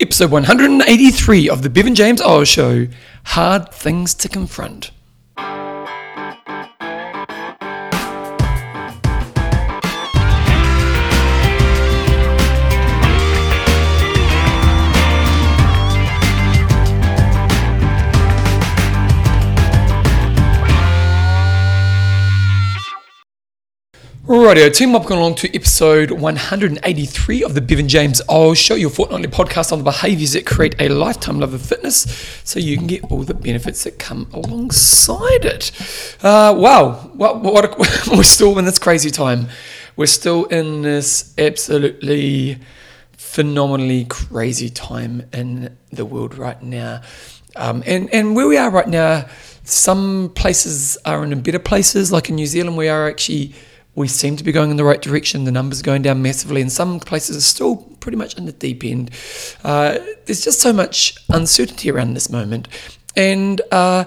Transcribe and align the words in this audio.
episode 0.00 0.30
183 0.30 1.48
of 1.48 1.62
the 1.62 1.70
Bevan 1.70 1.94
James 1.94 2.20
Eyles 2.20 2.48
Show 2.48 2.88
Hard 3.26 3.72
Things 3.72 4.14
to 4.14 4.28
Confront. 4.28 4.90
Rightio, 24.54 24.72
team 24.72 24.92
welcome 24.92 25.18
along 25.18 25.34
to 25.34 25.52
episode 25.52 26.12
183 26.12 27.42
of 27.42 27.54
the 27.54 27.60
Bevan 27.60 27.88
James 27.88 28.22
Eyles 28.28 28.56
Show, 28.56 28.76
your 28.76 28.88
fortnightly 28.88 29.26
podcast 29.26 29.72
on 29.72 29.78
the 29.78 29.84
behaviours 29.84 30.34
that 30.34 30.46
create 30.46 30.76
a 30.80 30.88
lifetime 30.90 31.40
love 31.40 31.54
of 31.54 31.60
fitness 31.60 32.02
so 32.44 32.60
you 32.60 32.78
can 32.78 32.86
get 32.86 33.02
all 33.10 33.24
the 33.24 33.34
benefits 33.34 33.82
that 33.82 33.98
come 33.98 34.28
alongside 34.32 35.44
it. 35.44 35.72
Uh, 36.22 36.54
wow, 36.56 36.92
what, 37.14 37.40
what 37.42 37.64
a, 37.64 37.76
we're 38.16 38.22
still 38.22 38.56
in 38.56 38.64
this 38.64 38.78
crazy 38.78 39.10
time. 39.10 39.48
We're 39.96 40.06
still 40.06 40.44
in 40.44 40.82
this 40.82 41.34
absolutely 41.36 42.60
phenomenally 43.10 44.04
crazy 44.04 44.70
time 44.70 45.24
in 45.32 45.76
the 45.90 46.04
world 46.04 46.38
right 46.38 46.62
now. 46.62 47.02
Um, 47.56 47.82
and, 47.86 48.08
and 48.14 48.36
where 48.36 48.46
we 48.46 48.56
are 48.56 48.70
right 48.70 48.86
now, 48.86 49.26
some 49.64 50.30
places 50.36 50.96
are 51.04 51.24
in 51.24 51.40
better 51.40 51.58
places, 51.58 52.12
like 52.12 52.28
in 52.28 52.36
New 52.36 52.46
Zealand, 52.46 52.76
we 52.76 52.86
are 52.86 53.08
actually 53.08 53.52
we 53.94 54.08
seem 54.08 54.36
to 54.36 54.44
be 54.44 54.52
going 54.52 54.70
in 54.70 54.76
the 54.76 54.84
right 54.84 55.00
direction. 55.00 55.44
The 55.44 55.52
numbers 55.52 55.80
are 55.80 55.84
going 55.84 56.02
down 56.02 56.22
massively, 56.22 56.60
and 56.60 56.70
some 56.70 57.00
places 57.00 57.36
are 57.36 57.40
still 57.40 57.76
pretty 58.00 58.16
much 58.16 58.36
in 58.36 58.46
the 58.46 58.52
deep 58.52 58.84
end. 58.84 59.10
Uh, 59.62 59.98
there's 60.26 60.44
just 60.44 60.60
so 60.60 60.72
much 60.72 61.16
uncertainty 61.28 61.90
around 61.90 62.14
this 62.14 62.30
moment, 62.30 62.68
and 63.16 63.60
uh, 63.70 64.04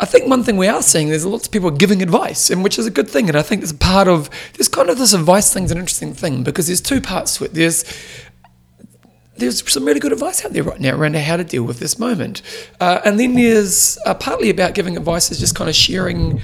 I 0.00 0.06
think 0.06 0.28
one 0.28 0.42
thing 0.42 0.56
we 0.56 0.68
are 0.68 0.82
seeing 0.82 1.08
there's 1.08 1.24
lots 1.24 1.46
of 1.46 1.52
people 1.52 1.70
giving 1.70 2.02
advice, 2.02 2.50
and 2.50 2.64
which 2.64 2.78
is 2.78 2.86
a 2.86 2.90
good 2.90 3.08
thing. 3.08 3.28
And 3.28 3.38
I 3.38 3.42
think 3.42 3.60
there's 3.62 3.72
part 3.72 4.08
of 4.08 4.28
this 4.54 4.68
kind 4.68 4.90
of 4.90 4.98
this 4.98 5.14
advice 5.14 5.52
thing's 5.52 5.70
an 5.70 5.78
interesting 5.78 6.14
thing 6.14 6.42
because 6.42 6.66
there's 6.66 6.80
two 6.80 7.00
parts 7.00 7.36
to 7.36 7.44
it. 7.44 7.54
There's 7.54 7.84
there's 9.36 9.68
some 9.70 9.84
really 9.84 10.00
good 10.00 10.12
advice 10.12 10.44
out 10.44 10.52
there 10.52 10.62
right 10.62 10.80
now 10.80 10.96
around 10.96 11.16
how 11.16 11.36
to 11.36 11.44
deal 11.44 11.64
with 11.64 11.80
this 11.80 11.98
moment. 11.98 12.42
Uh, 12.80 13.00
and 13.04 13.18
then 13.18 13.34
there's 13.34 13.98
uh, 14.06 14.14
partly 14.14 14.50
about 14.50 14.74
giving 14.74 14.96
advice 14.96 15.30
is 15.30 15.38
just 15.38 15.54
kind 15.54 15.68
of 15.68 15.74
sharing 15.74 16.38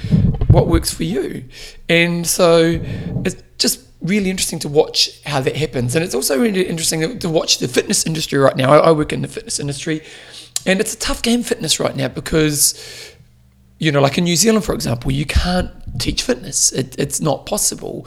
what 0.48 0.66
works 0.66 0.92
for 0.92 1.04
you. 1.04 1.44
And 1.88 2.26
so 2.26 2.80
it's 3.24 3.42
just 3.58 3.80
really 4.00 4.30
interesting 4.30 4.58
to 4.60 4.68
watch 4.68 5.22
how 5.24 5.40
that 5.40 5.56
happens. 5.56 5.94
And 5.94 6.04
it's 6.04 6.14
also 6.14 6.40
really 6.40 6.62
interesting 6.62 7.18
to 7.18 7.28
watch 7.28 7.58
the 7.58 7.68
fitness 7.68 8.06
industry 8.06 8.38
right 8.38 8.56
now. 8.56 8.72
I, 8.72 8.78
I 8.78 8.92
work 8.92 9.12
in 9.12 9.22
the 9.22 9.28
fitness 9.28 9.60
industry, 9.60 10.02
and 10.66 10.80
it's 10.80 10.94
a 10.94 10.98
tough 10.98 11.22
game, 11.22 11.42
fitness, 11.42 11.78
right 11.78 11.94
now, 11.94 12.08
because, 12.08 13.14
you 13.78 13.92
know, 13.92 14.00
like 14.00 14.18
in 14.18 14.24
New 14.24 14.36
Zealand, 14.36 14.64
for 14.64 14.74
example, 14.74 15.10
you 15.10 15.26
can't 15.26 15.70
teach 15.98 16.22
fitness, 16.22 16.72
it, 16.72 16.98
it's 16.98 17.20
not 17.20 17.46
possible. 17.46 18.06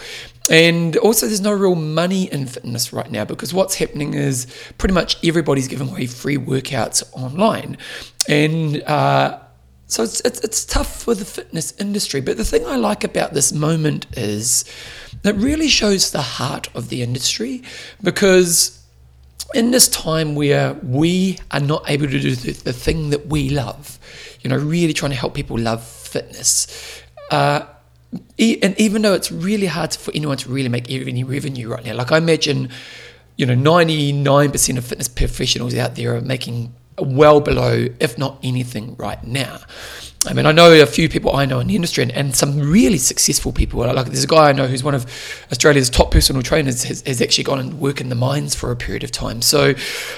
And 0.50 0.98
also, 0.98 1.26
there's 1.26 1.42
no 1.42 1.54
real 1.54 1.76
money 1.76 2.32
in 2.32 2.48
fitness 2.48 2.92
right 2.92 3.10
now 3.10 3.24
because 3.24 3.54
what's 3.54 3.76
happening 3.76 4.14
is 4.14 4.46
pretty 4.78 4.94
much 4.94 5.24
everybody's 5.26 5.70
giving 5.70 5.90
away 5.90 6.06
free 6.06 6.38
workouts 6.38 7.02
online. 7.14 7.78
And 8.28 8.84
uh, 8.84 9.40
so 9.88 10.04
it's, 10.04 10.20
it's, 10.22 10.40
it's 10.42 10.66
tough 10.66 11.02
for 11.04 11.16
the 11.16 11.24
fitness 11.24 11.74
industry. 11.80 12.20
But 12.20 12.38
the 12.38 12.44
thing 12.44 12.66
I 12.66 12.76
like 12.76 13.04
about 13.04 13.34
this 13.34 13.54
moment 13.54 14.06
is 14.18 14.66
it 15.24 15.36
really 15.36 15.70
shows 15.70 16.12
the 16.12 16.22
heart 16.22 16.68
of 16.76 16.90
the 16.90 17.04
industry 17.04 17.64
because 18.02 18.84
in 19.54 19.72
this 19.72 19.88
time 19.88 20.36
where 20.36 20.74
we 20.84 21.38
are 21.52 21.60
not 21.60 21.90
able 21.90 22.08
to 22.08 22.20
do 22.20 22.36
the, 22.36 22.52
the 22.52 22.74
thing 22.74 23.12
that 23.12 23.28
we 23.28 23.50
love, 23.50 24.00
you 24.42 24.50
know, 24.50 24.58
really 24.58 24.94
trying 24.94 25.12
to 25.12 25.18
help 25.18 25.36
people 25.36 25.58
love 25.58 25.86
fitness. 25.86 27.02
Uh, 27.30 27.66
and 28.40 28.80
even 28.80 29.02
though 29.02 29.14
it's 29.14 29.32
really 29.32 29.68
hard 29.68 29.94
for 29.94 30.12
anyone 30.14 30.38
to 30.38 30.50
really 30.50 30.70
make 30.70 30.90
any 30.92 31.24
revenue 31.24 31.70
right 31.70 31.84
now, 31.84 31.96
like 31.96 32.12
I 32.12 32.18
imagine, 32.18 32.70
you 33.38 33.46
know, 33.46 33.56
99% 33.56 34.78
of 34.78 34.86
fitness 34.86 35.08
professionals 35.08 35.76
out 35.76 35.96
there 35.96 36.16
are 36.16 36.22
making 36.22 36.74
well 37.00 37.40
below, 37.40 37.88
if 38.00 38.18
not 38.18 38.40
anything, 38.44 38.96
right 38.98 39.24
now. 39.24 39.60
I 40.26 40.34
mean, 40.34 40.46
I 40.46 40.54
know 40.54 40.72
a 40.82 40.86
few 40.86 41.10
people 41.10 41.36
I 41.36 41.46
know 41.46 41.60
in 41.60 41.68
the 41.68 41.76
industry 41.76 42.04
and, 42.04 42.12
and 42.12 42.36
some 42.36 42.60
really 42.60 42.98
successful 42.98 43.52
people. 43.52 43.82
Like 43.82 44.06
there's 44.06 44.24
a 44.24 44.28
guy 44.28 44.50
I 44.50 44.54
know 44.54 44.68
who's 44.68 44.84
one 44.84 44.96
of 44.96 45.06
Australia's 45.52 45.90
top 45.90 46.12
personal 46.12 46.42
trainers, 46.42 46.84
has, 46.84 47.02
has 47.02 47.22
actually 47.22 47.44
gone 47.44 47.60
and 47.60 47.80
worked 47.80 48.00
in 48.00 48.10
the 48.10 48.16
mines 48.16 48.56
for 48.56 48.72
a 48.72 48.76
period 48.76 49.04
of 49.04 49.12
time. 49.12 49.42
So, 49.42 49.74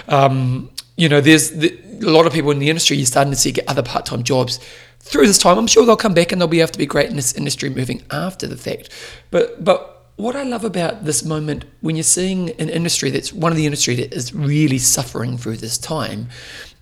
um, 0.08 0.70
you 0.96 1.10
know, 1.10 1.22
there's 1.22 1.52
the, 1.52 1.76
a 2.04 2.10
lot 2.10 2.28
of 2.28 2.34
people 2.34 2.52
in 2.52 2.60
the 2.60 2.70
industry, 2.70 2.98
you're 2.98 3.06
starting 3.06 3.32
to 3.32 3.38
see 3.38 3.52
get 3.52 3.68
other 3.68 3.82
part 3.82 4.06
time 4.06 4.24
jobs 4.24 4.60
through 5.00 5.28
this 5.28 5.38
time. 5.38 5.58
I'm 5.58 5.68
sure 5.68 5.86
they'll 5.86 5.96
come 5.96 6.14
back 6.14 6.32
and 6.32 6.42
they'll 6.42 6.48
be 6.48 6.62
able 6.62 6.72
to 6.72 6.80
be 6.80 6.86
great 6.86 7.10
in 7.10 7.16
this 7.16 7.34
industry 7.34 7.70
moving 7.70 8.04
after 8.12 8.48
the 8.48 8.58
fact. 8.58 8.90
But, 9.32 9.64
but, 9.64 9.92
what 10.18 10.36
I 10.38 10.44
love 10.44 10.64
about 10.64 11.04
this 11.04 11.26
moment 11.26 11.66
when 11.82 11.98
you're 11.98 12.04
seeing 12.04 12.52
an 12.52 12.70
industry 12.70 13.10
that's 13.10 13.34
one 13.34 13.52
of 13.52 13.58
the 13.58 13.66
industry 13.66 13.96
that 13.96 14.14
is 14.14 14.34
really 14.34 14.78
suffering 14.78 15.38
through 15.38 15.58
this 15.58 15.78
time 15.78 16.30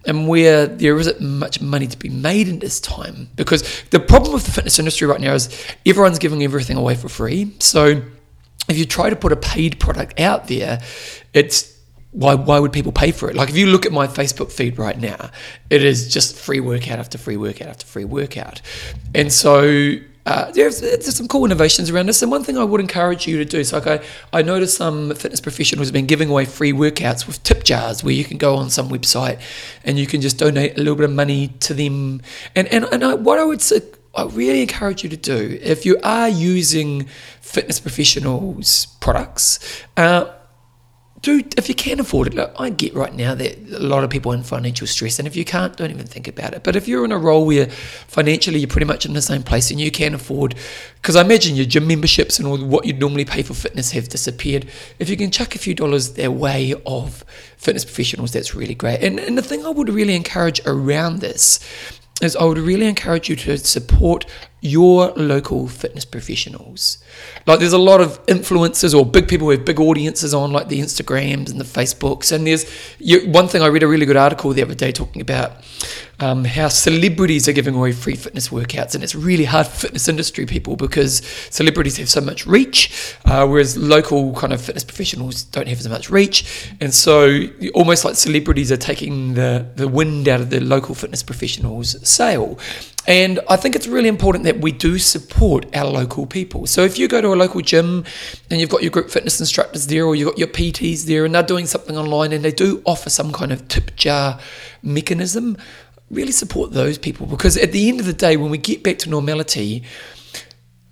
and 0.06 0.28
where 0.28 0.68
there 0.68 0.98
isn't 1.00 1.20
much 1.20 1.62
money 1.62 1.88
to 1.88 1.98
be 1.98 2.10
made 2.10 2.48
in 2.48 2.60
this 2.60 2.80
time. 2.80 3.30
Because 3.36 3.84
the 3.90 4.00
problem 4.00 4.34
with 4.34 4.46
the 4.46 4.52
fitness 4.52 4.78
industry 4.78 5.08
right 5.08 5.22
now 5.22 5.34
is 5.34 5.50
everyone's 5.86 6.20
giving 6.20 6.44
everything 6.44 6.78
away 6.78 6.96
for 6.96 7.10
free. 7.10 7.54
So 7.60 8.04
if 8.70 8.78
you 8.78 8.86
try 8.86 9.10
to 9.10 9.16
put 9.16 9.32
a 9.32 9.38
paid 9.38 9.80
product 9.80 10.20
out 10.20 10.48
there, 10.48 10.82
it's 11.34 11.73
why 12.14 12.36
why 12.36 12.60
would 12.60 12.72
people 12.72 12.92
pay 12.92 13.12
for 13.12 13.30
it? 13.30 13.36
Like 13.36 13.50
if 13.50 13.58
you 13.58 13.68
look 13.68 13.86
at 13.86 13.92
my 13.92 14.08
Facebook 14.08 14.52
feed 14.52 14.78
right 14.78 15.00
now, 15.00 15.32
it 15.70 15.84
is 15.84 16.14
just 16.14 16.36
free 16.36 16.60
workout 16.60 17.00
after 17.00 17.18
free 17.18 17.38
workout 17.38 17.68
after 17.68 17.86
free 17.86 18.06
workout. 18.06 18.62
And 19.14 19.32
so 19.32 19.98
uh, 20.26 20.52
there's, 20.52 20.80
there's 20.80 21.16
some 21.16 21.28
cool 21.28 21.44
innovations 21.44 21.90
around 21.90 22.06
this. 22.06 22.22
And 22.22 22.32
one 22.32 22.44
thing 22.44 22.58
I 22.58 22.64
would 22.64 22.80
encourage 22.80 23.28
you 23.28 23.38
to 23.40 23.46
do, 23.46 23.64
so 23.64 23.80
like 23.80 23.88
I, 23.88 24.06
I 24.32 24.42
noticed 24.42 24.78
some 24.78 25.14
fitness 25.16 25.42
professionals 25.42 25.90
have 25.90 25.94
been 25.94 26.06
giving 26.06 26.30
away 26.30 26.46
free 26.46 26.72
workouts 26.72 27.28
with 27.28 27.44
tip 27.44 27.64
jars 27.64 28.04
where 28.04 28.14
you 28.14 28.24
can 28.24 28.38
go 28.38 28.56
on 28.56 28.70
some 28.70 28.88
website 28.90 29.42
and 29.84 30.00
you 30.00 30.08
can 30.08 30.22
just 30.22 30.38
donate 30.38 30.76
a 30.76 30.78
little 30.78 30.96
bit 30.96 31.06
of 31.06 31.12
money 31.12 31.50
to 31.62 31.74
them. 31.74 32.22
And, 32.56 32.68
and, 32.70 32.86
and 32.86 33.04
I, 33.04 33.16
what 33.16 33.38
I 33.38 33.44
would 33.44 33.62
say, 33.62 33.82
I 34.16 34.26
really 34.26 34.62
encourage 34.62 35.04
you 35.04 35.10
to 35.10 35.18
do, 35.18 35.60
if 35.62 35.86
you 35.86 35.98
are 36.04 36.30
using 36.30 37.06
fitness 37.42 37.80
professionals' 37.80 38.86
products, 39.02 39.84
uh, 39.98 40.26
do 41.24 41.42
if 41.58 41.68
you 41.70 41.74
can 41.74 42.00
afford 42.00 42.28
it. 42.28 42.36
Look, 42.36 42.54
I 42.60 42.70
get 42.70 42.94
right 42.94 43.14
now 43.14 43.34
that 43.34 43.58
a 43.72 43.80
lot 43.80 44.04
of 44.04 44.10
people 44.10 44.34
are 44.34 44.36
in 44.36 44.44
financial 44.44 44.86
stress, 44.86 45.18
and 45.18 45.28
if 45.28 45.36
you 45.36 45.46
can't, 45.46 45.76
don't 45.76 45.90
even 45.90 46.06
think 46.06 46.28
about 46.28 46.54
it. 46.54 46.64
But 46.64 46.76
if 46.76 46.88
you're 46.88 47.06
in 47.06 47.12
a 47.12 47.18
role 47.18 47.46
where 47.46 47.68
financially 47.68 48.60
you're 48.60 48.68
pretty 48.68 48.86
much 48.86 49.06
in 49.06 49.14
the 49.14 49.22
same 49.22 49.42
place 49.42 49.72
and 49.72 49.80
you 49.80 49.90
can 49.90 50.14
afford, 50.14 50.56
because 51.02 51.16
I 51.16 51.22
imagine 51.22 51.56
your 51.56 51.66
gym 51.66 51.88
memberships 51.88 52.38
and 52.38 52.48
all 52.48 52.64
what 52.64 52.86
you'd 52.86 53.00
normally 53.00 53.26
pay 53.26 53.42
for 53.42 53.54
fitness 53.54 53.92
have 53.92 54.10
disappeared. 54.10 54.68
If 55.00 55.10
you 55.10 55.18
can 55.18 55.32
chuck 55.32 55.56
a 55.56 55.60
few 55.60 55.74
dollars 55.74 56.14
their 56.14 56.32
way 56.32 56.76
of 56.86 57.24
fitness 57.58 57.86
professionals, 57.86 58.34
that's 58.34 58.54
really 58.54 58.76
great. 58.76 59.02
And 59.02 59.20
and 59.20 59.38
the 59.38 59.42
thing 59.42 59.66
I 59.66 59.70
would 59.70 59.90
really 59.90 60.16
encourage 60.16 60.62
around 60.66 61.20
this 61.20 61.60
is 62.22 62.36
I 62.36 62.44
would 62.44 62.58
really 62.58 62.88
encourage 62.88 63.30
you 63.30 63.36
to 63.38 63.58
support 63.58 64.26
your 64.64 65.12
local 65.12 65.68
fitness 65.68 66.06
professionals. 66.06 66.98
Like 67.46 67.60
there's 67.60 67.74
a 67.74 67.78
lot 67.78 68.00
of 68.00 68.26
influencers 68.28 68.98
or 68.98 69.06
big 69.06 69.28
people 69.28 69.46
with 69.46 69.66
big 69.66 69.78
audiences 69.78 70.34
on 70.34 70.54
like 70.54 70.70
the 70.70 70.80
Instagrams 70.80 71.52
and 71.52 71.60
the 71.60 71.66
Facebooks. 71.66 72.32
And 72.32 72.48
there's 72.48 72.66
you, 72.98 73.30
one 73.30 73.50
thing 73.50 73.62
I 73.62 73.68
read 73.68 73.84
a 73.84 73.88
really 73.88 74.06
good 74.06 74.16
article 74.16 74.54
the 74.54 74.62
other 74.62 74.74
day 74.74 74.94
talking 74.94 75.22
about 75.22 75.52
um, 76.22 76.46
how 76.46 76.70
celebrities 76.70 77.50
are 77.50 77.52
giving 77.52 77.76
away 77.76 77.92
free 77.92 78.16
fitness 78.16 78.50
workouts, 78.50 78.96
and 78.96 79.04
it's 79.04 79.16
really 79.16 79.44
hard 79.44 79.68
for 79.68 79.76
fitness 79.76 80.08
industry 80.08 80.46
people 80.46 80.78
because 80.78 81.18
celebrities 81.50 81.98
have 81.98 82.08
so 82.08 82.22
much 82.22 82.46
reach, 82.46 83.16
uh, 83.26 83.46
whereas 83.46 83.76
local 83.76 84.34
kind 84.34 84.54
of 84.54 84.62
fitness 84.62 84.86
professionals 84.86 85.44
don't 85.44 85.68
have 85.68 85.80
as 85.80 85.90
much 85.90 86.10
reach, 86.10 86.72
and 86.80 86.94
so 86.94 87.42
almost 87.74 88.06
like 88.06 88.16
celebrities 88.16 88.72
are 88.72 88.78
taking 88.78 89.34
the 89.34 89.66
the 89.76 89.88
wind 89.88 90.30
out 90.30 90.40
of 90.40 90.50
the 90.50 90.62
local 90.62 90.96
fitness 90.96 91.24
professionals' 91.24 92.08
sail. 92.08 92.58
And 93.06 93.42
I 93.50 93.58
think 93.58 93.76
it's 93.76 93.88
really 93.88 94.08
important 94.08 94.46
that 94.46 94.62
we 94.62 94.72
do 94.72 94.98
support 94.98 95.66
our 95.76 95.86
local 95.86 96.26
people. 96.26 96.68
So 96.68 96.84
if 96.84 96.98
you 96.98 97.08
go 97.10 97.20
to 97.20 97.34
a 97.34 97.36
local 97.36 97.62
gym 97.62 98.06
and 98.50 98.62
you've 98.62 98.70
got 98.70 98.82
your 98.82 98.92
group 98.92 99.10
fitness 99.10 99.40
instructors 99.42 99.88
there, 99.88 100.06
or 100.06 100.16
you've 100.16 100.30
got 100.30 100.38
your 100.38 100.48
PTs 100.48 101.06
there, 101.06 101.26
and 101.26 101.36
they're 101.36 101.44
doing 101.44 101.66
something 101.66 101.98
online 101.98 102.32
and 102.32 102.46
they 102.46 102.52
do 102.52 102.82
offer 102.86 103.10
some 103.10 103.34
kind 103.34 103.52
of 103.52 103.68
tip 103.68 103.96
jar 103.98 104.40
mechanism, 104.82 105.58
really 106.10 106.32
support 106.32 106.72
those 106.72 106.98
people 106.98 107.26
because 107.26 107.58
at 107.58 107.72
the 107.72 107.90
end 107.90 108.00
of 108.00 108.06
the 108.06 108.14
day, 108.14 108.38
when 108.38 108.52
we 108.52 108.58
get 108.58 108.84
back 108.84 109.00
to 109.00 109.10
normality, 109.10 109.84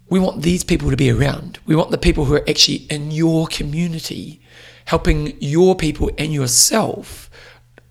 we 0.09 0.19
want 0.19 0.41
these 0.41 0.63
people 0.63 0.89
to 0.89 0.97
be 0.97 1.09
around. 1.09 1.59
We 1.65 1.75
want 1.75 1.91
the 1.91 1.97
people 1.97 2.25
who 2.25 2.33
are 2.33 2.49
actually 2.49 2.87
in 2.89 3.11
your 3.11 3.47
community, 3.47 4.41
helping 4.85 5.39
your 5.39 5.75
people 5.75 6.11
and 6.17 6.33
yourself, 6.33 7.29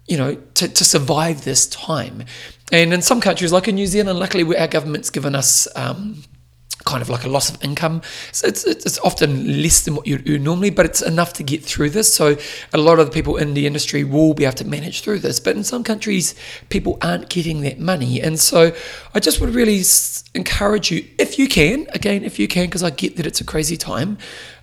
you 0.07 0.19
know, 0.19 0.35
to, 0.35 0.69
to 0.69 0.85
survive 0.85 1.45
this 1.45 1.67
time. 1.67 2.25
And 2.73 2.93
in 2.93 3.03
some 3.03 3.21
countries, 3.21 3.53
like 3.53 3.69
in 3.69 3.75
New 3.75 3.87
Zealand, 3.87 4.19
luckily 4.19 4.57
our 4.57 4.69
government's 4.69 5.11
given 5.11 5.35
us 5.35 5.67
um, 5.77 6.23
kind 6.85 7.03
of 7.03 7.09
like 7.09 7.25
a 7.25 7.29
loss 7.29 7.51
of 7.51 7.63
income. 7.63 8.01
So 8.33 8.47
it's, 8.47 8.65
it's 8.65 8.99
often 9.01 9.63
less 9.63 9.85
than 9.85 9.95
what 9.95 10.07
you 10.07 10.23
earn 10.29 10.45
normally, 10.45 10.71
but 10.71 10.87
it's 10.87 11.03
enough 11.03 11.33
to 11.35 11.43
get 11.43 11.65
through 11.65 11.91
this. 11.91 12.13
So 12.13 12.37
a 12.73 12.79
lot 12.79 12.99
of 12.99 13.07
the 13.07 13.13
people 13.13 13.37
in 13.37 13.55
the 13.55 13.67
industry 13.67 14.05
will 14.05 14.35
be 14.35 14.45
able 14.45 14.57
to 14.57 14.65
manage 14.65 15.03
through 15.03 15.19
this. 15.19 15.41
But 15.41 15.57
in 15.57 15.65
some 15.65 15.85
countries, 15.85 16.35
people 16.69 16.99
aren't 17.03 17.29
getting 17.29 17.61
that 17.63 17.79
money. 17.79 18.21
And 18.21 18.39
so 18.39 18.73
I 19.15 19.21
just 19.21 19.41
would 19.41 19.55
really 19.55 19.83
encourage 20.35 20.91
you, 20.91 21.07
if 21.19 21.39
you 21.39 21.49
can, 21.49 21.87
again, 21.91 22.25
if 22.25 22.39
you 22.39 22.49
can, 22.49 22.67
because 22.67 22.83
I 22.83 22.91
get 22.91 23.17
that 23.17 23.27
it's 23.27 23.41
a 23.41 23.45
crazy 23.45 23.77
time, 23.77 24.17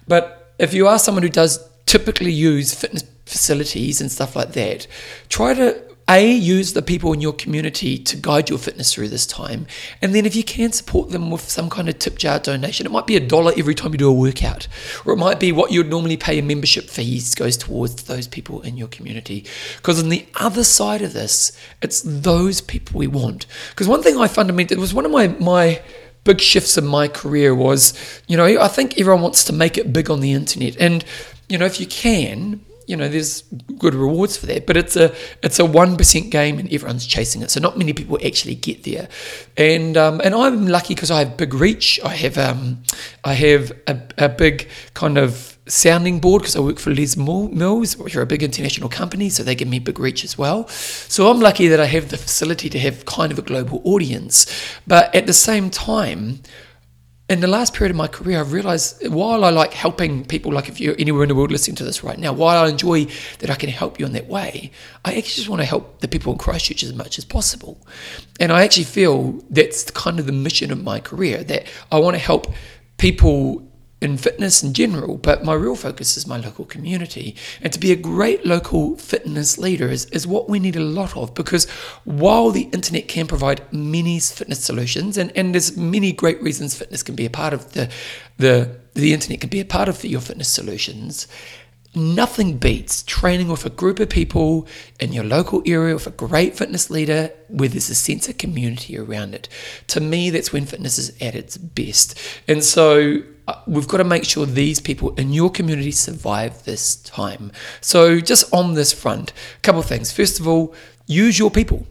but 0.07 0.53
if 0.59 0.73
you 0.73 0.87
are 0.87 0.97
someone 0.97 1.23
who 1.23 1.29
does 1.29 1.59
typically 1.85 2.31
use 2.31 2.73
fitness 2.73 3.03
facilities 3.25 4.01
and 4.01 4.11
stuff 4.11 4.35
like 4.35 4.53
that, 4.53 4.87
try 5.29 5.53
to 5.53 5.86
a, 6.09 6.31
use 6.31 6.73
the 6.73 6.81
people 6.81 7.11
in 7.11 7.19
your 7.19 7.33
community 7.33 7.97
to 7.97 8.15
guide 8.15 8.49
your 8.49 8.57
fitness 8.57 8.93
through 8.93 9.09
this 9.09 9.27
time. 9.27 9.67
And 10.01 10.15
then 10.15 10.25
if 10.25 10.35
you 10.35 10.43
can 10.43 10.71
support 10.71 11.09
them 11.09 11.29
with 11.29 11.49
some 11.49 11.69
kind 11.69 11.89
of 11.89 11.99
tip 11.99 12.17
jar 12.17 12.39
donation, 12.39 12.85
it 12.85 12.91
might 12.91 13.07
be 13.07 13.17
a 13.17 13.27
dollar 13.27 13.51
every 13.57 13.75
time 13.75 13.91
you 13.91 13.97
do 13.97 14.09
a 14.09 14.13
workout, 14.13 14.67
or 15.05 15.13
it 15.13 15.17
might 15.17 15.39
be 15.39 15.51
what 15.51 15.71
you'd 15.71 15.89
normally 15.89 16.17
pay 16.17 16.37
in 16.37 16.47
membership 16.47 16.89
fees 16.89 17.35
goes 17.35 17.57
towards 17.57 18.03
those 18.03 18.27
people 18.27 18.61
in 18.61 18.77
your 18.77 18.87
community. 18.87 19.45
Because 19.77 20.01
on 20.01 20.09
the 20.09 20.25
other 20.35 20.63
side 20.63 21.01
of 21.01 21.13
this, 21.13 21.57
it's 21.81 22.01
those 22.03 22.61
people 22.61 22.99
we 22.99 23.07
want. 23.07 23.45
Because 23.69 23.87
one 23.87 24.01
thing 24.01 24.17
I 24.17 24.27
fundamentally, 24.27 24.77
it 24.77 24.81
was 24.81 24.93
one 24.93 25.05
of 25.05 25.11
my, 25.11 25.27
my, 25.27 25.81
big 26.23 26.41
shifts 26.41 26.77
in 26.77 26.85
my 26.85 27.07
career 27.07 27.55
was, 27.55 27.93
you 28.27 28.35
know, 28.35 28.43
I 28.43 28.67
think 28.67 28.99
everyone 28.99 29.21
wants 29.21 29.45
to 29.45 29.53
make 29.53 29.77
it 29.77 29.93
big 29.93 30.11
on 30.11 30.19
the 30.19 30.33
internet. 30.33 30.75
And, 30.77 31.05
you 31.47 31.57
know, 31.57 31.65
if 31.65 31.79
you 31.79 31.87
can, 31.87 32.59
you 32.87 32.95
know, 32.95 33.09
there's 33.09 33.41
good 33.77 33.93
rewards 33.93 34.37
for 34.37 34.45
that, 34.45 34.65
but 34.65 34.77
it's 34.77 34.95
a 34.95 35.13
it's 35.43 35.59
a 35.59 35.65
one 35.65 35.97
percent 35.97 36.31
game 36.31 36.57
and 36.57 36.71
everyone's 36.73 37.05
chasing 37.05 37.41
it. 37.41 37.51
So 37.51 37.59
not 37.59 37.77
many 37.77 37.93
people 37.93 38.17
actually 38.25 38.55
get 38.55 38.83
there, 38.83 39.09
and 39.57 39.97
um, 39.97 40.21
and 40.23 40.33
I'm 40.33 40.67
lucky 40.67 40.95
because 40.95 41.11
I 41.11 41.19
have 41.19 41.35
big 41.35 41.53
reach. 41.53 41.99
I 42.03 42.15
have 42.15 42.37
um, 42.37 42.81
I 43.25 43.33
have 43.33 43.73
a, 43.87 44.01
a 44.17 44.29
big 44.29 44.69
kind 44.93 45.17
of 45.17 45.57
sounding 45.67 46.19
board 46.19 46.43
because 46.43 46.55
I 46.55 46.61
work 46.61 46.79
for 46.79 46.91
Les 46.91 47.17
Mills, 47.17 47.97
which 47.97 48.15
are 48.15 48.21
a 48.21 48.25
big 48.25 48.41
international 48.41 48.87
company, 48.87 49.29
so 49.29 49.43
they 49.43 49.53
give 49.53 49.67
me 49.67 49.79
big 49.79 49.99
reach 49.99 50.23
as 50.23 50.37
well. 50.37 50.69
So 50.69 51.29
I'm 51.29 51.41
lucky 51.41 51.67
that 51.67 51.81
I 51.81 51.85
have 51.85 52.07
the 52.07 52.17
facility 52.17 52.69
to 52.69 52.79
have 52.79 53.05
kind 53.05 53.33
of 53.33 53.37
a 53.37 53.41
global 53.41 53.81
audience, 53.83 54.47
but 54.87 55.13
at 55.13 55.27
the 55.27 55.33
same 55.33 55.69
time 55.69 56.39
in 57.29 57.41
the 57.41 57.47
last 57.47 57.73
period 57.73 57.91
of 57.91 57.97
my 57.97 58.07
career, 58.07 58.39
I've 58.39 58.53
realized 58.53 59.05
while 59.09 59.43
I 59.43 59.49
like 59.49 59.73
helping 59.73 60.23
people, 60.23 60.53
like 60.53 60.69
if 60.69 60.79
you're 60.79 60.95
anywhere 60.97 61.23
in 61.23 61.29
the 61.29 61.35
world 61.35 61.51
listening 61.51 61.75
to 61.75 61.83
this 61.83 62.01
right 62.03 62.17
now, 62.17 62.31
while 62.31 62.63
I 62.63 62.69
enjoy 62.69 63.07
that 63.39 63.49
I 63.49 63.55
can 63.55 63.69
help 63.69 63.99
you 63.99 64.05
in 64.05 64.13
that 64.13 64.27
way, 64.27 64.71
I 65.03 65.09
actually 65.15 65.35
just 65.35 65.49
want 65.49 65.61
to 65.61 65.65
help 65.65 65.99
the 65.99 66.07
people 66.07 66.31
in 66.31 66.39
Christchurch 66.39 66.83
as 66.83 66.93
much 66.93 67.17
as 67.17 67.25
possible. 67.25 67.85
And 68.39 68.51
I 68.53 68.63
actually 68.63 68.85
feel 68.85 69.43
that's 69.49 69.91
kind 69.91 70.19
of 70.19 70.25
the 70.25 70.31
mission 70.31 70.71
of 70.71 70.81
my 70.81 71.01
career 71.01 71.43
that 71.43 71.67
I 71.91 71.99
want 71.99 72.15
to 72.15 72.21
help 72.21 72.53
people 72.95 73.66
in 73.99 74.15
fitness 74.15 74.61
in 74.61 74.73
general, 74.73 75.17
but 75.17 75.43
my 75.43 75.53
real 75.53 75.75
focus 75.75 76.17
is 76.17 76.27
my 76.27 76.37
local 76.37 76.65
community. 76.65 77.35
And 77.61 77.73
to 77.73 77.79
be 77.79 77.91
a 77.91 77.95
great 77.95 78.45
local 78.45 78.95
fitness 78.97 79.57
leader 79.57 79.89
is, 79.89 80.05
is 80.05 80.27
what 80.27 80.47
we 80.47 80.59
need 80.59 80.75
a 80.75 80.81
lot 80.81 81.17
of 81.17 81.33
because 81.33 81.67
while 82.03 82.51
the 82.51 82.69
internet 82.73 83.07
can 83.07 83.25
provide 83.25 83.61
many 83.73 84.19
fitness 84.19 84.63
solutions, 84.63 85.17
and, 85.17 85.35
and 85.35 85.53
there's 85.53 85.75
many 85.75 86.11
great 86.11 86.41
reasons 86.43 86.75
fitness 86.75 87.01
can 87.01 87.15
be 87.15 87.25
a 87.25 87.29
part 87.29 87.53
of 87.53 87.73
the, 87.73 87.89
the, 88.37 88.77
the 88.93 89.13
internet 89.13 89.41
can 89.41 89.49
be 89.49 89.59
a 89.59 89.65
part 89.65 89.89
of 89.89 90.03
your 90.05 90.21
fitness 90.21 90.47
solutions, 90.47 91.27
nothing 91.95 92.57
beats 92.57 93.01
training 93.01 93.47
with 93.47 93.65
a 93.65 93.71
group 93.71 93.99
of 93.99 94.09
people 94.09 94.67
in 94.99 95.11
your 95.11 95.23
local 95.23 95.63
area 95.65 95.95
with 95.95 96.05
a 96.05 96.11
great 96.11 96.55
fitness 96.55 96.91
leader 96.91 97.31
where 97.47 97.69
there's 97.69 97.89
a 97.89 97.95
sense 97.95 98.29
of 98.29 98.37
community 98.37 98.95
around 98.95 99.33
it. 99.33 99.49
To 99.87 99.99
me, 99.99 100.29
that's 100.29 100.53
when 100.53 100.67
fitness 100.67 100.99
is 100.99 101.19
at 101.19 101.33
its 101.33 101.57
best. 101.57 102.19
And 102.47 102.63
so 102.63 103.23
Uh, 103.47 103.55
we've 103.65 103.87
got 103.87 103.97
to 103.97 104.03
make 104.03 104.25
sure 104.25 104.45
these 104.45 104.79
people 104.79 105.15
in 105.15 105.31
your 105.31 105.49
community 105.49 105.91
survive 105.91 106.63
this 106.65 106.97
time. 106.97 107.51
So, 107.81 108.19
just 108.19 108.53
on 108.53 108.73
this 108.73 108.91
front, 108.91 109.31
a 109.57 109.61
couple 109.61 109.79
of 109.79 109.85
things. 109.85 110.11
First 110.11 110.39
of 110.39 110.47
all, 110.47 110.73
use 111.05 111.39
your 111.39 111.49
people 111.49 111.87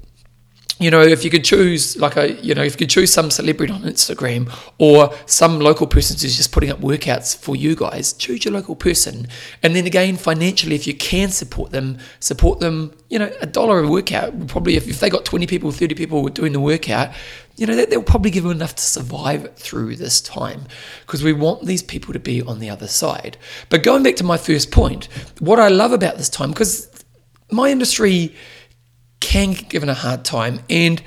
you 0.78 0.90
know, 0.90 1.00
if 1.00 1.24
you 1.24 1.30
could 1.30 1.44
choose, 1.44 1.96
like 1.96 2.16
a, 2.16 2.34
you 2.42 2.54
know, 2.54 2.62
if 2.62 2.74
you 2.74 2.78
could 2.78 2.90
choose 2.90 3.10
some 3.10 3.30
celebrity 3.30 3.72
on 3.72 3.82
Instagram 3.82 4.52
or 4.78 5.14
some 5.24 5.58
local 5.58 5.86
person 5.86 6.18
who's 6.18 6.36
just 6.36 6.52
putting 6.52 6.70
up 6.70 6.80
workouts 6.80 7.34
for 7.34 7.56
you 7.56 7.74
guys, 7.74 8.12
choose 8.12 8.44
your 8.44 8.52
local 8.52 8.76
person. 8.76 9.26
And 9.62 9.74
then 9.74 9.86
again, 9.86 10.16
financially, 10.16 10.74
if 10.74 10.86
you 10.86 10.94
can 10.94 11.30
support 11.30 11.70
them, 11.70 11.98
support 12.20 12.60
them, 12.60 12.92
you 13.08 13.18
know, 13.18 13.32
a 13.40 13.46
dollar 13.46 13.80
a 13.80 13.88
workout, 13.88 14.48
probably 14.48 14.76
if, 14.76 14.86
if 14.86 15.00
they 15.00 15.08
got 15.08 15.24
20 15.24 15.46
people, 15.46 15.72
30 15.72 15.94
people 15.94 16.28
doing 16.28 16.52
the 16.52 16.60
workout, 16.60 17.10
you 17.56 17.66
know, 17.66 17.74
they'll 17.86 18.02
probably 18.02 18.30
give 18.30 18.42
them 18.42 18.52
enough 18.52 18.74
to 18.74 18.82
survive 18.82 19.56
through 19.56 19.96
this 19.96 20.20
time 20.20 20.64
because 21.00 21.24
we 21.24 21.32
want 21.32 21.64
these 21.64 21.82
people 21.82 22.12
to 22.12 22.18
be 22.18 22.42
on 22.42 22.58
the 22.58 22.68
other 22.68 22.86
side. 22.86 23.38
But 23.70 23.82
going 23.82 24.02
back 24.02 24.16
to 24.16 24.24
my 24.24 24.36
first 24.36 24.70
point, 24.70 25.08
what 25.38 25.58
I 25.58 25.68
love 25.68 25.92
about 25.92 26.18
this 26.18 26.28
time, 26.28 26.50
because 26.50 26.90
my 27.50 27.70
industry, 27.70 28.34
can 29.20 29.52
get 29.52 29.68
given 29.68 29.88
a 29.88 29.94
hard 29.94 30.24
time 30.24 30.60
and 30.68 31.02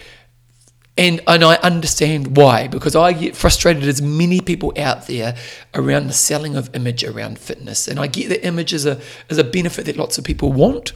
and 0.97 1.21
and 1.27 1.43
I 1.43 1.55
understand 1.55 2.35
why 2.35 2.67
because 2.67 2.95
I 2.95 3.13
get 3.13 3.35
frustrated 3.35 3.83
as 3.83 4.01
many 4.01 4.41
people 4.41 4.73
out 4.77 5.07
there 5.07 5.35
around 5.73 6.07
the 6.07 6.13
selling 6.13 6.55
of 6.57 6.69
image 6.75 7.03
around 7.05 7.39
fitness. 7.39 7.87
And 7.87 7.99
I 7.99 8.07
get 8.07 8.27
that 8.29 8.45
image 8.45 8.73
is 8.73 8.85
a 8.85 8.99
is 9.29 9.37
a 9.37 9.43
benefit 9.43 9.85
that 9.85 9.95
lots 9.95 10.17
of 10.17 10.25
people 10.25 10.51
want 10.51 10.93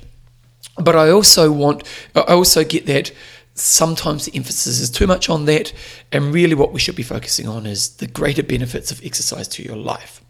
but 0.78 0.96
I 0.96 1.10
also 1.10 1.52
want 1.52 1.84
I 2.16 2.22
also 2.34 2.64
get 2.64 2.86
that 2.88 3.12
sometimes 3.54 4.26
the 4.26 4.36
emphasis 4.36 4.80
is 4.80 4.90
too 4.90 5.06
much 5.06 5.30
on 5.30 5.46
that 5.46 5.74
and 6.12 6.34
really 6.34 6.56
what 6.56 6.74
we 6.74 6.80
should 6.80 6.96
be 6.96 7.04
focusing 7.04 7.48
on 7.48 7.66
is 7.66 7.98
the 7.98 8.08
greater 8.08 8.44
benefits 8.44 8.92
of 8.92 9.04
exercise 9.06 9.48
to 9.50 9.64
your 9.64 9.78
life. 9.78 10.22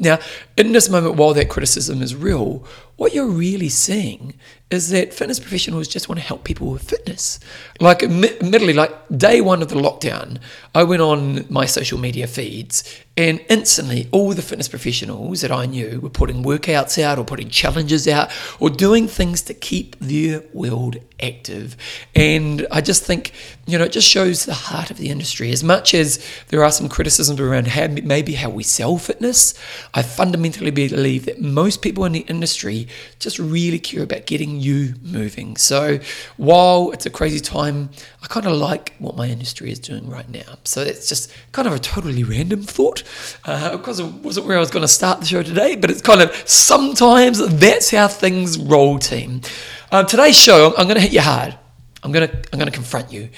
Now, 0.00 0.18
in 0.56 0.72
this 0.72 0.88
moment, 0.88 1.14
while 1.14 1.34
that 1.34 1.48
criticism 1.48 2.02
is 2.02 2.16
real, 2.16 2.66
what 2.96 3.14
you're 3.14 3.26
really 3.26 3.68
seeing 3.68 4.34
is 4.70 4.90
that 4.90 5.14
fitness 5.14 5.38
professionals 5.38 5.86
just 5.86 6.08
want 6.08 6.18
to 6.18 6.26
help 6.26 6.44
people 6.44 6.70
with 6.70 6.82
fitness. 6.82 7.38
Like, 7.80 8.02
admittedly, 8.02 8.72
like 8.72 8.92
day 9.16 9.40
one 9.40 9.62
of 9.62 9.68
the 9.68 9.76
lockdown, 9.76 10.38
I 10.74 10.84
went 10.84 11.02
on 11.02 11.46
my 11.48 11.66
social 11.66 11.98
media 11.98 12.26
feeds 12.26 13.02
and 13.16 13.44
instantly 13.48 14.08
all 14.10 14.32
the 14.32 14.42
fitness 14.42 14.66
professionals 14.66 15.42
that 15.42 15.52
I 15.52 15.66
knew 15.66 16.00
were 16.00 16.10
putting 16.10 16.42
workouts 16.42 17.00
out 17.00 17.18
or 17.18 17.24
putting 17.24 17.48
challenges 17.48 18.08
out 18.08 18.32
or 18.58 18.70
doing 18.70 19.06
things 19.06 19.42
to 19.42 19.54
keep 19.54 19.96
their 20.00 20.42
world 20.52 20.96
active. 21.22 21.76
And 22.16 22.66
I 22.72 22.80
just 22.80 23.04
think, 23.04 23.32
you 23.66 23.78
know, 23.78 23.84
it 23.84 23.92
just 23.92 24.08
shows 24.08 24.44
the 24.44 24.54
heart 24.54 24.90
of 24.90 24.96
the 24.96 25.10
industry. 25.10 25.52
As 25.52 25.62
much 25.62 25.94
as 25.94 26.24
there 26.48 26.64
are 26.64 26.72
some 26.72 26.88
criticisms 26.88 27.38
around 27.38 27.68
how, 27.68 27.86
maybe 27.86 28.32
how 28.32 28.50
we 28.50 28.64
sell 28.64 28.98
fitness, 28.98 29.54
I 29.94 30.02
fundamentally 30.02 30.72
believe 30.72 31.26
that 31.26 31.40
most 31.40 31.82
people 31.82 32.04
in 32.04 32.12
the 32.12 32.20
industry 32.20 32.83
just 33.18 33.38
really 33.38 33.78
care 33.78 34.02
about 34.02 34.26
getting 34.26 34.60
you 34.60 34.94
moving. 35.02 35.56
So 35.56 35.98
while 36.36 36.90
it's 36.92 37.06
a 37.06 37.10
crazy 37.10 37.40
time, 37.40 37.90
I 38.22 38.26
kind 38.26 38.46
of 38.46 38.52
like 38.52 38.94
what 38.98 39.16
my 39.16 39.28
industry 39.28 39.70
is 39.70 39.78
doing 39.78 40.08
right 40.08 40.28
now. 40.28 40.58
So 40.64 40.80
it's 40.80 41.08
just 41.08 41.32
kind 41.52 41.68
of 41.68 41.74
a 41.74 41.78
totally 41.78 42.24
random 42.24 42.62
thought 42.62 43.02
uh, 43.44 43.76
because 43.76 44.00
it 44.00 44.06
wasn't 44.06 44.46
where 44.46 44.56
I 44.56 44.60
was 44.60 44.70
going 44.70 44.82
to 44.82 44.88
start 44.88 45.20
the 45.20 45.26
show 45.26 45.42
today, 45.42 45.76
but 45.76 45.90
it's 45.90 46.02
kind 46.02 46.20
of 46.20 46.34
sometimes 46.48 47.46
that's 47.58 47.90
how 47.90 48.08
things 48.08 48.58
roll, 48.58 48.98
team. 48.98 49.42
Uh, 49.90 50.02
today's 50.02 50.38
show, 50.38 50.74
I'm, 50.76 50.86
going 50.86 50.96
to 50.96 51.00
hit 51.00 51.12
you 51.12 51.20
hard. 51.20 51.58
I'm 52.02 52.12
going 52.12 52.28
to 52.28 52.36
I'm 52.52 52.58
to 52.58 52.70
confront 52.70 53.12
you. 53.12 53.30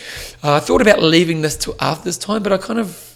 Uh, 0.42 0.54
I 0.54 0.60
thought 0.60 0.82
about 0.82 1.00
leaving 1.00 1.40
this 1.42 1.56
to 1.58 1.74
after 1.80 2.04
this 2.04 2.18
time, 2.18 2.42
but 2.42 2.52
I 2.52 2.58
kind 2.58 2.80
of 2.80 3.15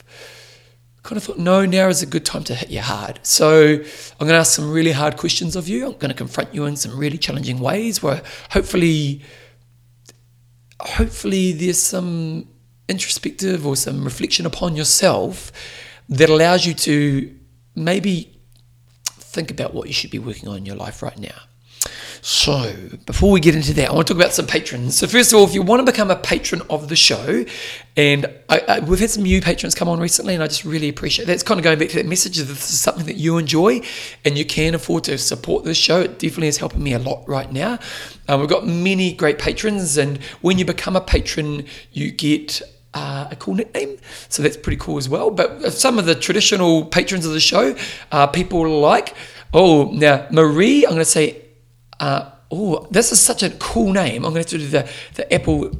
kind 1.03 1.17
of 1.17 1.25
thought, 1.25 1.39
no, 1.39 1.65
now 1.65 1.89
is 1.89 2.03
a 2.03 2.07
good 2.07 2.25
time 2.25 2.45
to 2.45 2.55
hit 2.55 2.71
you 2.71 2.81
hard. 2.81 3.21
So 3.23 3.73
I'm 3.73 4.27
going 4.27 4.31
to 4.31 4.35
ask 4.35 4.55
some 4.55 4.71
really 4.71 4.93
hard 4.93 5.17
questions 5.17 5.57
of 5.57 5.69
you. 5.69 5.87
I'm 5.87 5.93
going 5.93 6.11
to 6.11 6.15
confront 6.15 6.55
you 6.55 6.67
in 6.67 6.77
some 6.77 6.99
really 6.99 7.19
challenging 7.19 7.59
ways 7.59 8.03
where 8.03 8.23
hopefully, 8.51 9.23
hopefully 10.81 11.53
there's 11.53 11.81
some 11.81 12.49
introspective 12.89 13.67
or 13.67 13.77
some 13.77 14.05
reflection 14.05 14.45
upon 14.47 14.77
yourself 14.77 15.53
that 16.09 16.29
allows 16.29 16.67
you 16.67 16.75
to 16.75 17.35
maybe 17.75 18.37
think 19.05 19.51
about 19.51 19.73
what 19.73 19.87
you 19.87 19.95
should 19.95 20.11
be 20.11 20.19
working 20.19 20.49
on 20.49 20.57
in 20.59 20.67
your 20.67 20.77
life 20.77 21.03
right 21.03 21.19
now. 21.19 21.39
So, 22.23 22.75
before 23.07 23.31
we 23.31 23.41
get 23.41 23.55
into 23.55 23.73
that, 23.75 23.91
I 23.91 23.95
want 23.95 24.07
to 24.09 24.15
talk 24.15 24.23
about 24.23 24.35
some 24.35 24.47
patrons. 24.47 24.99
So, 24.99 25.07
first 25.07 25.33
of 25.33 25.39
all, 25.39 25.45
if 25.47 25.55
you 25.55 25.63
want 25.63 25.85
to 25.85 25.91
become 25.91 26.11
a 26.11 26.17
patron 26.17 26.61
of 26.69 26.89
the 26.89 26.97
show, 26.97 27.45
and 27.97 28.27
I, 28.49 28.59
I, 28.69 28.81
we've 28.81 28.99
had 28.99 29.11
some 29.11 29.23
new 29.23 29.41
patrons 29.41 29.75
come 29.75 29.89
on 29.89 29.99
recently, 30.01 30.35
and 30.35 30.43
I 30.43 30.47
just 30.47 30.65
really 30.65 30.89
appreciate 30.89 31.27
that. 31.27 31.33
It's 31.33 31.43
kind 31.43 31.59
of 31.59 31.65
going 31.65 31.79
back 31.79 31.89
to 31.91 31.97
that 31.97 32.07
message 32.07 32.37
that 32.37 32.45
this 32.45 32.71
is 32.71 32.81
something 32.81 33.07
that 33.07 33.17
you 33.17 33.39
enjoy 33.39 33.81
and 34.25 34.37
you 34.37 34.45
can 34.45 34.75
afford 34.75 35.05
to 35.05 35.17
support 35.17 35.65
this 35.65 35.79
show. 35.79 36.01
It 36.01 36.19
definitely 36.19 36.49
is 36.49 36.59
helping 36.59 36.83
me 36.83 36.93
a 36.93 36.99
lot 36.99 37.27
right 37.27 37.51
now. 37.51 37.79
Um, 38.29 38.41
we've 38.41 38.51
got 38.51 38.67
many 38.67 39.15
great 39.15 39.39
patrons, 39.39 39.97
and 39.97 40.19
when 40.43 40.59
you 40.59 40.67
become 40.67 40.97
a 40.97 41.01
patron, 41.01 41.65
you 41.93 42.11
get 42.11 42.61
uh, 42.93 43.29
a 43.31 43.37
cool 43.37 43.55
nickname. 43.55 43.97
So 44.29 44.43
that's 44.43 44.57
pretty 44.57 44.79
cool 44.79 44.99
as 44.99 45.09
well. 45.09 45.31
But 45.31 45.73
some 45.73 45.99
of 45.99 46.05
the 46.05 46.15
traditional 46.15 46.85
patrons 46.85 47.25
of 47.25 47.33
the 47.33 47.41
show, 47.41 47.77
uh, 48.13 48.27
people 48.27 48.69
like, 48.81 49.15
oh, 49.55 49.91
now 49.93 50.27
Marie, 50.31 50.85
I'm 50.85 50.91
going 50.91 51.01
to 51.01 51.05
say 51.05 51.45
uh, 52.01 52.31
oh, 52.51 52.87
this 52.91 53.13
is 53.13 53.21
such 53.21 53.43
a 53.43 53.51
cool 53.51 53.93
name. 53.93 54.25
I'm 54.25 54.33
going 54.33 54.45
to 54.45 54.57
have 54.57 54.59
to 54.59 54.59
do 54.59 54.67
the, 54.67 54.91
the 55.15 55.33
Apple. 55.33 55.71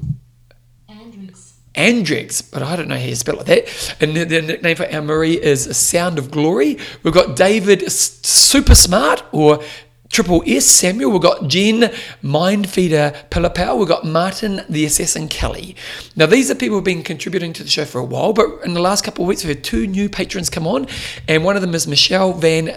Andrex, 1.75 2.43
but 2.51 2.65
I 2.65 2.75
don't 2.75 2.89
know 2.89 2.99
how 2.99 3.05
you 3.05 3.15
spell 3.15 3.39
it 3.39 3.47
that. 3.47 3.97
And 4.01 4.17
the, 4.17 4.25
the 4.25 4.43
nickname 4.43 4.77
for 4.77 4.85
Anne 4.87 5.07
Marie 5.07 5.41
is 5.41 5.77
Sound 5.77 6.19
of 6.19 6.31
Glory. 6.31 6.79
We've 7.05 7.15
got 7.15 7.37
David 7.37 7.91
Super 7.91 8.75
Smart 8.75 9.23
or 9.31 9.63
Triple 10.11 10.43
S 10.45 10.67
Samuel, 10.67 11.13
we've 11.13 11.23
got 11.23 11.47
Jen 11.47 11.83
Mindfeeder 12.25 13.29
Pilapau, 13.31 13.79
we've 13.79 13.87
got 13.87 14.05
Martin 14.05 14.63
the 14.69 14.85
Assassin 14.85 15.29
Kelly. 15.29 15.77
Now, 16.17 16.27
these 16.27 16.51
are 16.51 16.57
people 16.57 16.77
who've 16.77 16.85
been 16.85 17.05
contributing 17.05 17.53
to 17.53 17.63
the 17.63 17.71
show 17.71 17.85
for 17.85 18.01
a 18.01 18.05
while, 18.05 18.33
but 18.33 18.65
in 18.65 18.75
the 18.75 18.81
last 18.81 19.05
couple 19.05 19.25
of 19.25 19.29
weeks, 19.29 19.45
we've 19.45 19.55
had 19.55 19.63
two 19.63 19.87
new 19.87 20.09
patrons 20.09 20.51
come 20.51 20.67
on, 20.67 20.89
and 21.29 21.45
one 21.45 21.55
of 21.55 21.63
them 21.63 21.77
is 21.77 21.87
Michelle 21.87 22.33
Van 22.33 22.77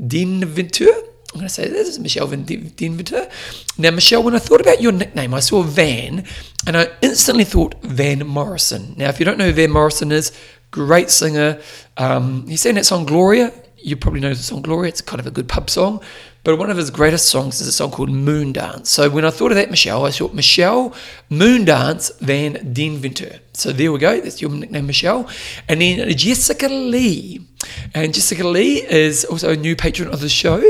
Denventure. 0.00 1.09
I'm 1.32 1.38
going 1.38 1.48
to 1.48 1.54
say 1.54 1.68
this 1.68 1.86
is 1.86 2.00
Michelle 2.00 2.26
Van 2.26 2.44
Denventure. 2.44 3.30
Now, 3.78 3.92
Michelle, 3.92 4.22
when 4.24 4.34
I 4.34 4.40
thought 4.40 4.60
about 4.60 4.80
your 4.80 4.90
nickname, 4.90 5.32
I 5.32 5.38
saw 5.38 5.62
Van, 5.62 6.24
and 6.66 6.76
I 6.76 6.88
instantly 7.02 7.44
thought 7.44 7.80
Van 7.82 8.26
Morrison. 8.26 8.94
Now, 8.96 9.10
if 9.10 9.20
you 9.20 9.24
don't 9.24 9.38
know 9.38 9.46
who 9.46 9.52
Van 9.52 9.70
Morrison 9.70 10.10
is, 10.10 10.32
great 10.72 11.08
singer. 11.08 11.60
Um, 11.96 12.48
he 12.48 12.56
sang 12.56 12.74
that 12.74 12.84
song 12.84 13.04
Gloria. 13.06 13.52
You 13.76 13.96
probably 13.96 14.20
know 14.20 14.30
the 14.30 14.36
song 14.36 14.62
Gloria. 14.62 14.88
It's 14.88 15.00
kind 15.00 15.20
of 15.20 15.26
a 15.28 15.30
good 15.30 15.48
pub 15.48 15.70
song. 15.70 16.00
But 16.42 16.56
one 16.56 16.70
of 16.70 16.78
his 16.78 16.90
greatest 16.90 17.28
songs 17.28 17.60
is 17.60 17.66
a 17.66 17.72
song 17.72 17.90
called 17.90 18.08
Moondance. 18.08 18.86
So 18.86 19.10
when 19.10 19.26
I 19.26 19.30
thought 19.30 19.52
of 19.52 19.56
that, 19.56 19.70
Michelle, 19.70 20.06
I 20.06 20.10
thought 20.10 20.32
Michelle 20.32 20.94
Moondance 21.30 22.18
Van 22.20 22.54
Denventer. 22.72 23.40
So 23.52 23.72
there 23.72 23.92
we 23.92 23.98
go. 23.98 24.18
That's 24.18 24.40
your 24.40 24.50
nickname, 24.50 24.86
Michelle. 24.86 25.28
And 25.68 25.82
then 25.82 26.08
Jessica 26.16 26.68
Lee. 26.68 27.46
And 27.94 28.14
Jessica 28.14 28.46
Lee 28.48 28.82
is 28.82 29.26
also 29.26 29.50
a 29.50 29.56
new 29.56 29.76
patron 29.76 30.08
of 30.08 30.20
the 30.20 30.30
show. 30.30 30.62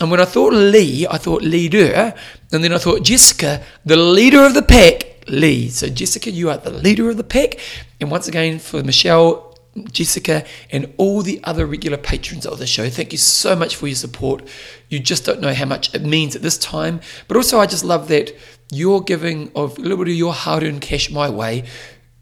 And 0.00 0.10
when 0.10 0.20
I 0.20 0.24
thought 0.24 0.54
Lee, 0.54 1.06
I 1.06 1.18
thought 1.18 1.42
leader. 1.42 2.14
And 2.50 2.64
then 2.64 2.72
I 2.72 2.78
thought 2.78 3.02
Jessica, 3.02 3.62
the 3.84 3.96
leader 3.96 4.44
of 4.44 4.54
the 4.54 4.62
pack, 4.62 5.24
Lee. 5.28 5.68
So 5.68 5.88
Jessica, 5.88 6.30
you 6.30 6.48
are 6.48 6.56
the 6.56 6.70
leader 6.70 7.10
of 7.10 7.18
the 7.18 7.24
pack. 7.24 7.58
And 8.00 8.10
once 8.10 8.28
again, 8.28 8.58
for 8.58 8.82
Michelle, 8.82 9.47
Jessica, 9.86 10.44
and 10.70 10.92
all 10.96 11.22
the 11.22 11.40
other 11.44 11.66
regular 11.66 11.96
patrons 11.96 12.46
of 12.46 12.58
the 12.58 12.66
show. 12.66 12.88
Thank 12.88 13.12
you 13.12 13.18
so 13.18 13.56
much 13.56 13.76
for 13.76 13.86
your 13.86 13.96
support. 13.96 14.46
You 14.88 14.98
just 14.98 15.24
don't 15.24 15.40
know 15.40 15.54
how 15.54 15.66
much 15.66 15.94
it 15.94 16.02
means 16.02 16.36
at 16.36 16.42
this 16.42 16.58
time. 16.58 17.00
But 17.26 17.36
also, 17.36 17.60
I 17.60 17.66
just 17.66 17.84
love 17.84 18.08
that 18.08 18.34
your 18.70 19.02
giving 19.02 19.50
of 19.54 19.78
a 19.78 19.80
little 19.80 19.96
bit 19.96 20.08
of 20.08 20.14
your 20.14 20.34
hard 20.34 20.62
earned 20.62 20.80
cash 20.80 21.10
my 21.10 21.30
way 21.30 21.64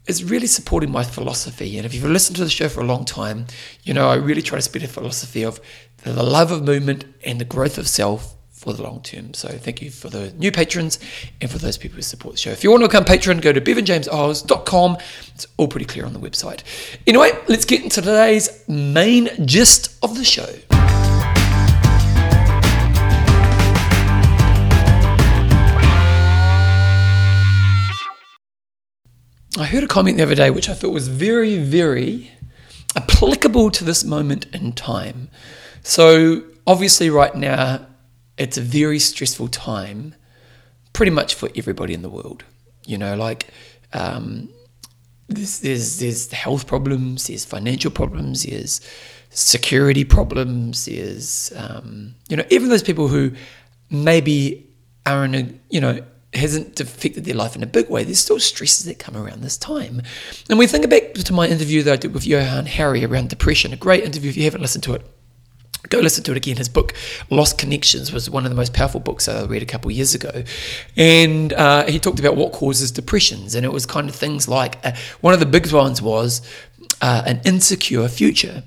is 0.05 0.23
really 0.23 0.47
supporting 0.47 0.91
my 0.91 1.03
philosophy. 1.03 1.77
And 1.77 1.85
if 1.85 1.93
you've 1.93 2.05
listened 2.05 2.37
to 2.37 2.43
the 2.43 2.49
show 2.49 2.69
for 2.69 2.79
a 2.79 2.85
long 2.85 3.03
time, 3.03 3.47
you 3.83 3.93
know 3.93 4.09
I 4.09 4.15
really 4.15 4.41
try 4.41 4.57
to 4.57 4.61
spread 4.61 4.83
a 4.83 4.87
philosophy 4.87 5.43
of 5.43 5.59
the 6.03 6.23
love 6.23 6.51
of 6.51 6.63
movement 6.63 7.03
and 7.25 7.41
the 7.41 7.45
growth 7.45 7.77
of 7.77 7.87
self 7.87 8.36
for 8.57 8.73
the 8.73 8.81
long 8.81 9.01
term. 9.01 9.35
So 9.35 9.49
thank 9.49 9.83
you 9.83 9.91
for 9.91 10.09
the 10.09 10.31
new 10.31 10.51
patrons 10.51 10.97
and 11.39 11.49
for 11.49 11.59
those 11.59 11.77
people 11.77 11.97
who 11.97 12.01
support 12.01 12.33
the 12.33 12.39
show. 12.39 12.49
If 12.49 12.63
you 12.63 12.71
want 12.71 12.81
to 12.81 12.89
become 12.89 13.05
patron, 13.05 13.37
go 13.39 13.53
to 13.53 13.61
bevanjameseyles.com. 13.61 14.97
It's 15.35 15.45
all 15.57 15.67
pretty 15.67 15.85
clear 15.85 16.05
on 16.05 16.13
the 16.13 16.19
website. 16.19 16.63
Anyway, 17.05 17.31
let's 17.47 17.65
get 17.65 17.83
into 17.83 18.01
today's 18.01 18.67
main 18.67 19.29
gist 19.45 20.03
of 20.03 20.17
the 20.17 20.25
show. 20.25 20.47
I 29.59 29.65
heard 29.65 29.83
a 29.83 29.87
comment 29.87 30.17
the 30.17 30.23
other 30.23 30.35
day 30.35 30.49
which 30.49 30.67
I 30.67 30.73
thought 30.73 30.91
was 30.91 31.07
very, 31.07 31.59
very 31.59 32.31
applicable 32.95 33.69
to 33.69 33.83
this 33.83 34.03
moment 34.03 34.47
in 34.51 34.73
time. 34.73 35.29
So, 35.83 36.41
obviously, 36.65 37.11
right 37.11 37.35
now, 37.35 37.85
it's 38.37 38.57
a 38.57 38.61
very 38.61 38.99
stressful 38.99 39.47
time, 39.49 40.15
pretty 40.93 41.11
much 41.11 41.35
for 41.35 41.49
everybody 41.55 41.93
in 41.93 42.01
the 42.01 42.09
world. 42.09 42.43
You 42.85 42.97
know, 42.97 43.15
like 43.15 43.47
um, 43.93 44.49
there's, 45.27 45.59
there's 45.59 46.31
health 46.31 46.67
problems, 46.67 47.27
there's 47.27 47.45
financial 47.45 47.91
problems, 47.91 48.43
there's 48.43 48.81
security 49.29 50.05
problems, 50.05 50.85
there's 50.85 51.51
um, 51.55 52.15
you 52.29 52.37
know 52.37 52.45
even 52.49 52.69
those 52.69 52.83
people 52.83 53.07
who 53.07 53.31
maybe 53.89 54.69
are 55.05 55.25
in 55.25 55.35
a 55.35 55.49
you 55.69 55.81
know 55.81 56.03
hasn't 56.33 56.79
affected 56.79 57.25
their 57.25 57.35
life 57.35 57.55
in 57.55 57.63
a 57.63 57.67
big 57.67 57.89
way. 57.89 58.03
There's 58.03 58.19
still 58.19 58.39
stresses 58.39 58.85
that 58.85 58.99
come 58.99 59.17
around 59.17 59.41
this 59.41 59.57
time. 59.57 60.01
And 60.49 60.59
we 60.59 60.67
think 60.67 60.87
back 60.89 61.13
to 61.13 61.33
my 61.33 61.47
interview 61.47 61.83
that 61.83 61.93
I 61.93 61.95
did 61.95 62.13
with 62.13 62.27
Johann 62.27 62.67
Hari 62.67 63.03
around 63.03 63.29
depression, 63.29 63.73
a 63.73 63.77
great 63.77 64.03
interview 64.03 64.29
if 64.29 64.37
you 64.37 64.43
haven't 64.43 64.61
listened 64.61 64.83
to 64.83 64.93
it 64.93 65.05
go 65.89 65.99
listen 65.99 66.23
to 66.25 66.31
it 66.31 66.37
again. 66.37 66.57
His 66.57 66.69
book 66.69 66.93
Lost 67.29 67.57
Connections 67.57 68.11
was 68.11 68.29
one 68.29 68.45
of 68.45 68.49
the 68.49 68.55
most 68.55 68.73
powerful 68.73 68.99
books 68.99 69.27
I 69.27 69.43
read 69.45 69.61
a 69.61 69.65
couple 69.65 69.89
of 69.89 69.95
years 69.95 70.13
ago, 70.13 70.43
and 70.95 71.53
uh, 71.53 71.85
he 71.85 71.99
talked 71.99 72.19
about 72.19 72.35
what 72.35 72.51
causes 72.53 72.91
depressions, 72.91 73.55
and 73.55 73.65
it 73.65 73.71
was 73.71 73.85
kind 73.85 74.09
of 74.09 74.15
things 74.15 74.47
like 74.47 74.85
uh, 74.85 74.93
one 75.21 75.33
of 75.33 75.39
the 75.39 75.45
big 75.45 75.71
ones 75.71 76.01
was 76.01 76.41
uh, 77.01 77.23
an 77.25 77.41
insecure 77.45 78.07
future. 78.07 78.63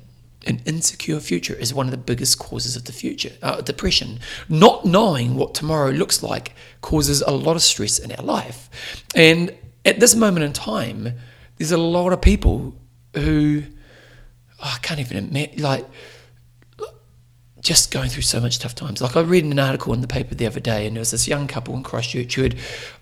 An 0.46 0.62
insecure 0.64 1.20
future 1.20 1.54
is 1.54 1.74
one 1.74 1.86
of 1.86 1.90
the 1.90 1.98
biggest 1.98 2.38
causes 2.38 2.74
of 2.74 2.86
the 2.86 2.92
future 2.92 3.32
uh, 3.42 3.60
depression. 3.60 4.20
Not 4.48 4.86
knowing 4.86 5.36
what 5.36 5.54
tomorrow 5.54 5.90
looks 5.90 6.22
like 6.22 6.54
causes 6.80 7.20
a 7.20 7.30
lot 7.30 7.56
of 7.56 7.62
stress 7.62 7.98
in 7.98 8.10
our 8.12 8.24
life, 8.24 9.04
and 9.14 9.54
at 9.84 10.00
this 10.00 10.14
moment 10.14 10.44
in 10.44 10.52
time, 10.52 11.14
there's 11.58 11.72
a 11.72 11.78
lot 11.78 12.12
of 12.12 12.22
people 12.22 12.74
who 13.14 13.64
oh, 14.62 14.74
I 14.76 14.78
can't 14.80 15.00
even 15.00 15.28
imagine 15.28 15.62
like 15.62 15.86
just 17.60 17.90
going 17.90 18.08
through 18.08 18.22
so 18.22 18.40
much 18.40 18.58
tough 18.58 18.74
times. 18.74 19.00
Like 19.02 19.16
I 19.16 19.20
read 19.20 19.44
an 19.44 19.58
article 19.58 19.92
in 19.92 20.00
the 20.00 20.08
paper 20.08 20.34
the 20.34 20.46
other 20.46 20.60
day, 20.60 20.86
and 20.86 20.96
there 20.96 21.00
was 21.00 21.10
this 21.10 21.28
young 21.28 21.46
couple 21.46 21.74
in 21.74 21.82
Christchurch 21.82 22.34
who 22.34 22.42
had 22.42 22.56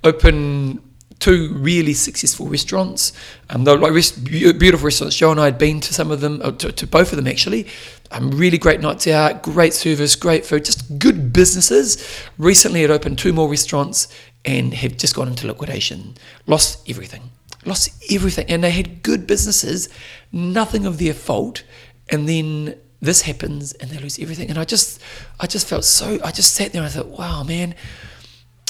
opened 0.04 0.82
two 1.18 1.52
really 1.54 1.94
successful 1.94 2.46
restaurants. 2.46 3.12
Um, 3.50 3.64
they 3.64 3.72
were 3.72 3.78
like 3.78 3.92
rest, 3.92 4.24
beautiful 4.24 4.86
restaurants. 4.86 5.16
Joe 5.16 5.30
and 5.30 5.40
I 5.40 5.46
had 5.46 5.58
been 5.58 5.80
to 5.80 5.94
some 5.94 6.10
of 6.10 6.20
them, 6.20 6.40
uh, 6.42 6.52
to, 6.52 6.72
to, 6.72 6.86
both 6.86 7.12
of 7.12 7.16
them 7.16 7.26
actually. 7.26 7.66
Um, 8.10 8.30
really 8.30 8.58
great 8.58 8.80
nights 8.80 9.06
out, 9.06 9.42
great 9.42 9.74
service, 9.74 10.14
great 10.16 10.46
food, 10.46 10.64
just 10.64 10.98
good 10.98 11.32
businesses. 11.32 12.22
Recently, 12.38 12.82
had 12.82 12.90
opened 12.90 13.18
two 13.18 13.32
more 13.32 13.50
restaurants 13.50 14.08
and 14.44 14.72
have 14.74 14.96
just 14.96 15.14
gone 15.14 15.28
into 15.28 15.46
liquidation. 15.46 16.16
Lost 16.46 16.88
everything. 16.88 17.30
Lost 17.64 17.90
everything. 18.10 18.46
And 18.48 18.64
they 18.64 18.70
had 18.70 19.02
good 19.02 19.26
businesses, 19.26 19.88
nothing 20.32 20.86
of 20.86 20.98
their 20.98 21.14
fault. 21.14 21.64
And 22.08 22.28
then 22.28 22.76
this 23.00 23.22
happens 23.22 23.72
and 23.74 23.90
they 23.90 23.98
lose 23.98 24.18
everything. 24.18 24.50
And 24.50 24.58
I 24.58 24.64
just, 24.64 25.00
I 25.38 25.46
just 25.46 25.66
felt 25.66 25.84
so, 25.84 26.18
I 26.24 26.30
just 26.30 26.54
sat 26.54 26.72
there 26.72 26.82
and 26.82 26.90
I 26.90 26.92
thought, 26.92 27.08
wow, 27.08 27.42
man, 27.44 27.74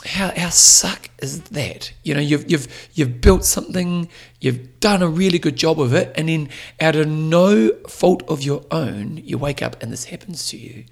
how, 0.05 0.33
how 0.37 0.51
suck 0.51 1.11
is 1.19 1.43
that? 1.43 1.93
You 2.05 2.15
know, 2.15 2.21
you've, 2.21 2.51
you've, 2.51 2.89
you've 2.95 3.21
built 3.21 3.45
something, 3.45 4.09
you've 4.41 4.81
done 4.81 5.03
a 5.03 5.09
really 5.09 5.39
good 5.39 5.57
job 5.57 5.81
of 5.81 5.93
it, 5.93 6.13
and 6.15 6.29
then 6.29 6.51
out 6.81 6.95
of 6.95 7.09
no 7.09 7.73
fault 7.89 8.23
of 8.29 8.43
your 8.43 8.65
own, 8.71 9.17
you 9.19 9.39
wake 9.39 9.63
up 9.63 9.83
and 9.83 9.93
this 9.93 10.05
happens 10.05 10.47
to 10.49 10.57
you. 10.57 10.85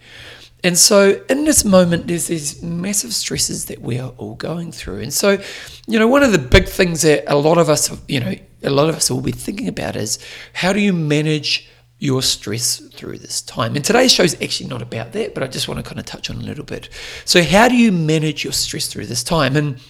And 0.64 0.76
so, 0.76 1.22
in 1.28 1.44
this 1.44 1.64
moment, 1.64 2.08
there's 2.08 2.26
these 2.26 2.62
massive 2.62 3.14
stresses 3.14 3.66
that 3.66 3.80
we 3.82 4.00
are 4.00 4.12
all 4.16 4.34
going 4.34 4.72
through. 4.72 5.00
And 5.00 5.12
so, 5.12 5.38
you 5.86 5.98
know, 5.98 6.08
one 6.08 6.22
of 6.22 6.32
the 6.32 6.38
big 6.38 6.66
things 6.66 7.02
that 7.02 7.30
a 7.30 7.36
lot 7.36 7.58
of 7.58 7.68
us, 7.68 7.96
you 8.08 8.18
know, 8.18 8.34
a 8.64 8.70
lot 8.70 8.88
of 8.88 8.96
us 8.96 9.10
will 9.10 9.20
be 9.20 9.32
thinking 9.32 9.68
about 9.68 9.94
is 9.94 10.18
how 10.54 10.72
do 10.72 10.80
you 10.80 10.92
manage 10.92 11.68
your 11.98 12.22
stress 12.22 12.78
through 12.94 13.18
this 13.18 13.40
time. 13.40 13.74
And 13.74 13.84
today's 13.84 14.12
show 14.12 14.22
is 14.22 14.36
actually 14.42 14.68
not 14.68 14.82
about 14.82 15.12
that, 15.12 15.34
but 15.34 15.42
I 15.42 15.46
just 15.46 15.66
want 15.66 15.78
to 15.78 15.82
kind 15.82 15.98
of 15.98 16.04
touch 16.04 16.28
on 16.28 16.36
a 16.36 16.42
little 16.42 16.64
bit. 16.64 16.90
So, 17.24 17.42
how 17.42 17.68
do 17.68 17.76
you 17.76 17.90
manage 17.90 18.44
your 18.44 18.52
stress 18.52 18.86
through 18.86 19.06
this 19.06 19.24
time? 19.24 19.56
And 19.56 19.80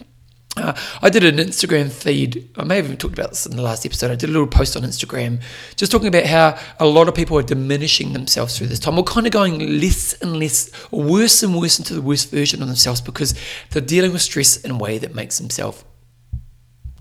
uh, 0.56 0.74
I 1.02 1.10
did 1.10 1.24
an 1.24 1.36
Instagram 1.36 1.90
feed. 1.90 2.48
I 2.56 2.64
may 2.64 2.76
have 2.76 2.86
even 2.86 2.96
talked 2.96 3.18
about 3.18 3.30
this 3.30 3.44
in 3.44 3.56
the 3.56 3.62
last 3.62 3.84
episode. 3.84 4.10
I 4.10 4.14
did 4.14 4.30
a 4.30 4.32
little 4.32 4.46
post 4.46 4.76
on 4.76 4.82
Instagram 4.82 5.42
just 5.74 5.92
talking 5.92 6.08
about 6.08 6.24
how 6.24 6.58
a 6.78 6.86
lot 6.86 7.08
of 7.08 7.14
people 7.14 7.36
are 7.36 7.42
diminishing 7.42 8.12
themselves 8.12 8.56
through 8.56 8.68
this 8.68 8.78
time, 8.78 8.96
We're 8.96 9.02
kind 9.02 9.26
of 9.26 9.32
going 9.32 9.80
less 9.80 10.14
and 10.22 10.38
less, 10.38 10.70
worse 10.90 11.42
and 11.42 11.56
worse 11.56 11.78
into 11.78 11.92
the 11.92 12.00
worst 12.00 12.30
version 12.30 12.62
of 12.62 12.68
themselves 12.68 13.00
because 13.00 13.34
they're 13.70 13.82
dealing 13.82 14.12
with 14.12 14.22
stress 14.22 14.56
in 14.56 14.70
a 14.70 14.76
way 14.76 14.96
that 14.98 15.14
makes 15.14 15.38
themselves 15.38 15.84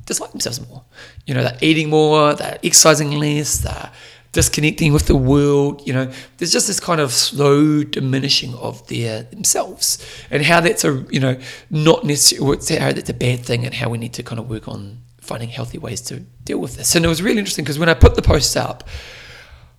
dislike 0.05 0.31
themselves 0.31 0.67
more. 0.67 0.83
You 1.25 1.33
know, 1.33 1.43
they're 1.43 1.57
eating 1.61 1.89
more, 1.89 2.33
they're 2.33 2.59
exercising 2.63 3.11
less, 3.11 3.59
they're 3.59 3.91
disconnecting 4.35 4.91
with 4.91 5.07
the 5.07 5.15
world. 5.15 5.81
You 5.87 5.93
know, 5.93 6.11
there's 6.37 6.51
just 6.51 6.67
this 6.67 6.79
kind 6.79 6.99
of 6.99 7.11
slow 7.11 7.83
diminishing 7.83 8.53
of 8.55 8.85
their 8.87 9.23
themselves, 9.23 10.05
and 10.29 10.43
how 10.43 10.59
that's 10.59 10.83
a 10.83 11.05
you 11.09 11.19
know 11.21 11.39
not 11.71 12.03
necessarily 12.03 12.57
how 12.77 12.91
that's 12.91 13.09
a 13.09 13.13
bad 13.13 13.39
thing, 13.39 13.65
and 13.65 13.73
how 13.73 13.89
we 13.89 13.97
need 13.97 14.13
to 14.13 14.23
kind 14.23 14.39
of 14.39 14.49
work 14.49 14.67
on 14.67 14.99
finding 15.21 15.49
healthy 15.49 15.79
ways 15.79 16.01
to 16.01 16.19
deal 16.19 16.59
with 16.59 16.75
this. 16.75 16.95
And 16.95 17.03
it 17.03 17.07
was 17.07 17.23
really 17.23 17.39
interesting 17.39 17.63
because 17.63 17.79
when 17.79 17.89
I 17.89 17.95
put 17.95 18.15
the 18.15 18.21
posts 18.21 18.55
up. 18.55 18.87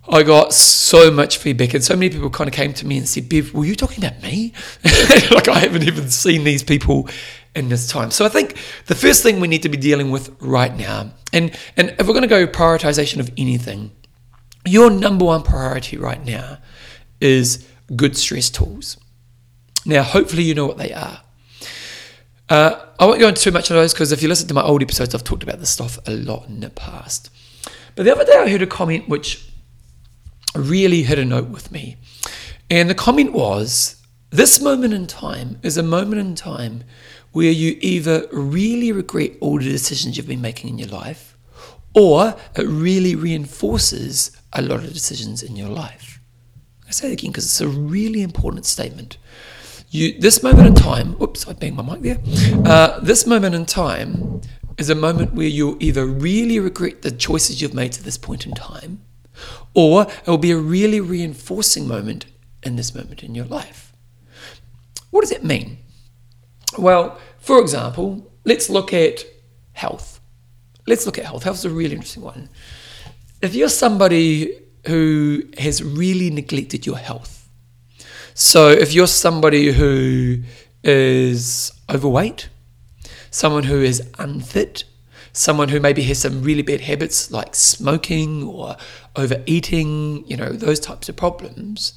I 0.08 0.22
got 0.22 0.54
so 0.54 1.10
much 1.10 1.38
feedback, 1.38 1.74
and 1.74 1.82
so 1.82 1.96
many 1.96 2.10
people 2.10 2.30
kind 2.30 2.46
of 2.46 2.54
came 2.54 2.72
to 2.74 2.86
me 2.86 2.96
and 2.96 3.08
said, 3.08 3.28
"Bev, 3.28 3.52
were 3.52 3.64
you 3.64 3.74
talking 3.74 4.04
about 4.04 4.22
me?" 4.22 4.52
like 5.32 5.48
I 5.48 5.58
haven't 5.58 5.82
even 5.82 6.10
seen 6.10 6.44
these 6.44 6.62
people 6.62 7.08
in 7.56 7.70
this 7.70 7.88
time. 7.88 8.12
So 8.12 8.24
I 8.24 8.28
think 8.28 8.56
the 8.86 8.94
first 8.94 9.24
thing 9.24 9.40
we 9.40 9.48
need 9.48 9.62
to 9.62 9.68
be 9.68 9.76
dealing 9.76 10.12
with 10.12 10.30
right 10.40 10.76
now, 10.76 11.10
and 11.32 11.50
and 11.76 11.90
if 11.98 12.06
we're 12.06 12.12
going 12.12 12.22
to 12.22 12.28
go 12.28 12.46
prioritization 12.46 13.18
of 13.18 13.30
anything, 13.36 13.90
your 14.66 14.90
number 14.90 15.24
one 15.24 15.42
priority 15.42 15.96
right 15.96 16.24
now 16.24 16.58
is 17.20 17.66
good 17.94 18.16
stress 18.16 18.50
tools. 18.50 18.98
Now, 19.84 20.02
hopefully, 20.02 20.42
you 20.42 20.54
know 20.54 20.66
what 20.66 20.78
they 20.78 20.92
are. 20.92 21.20
Uh, 22.48 22.80
I 22.98 23.06
won't 23.06 23.20
go 23.20 23.28
into 23.28 23.42
too 23.42 23.52
much 23.52 23.70
of 23.70 23.76
those 23.76 23.92
because 23.92 24.12
if 24.12 24.22
you 24.22 24.28
listen 24.28 24.48
to 24.48 24.54
my 24.54 24.62
old 24.62 24.82
episodes, 24.82 25.14
I've 25.14 25.24
talked 25.24 25.42
about 25.42 25.58
this 25.58 25.70
stuff 25.70 25.98
a 26.06 26.12
lot 26.12 26.48
in 26.48 26.60
the 26.60 26.70
past. 26.70 27.30
But 27.94 28.04
the 28.04 28.12
other 28.12 28.24
day 28.24 28.36
I 28.36 28.48
heard 28.48 28.62
a 28.62 28.66
comment 28.66 29.08
which 29.08 29.48
really 30.54 31.02
hit 31.02 31.18
a 31.18 31.24
note 31.24 31.48
with 31.48 31.72
me. 31.72 31.96
And 32.70 32.90
the 32.90 32.94
comment 32.94 33.32
was 33.32 34.02
this 34.30 34.60
moment 34.60 34.94
in 34.94 35.06
time 35.06 35.58
is 35.62 35.76
a 35.76 35.82
moment 35.82 36.20
in 36.20 36.34
time 36.34 36.84
where 37.32 37.50
you 37.50 37.76
either 37.80 38.26
really 38.32 38.92
regret 38.92 39.32
all 39.40 39.58
the 39.58 39.64
decisions 39.64 40.16
you've 40.16 40.26
been 40.26 40.40
making 40.40 40.70
in 40.70 40.78
your 40.78 40.88
life 40.88 41.36
or 41.94 42.36
it 42.54 42.66
really 42.66 43.14
reinforces 43.14 44.30
a 44.58 44.62
lot 44.62 44.84
of 44.84 44.92
decisions 44.92 45.42
in 45.42 45.56
your 45.56 45.68
life. 45.68 46.20
I 46.86 46.90
say 46.90 47.10
it 47.10 47.14
again 47.14 47.30
because 47.30 47.44
it's 47.44 47.60
a 47.60 47.68
really 47.68 48.22
important 48.22 48.64
statement. 48.64 49.18
You, 49.90 50.18
this 50.18 50.42
moment 50.42 50.68
in 50.68 50.74
time, 50.74 51.16
oops, 51.20 51.46
I 51.46 51.52
banged 51.52 51.76
my 51.76 51.82
mic 51.82 52.02
there. 52.02 52.18
Uh, 52.64 53.00
this 53.00 53.26
moment 53.26 53.54
in 53.54 53.66
time 53.66 54.40
is 54.78 54.90
a 54.90 54.94
moment 54.94 55.34
where 55.34 55.46
you'll 55.46 55.76
either 55.80 56.06
really 56.06 56.58
regret 56.58 57.02
the 57.02 57.10
choices 57.10 57.62
you've 57.62 57.74
made 57.74 57.92
to 57.92 58.02
this 58.02 58.18
point 58.18 58.46
in 58.46 58.52
time, 58.52 59.02
or 59.74 60.02
it 60.02 60.26
will 60.26 60.38
be 60.38 60.50
a 60.50 60.58
really 60.58 61.00
reinforcing 61.00 61.86
moment 61.86 62.26
in 62.62 62.76
this 62.76 62.94
moment 62.94 63.22
in 63.22 63.34
your 63.34 63.46
life. 63.46 63.92
What 65.10 65.20
does 65.22 65.32
it 65.32 65.44
mean? 65.44 65.78
Well, 66.76 67.18
for 67.38 67.60
example, 67.60 68.30
let's 68.44 68.68
look 68.68 68.92
at 68.92 69.24
health. 69.72 70.20
Let's 70.86 71.06
look 71.06 71.18
at 71.18 71.24
health. 71.24 71.44
Health 71.44 71.58
is 71.58 71.64
a 71.64 71.70
really 71.70 71.94
interesting 71.94 72.22
one. 72.22 72.48
If 73.46 73.54
you're 73.54 73.68
somebody 73.68 74.58
who 74.86 75.44
has 75.56 75.80
really 75.80 76.30
neglected 76.30 76.84
your 76.84 76.96
health, 76.98 77.48
so 78.34 78.70
if 78.70 78.92
you're 78.92 79.06
somebody 79.06 79.70
who 79.70 80.42
is 80.82 81.70
overweight, 81.88 82.48
someone 83.30 83.62
who 83.62 83.80
is 83.80 84.02
unfit, 84.18 84.82
someone 85.32 85.68
who 85.68 85.78
maybe 85.78 86.02
has 86.02 86.18
some 86.18 86.42
really 86.42 86.62
bad 86.62 86.80
habits 86.80 87.30
like 87.30 87.54
smoking 87.54 88.42
or 88.42 88.76
overeating, 89.14 90.26
you 90.26 90.36
know, 90.36 90.50
those 90.50 90.80
types 90.80 91.08
of 91.08 91.14
problems, 91.14 91.92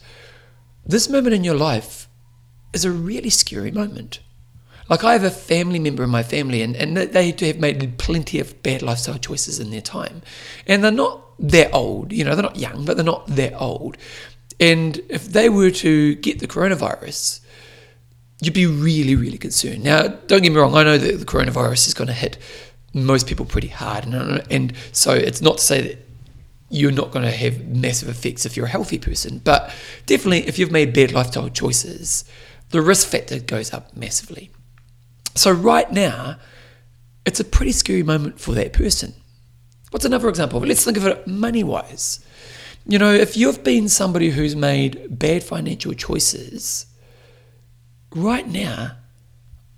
this 0.85 1.09
moment 1.09 1.33
in 1.33 1.43
your 1.43 1.55
life 1.55 2.07
is 2.73 2.85
a 2.85 2.91
really 2.91 3.31
scary 3.31 3.71
moment. 3.71 4.19
Like 4.87 5.03
I 5.03 5.13
have 5.13 5.23
a 5.23 5.31
family 5.31 5.79
member 5.79 6.03
in 6.03 6.11
my 6.11 6.21
family, 6.21 6.61
and, 6.61 6.75
and 6.75 6.95
they 6.95 7.31
have 7.31 7.59
made 7.59 7.97
plenty 7.97 8.39
of 8.39 8.61
bad 8.61 8.83
lifestyle 8.83 9.17
choices 9.17 9.59
in 9.59 9.71
their 9.71 9.81
time. 9.81 10.21
And 10.67 10.83
they're 10.83 10.91
not 10.91 11.25
that 11.39 11.73
old, 11.73 12.11
you 12.11 12.23
know, 12.23 12.35
they're 12.35 12.43
not 12.43 12.57
young, 12.57 12.85
but 12.85 12.97
they're 12.97 13.05
not 13.05 13.25
that 13.27 13.53
old. 13.59 13.97
And 14.59 14.99
if 15.09 15.25
they 15.25 15.49
were 15.49 15.71
to 15.71 16.15
get 16.15 16.39
the 16.39 16.47
coronavirus, 16.47 17.39
you'd 18.41 18.53
be 18.53 18.65
really, 18.65 19.15
really 19.15 19.37
concerned. 19.37 19.83
Now, 19.83 20.07
don't 20.07 20.41
get 20.41 20.51
me 20.51 20.57
wrong, 20.57 20.75
I 20.75 20.83
know 20.83 20.97
that 20.97 21.19
the 21.19 21.25
coronavirus 21.25 21.87
is 21.87 21.93
going 21.93 22.07
to 22.07 22.13
hit 22.13 22.37
most 22.93 23.27
people 23.27 23.45
pretty 23.45 23.67
hard. 23.67 24.05
And, 24.05 24.43
and 24.51 24.73
so 24.91 25.13
it's 25.13 25.41
not 25.41 25.57
to 25.57 25.63
say 25.63 25.81
that 25.81 26.05
you're 26.69 26.91
not 26.91 27.11
going 27.11 27.25
to 27.25 27.31
have 27.31 27.65
massive 27.67 28.09
effects 28.09 28.45
if 28.45 28.55
you're 28.55 28.67
a 28.67 28.69
healthy 28.69 28.99
person, 28.99 29.39
but 29.43 29.73
definitely 30.05 30.47
if 30.47 30.59
you've 30.59 30.71
made 30.71 30.93
bad 30.93 31.11
lifestyle 31.11 31.49
choices, 31.49 32.25
the 32.69 32.81
risk 32.81 33.07
factor 33.07 33.39
goes 33.39 33.73
up 33.73 33.95
massively. 33.95 34.51
So, 35.35 35.51
right 35.51 35.91
now, 35.91 36.37
it's 37.25 37.39
a 37.39 37.43
pretty 37.43 37.71
scary 37.71 38.03
moment 38.03 38.39
for 38.39 38.53
that 38.53 38.73
person. 38.73 39.13
What's 39.91 40.05
another 40.05 40.29
example? 40.29 40.59
Let's 40.59 40.85
think 40.85 40.97
of 40.97 41.05
it 41.05 41.27
money 41.27 41.63
wise. 41.63 42.23
You 42.87 42.99
know, 42.99 43.13
if 43.13 43.35
you've 43.35 43.63
been 43.63 43.89
somebody 43.89 44.29
who's 44.29 44.55
made 44.55 45.19
bad 45.19 45.43
financial 45.43 45.93
choices, 45.93 46.85
right 48.15 48.47
now, 48.47 48.97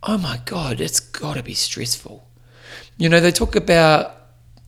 oh 0.03 0.17
my 0.17 0.41
God, 0.45 0.79
it's 0.79 0.99
got 0.99 1.35
to 1.35 1.43
be 1.43 1.53
stressful. 1.53 2.27
You 2.97 3.09
know, 3.09 3.19
they 3.19 3.31
talk 3.31 3.55
about, 3.55 4.15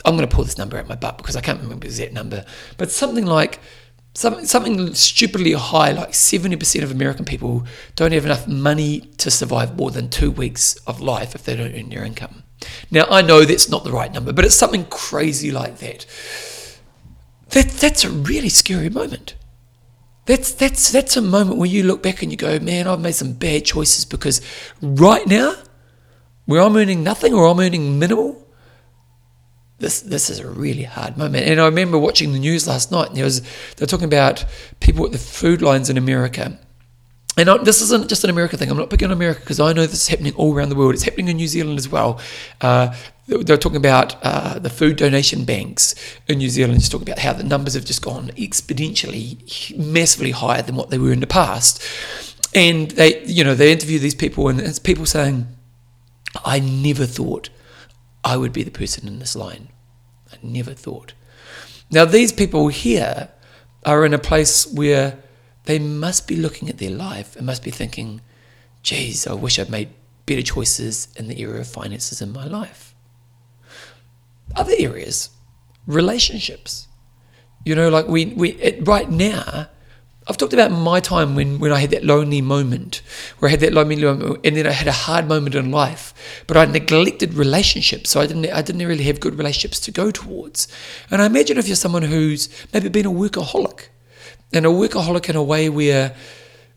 I'm 0.06 0.16
going 0.16 0.28
to 0.28 0.34
pull 0.34 0.44
this 0.44 0.58
number 0.58 0.78
out 0.78 0.88
my 0.88 0.96
butt 0.96 1.18
because 1.18 1.36
I 1.36 1.42
can't 1.42 1.62
remember 1.62 1.86
the 1.86 1.92
exact 1.92 2.14
number, 2.14 2.46
but 2.78 2.92
something 2.92 3.26
like 3.26 3.60
something, 4.14 4.46
something 4.46 4.94
stupidly 4.94 5.54
high, 5.54 5.92
like 5.92 6.12
70% 6.12 6.84
of 6.84 6.92
American 6.92 7.26
people 7.26 7.66
don't 7.96 8.12
have 8.12 8.26
enough 8.26 8.48
money 8.48 9.02
to 9.18 9.32
survive 9.32 9.78
more 9.78 9.92
than 9.92 10.10
two 10.10 10.32
weeks 10.32 10.76
of 10.88 11.02
life 11.02 11.36
if 11.36 11.44
they 11.44 11.56
don't 11.56 11.74
earn 11.74 11.90
their 11.90 12.04
income. 12.04 12.44
Now, 12.92 13.06
I 13.10 13.22
know 13.22 13.46
that's 13.46 13.70
not 13.70 13.84
the 13.84 13.92
right 13.92 14.12
number, 14.12 14.34
but 14.34 14.46
it's 14.46 14.56
something 14.56 14.86
crazy 14.86 15.52
like 15.52 15.78
that. 15.80 16.06
that 17.50 17.70
that's 17.70 18.04
a 18.04 18.10
really 18.10 18.50
scary 18.50 18.90
moment. 18.90 19.36
That's, 20.26 20.54
that's, 20.54 20.92
that's 20.92 21.18
a 21.18 21.22
moment 21.22 21.58
where 21.58 21.70
you 21.70 21.84
look 21.84 22.02
back 22.02 22.22
and 22.22 22.32
you 22.32 22.38
go, 22.38 22.58
man, 22.60 22.88
I've 22.88 23.02
made 23.02 23.16
some 23.16 23.34
bad 23.34 23.66
choices 23.66 24.06
because 24.06 24.42
right 24.82 25.28
now, 25.28 25.56
where 26.46 26.62
I'm 26.62 26.76
earning 26.76 27.04
nothing 27.04 27.34
or 27.34 27.48
I'm 27.48 27.60
earning 27.60 28.00
minimal, 28.00 28.44
this 29.84 30.02
this 30.02 30.30
is 30.30 30.40
a 30.40 30.50
really 30.50 30.84
hard 30.84 31.18
moment. 31.18 31.46
And 31.46 31.60
I 31.60 31.66
remember 31.66 32.00
watching 32.00 32.32
the 32.32 32.40
news 32.40 32.68
last 32.68 32.92
night, 32.92 33.10
and 33.10 33.18
there 33.18 33.26
was 33.26 33.42
they're 33.76 33.88
talking 33.88 34.06
about 34.06 34.46
people 34.80 35.06
at 35.06 35.12
the 35.12 35.18
food 35.18 35.62
lines 35.62 35.90
in 35.90 35.98
America. 35.98 36.58
And 37.38 37.50
I, 37.50 37.58
this 37.58 37.82
isn't 37.82 38.10
just 38.10 38.24
an 38.24 38.30
American 38.30 38.60
thing. 38.60 38.70
I'm 38.70 38.78
not 38.78 38.90
picking 38.90 39.08
on 39.08 39.12
America 39.12 39.40
because 39.40 39.60
I 39.60 39.74
know 39.74 39.82
this 39.82 39.94
is 39.94 40.08
happening 40.08 40.34
all 40.36 40.54
around 40.54 40.70
the 40.70 40.76
world. 40.76 40.94
It's 40.94 41.04
happening 41.04 41.30
in 41.30 41.38
New 41.38 41.48
Zealand 41.48 41.80
as 41.80 41.90
well. 41.90 42.20
Uh, 42.62 42.96
they're 43.28 43.58
talking 43.58 43.78
about 43.78 44.16
uh, 44.24 44.60
the 44.60 44.70
food 44.70 44.98
donation 44.98 45.46
banks 45.46 45.96
in 46.28 46.38
New 46.38 46.50
Zealand, 46.50 46.80
just 46.80 46.92
talking 46.92 47.08
about 47.08 47.20
how 47.20 47.34
the 47.34 47.44
numbers 47.44 47.74
have 47.74 47.86
just 47.86 48.02
gone 48.02 48.28
exponentially, 48.32 49.78
massively 49.78 50.32
higher 50.32 50.62
than 50.62 50.76
what 50.76 50.90
they 50.90 50.98
were 50.98 51.14
in 51.14 51.22
the 51.22 51.28
past. 51.28 51.82
And 52.54 52.92
they, 52.92 53.24
you 53.24 53.44
know, 53.44 53.56
they 53.56 53.72
interview 53.72 53.98
these 53.98 54.14
people, 54.14 54.48
and 54.50 54.60
it's 54.60 54.78
people 54.78 55.06
saying, 55.06 55.48
"I 56.46 56.60
never 56.60 57.06
thought 57.06 57.50
I 58.24 58.38
would 58.38 58.54
be 58.54 58.64
the 58.64 58.72
person 58.72 59.08
in 59.08 59.20
this 59.20 59.36
line. 59.36 59.70
I 60.32 60.36
never 60.44 60.74
thought." 60.74 61.14
Now 61.90 62.06
these 62.06 62.32
people 62.32 62.68
here 62.68 63.30
are 63.86 64.06
in 64.06 64.14
a 64.14 64.20
place 64.20 64.68
where 64.68 65.23
they 65.66 65.80
must 65.80 66.28
be 66.28 66.36
looking 66.36 66.70
at 66.70 66.78
their 66.78 66.92
life 66.92 67.36
and 67.36 67.46
must 67.46 67.64
be 67.64 67.72
thinking, 67.72 68.22
geez, 68.82 69.26
I 69.28 69.34
wish 69.34 69.60
I'd 69.60 69.70
made 69.70 69.90
better 70.26 70.42
choices 70.42 71.08
in 71.16 71.28
the 71.28 71.42
area 71.42 71.62
of 71.62 71.68
finances 71.68 72.22
in 72.22 72.32
my 72.32 72.46
life. 72.46 72.94
Other 74.56 74.74
areas, 74.78 75.30
relationships. 75.88 76.88
You 77.66 77.76
know, 77.76 77.90
like 77.90 78.08
we, 78.08 78.26
we 78.26 78.52
it, 78.54 78.86
right 78.86 79.10
now, 79.10 79.68
I've 80.28 80.38
talked 80.38 80.54
about 80.54 80.72
my 80.72 81.00
time 81.00 81.36
when, 81.36 81.60
when 81.60 81.72
I 81.74 81.80
had 81.80 81.92
that 81.92 82.06
lonely 82.06 82.42
moment, 82.42 83.02
where 83.40 83.50
I 83.50 83.52
had 83.52 83.60
that 83.62 83.74
lonely 83.74 83.98
moment, 83.98 84.40
and 84.46 84.56
then 84.56 84.68
I 84.68 84.72
had 84.72 84.88
a 84.88 84.94
hard 84.94 85.28
moment 85.28 85.56
in 85.56 85.72
life, 85.72 86.14
but 86.48 86.56
I 86.56 86.64
neglected 86.66 87.34
relationships, 87.34 88.10
so 88.10 88.22
I 88.22 88.28
didn't 88.28 88.50
I 88.52 88.62
didn't 88.62 88.86
really 88.88 89.04
have 89.06 89.20
good 89.20 89.38
relationships 89.38 89.82
to 89.82 89.92
go 89.92 90.12
towards. 90.12 90.68
And 91.12 91.22
I 91.22 91.26
imagine 91.26 91.58
if 91.58 91.68
you're 91.68 91.76
someone 91.76 92.04
who's 92.04 92.48
maybe 92.74 92.88
been 92.90 93.06
a 93.06 93.12
workaholic, 93.12 93.88
and 94.54 94.66
a 94.66 94.70
workaholic 94.70 95.30
in 95.30 95.36
a 95.36 95.44
way 95.44 95.70
where 95.70 96.16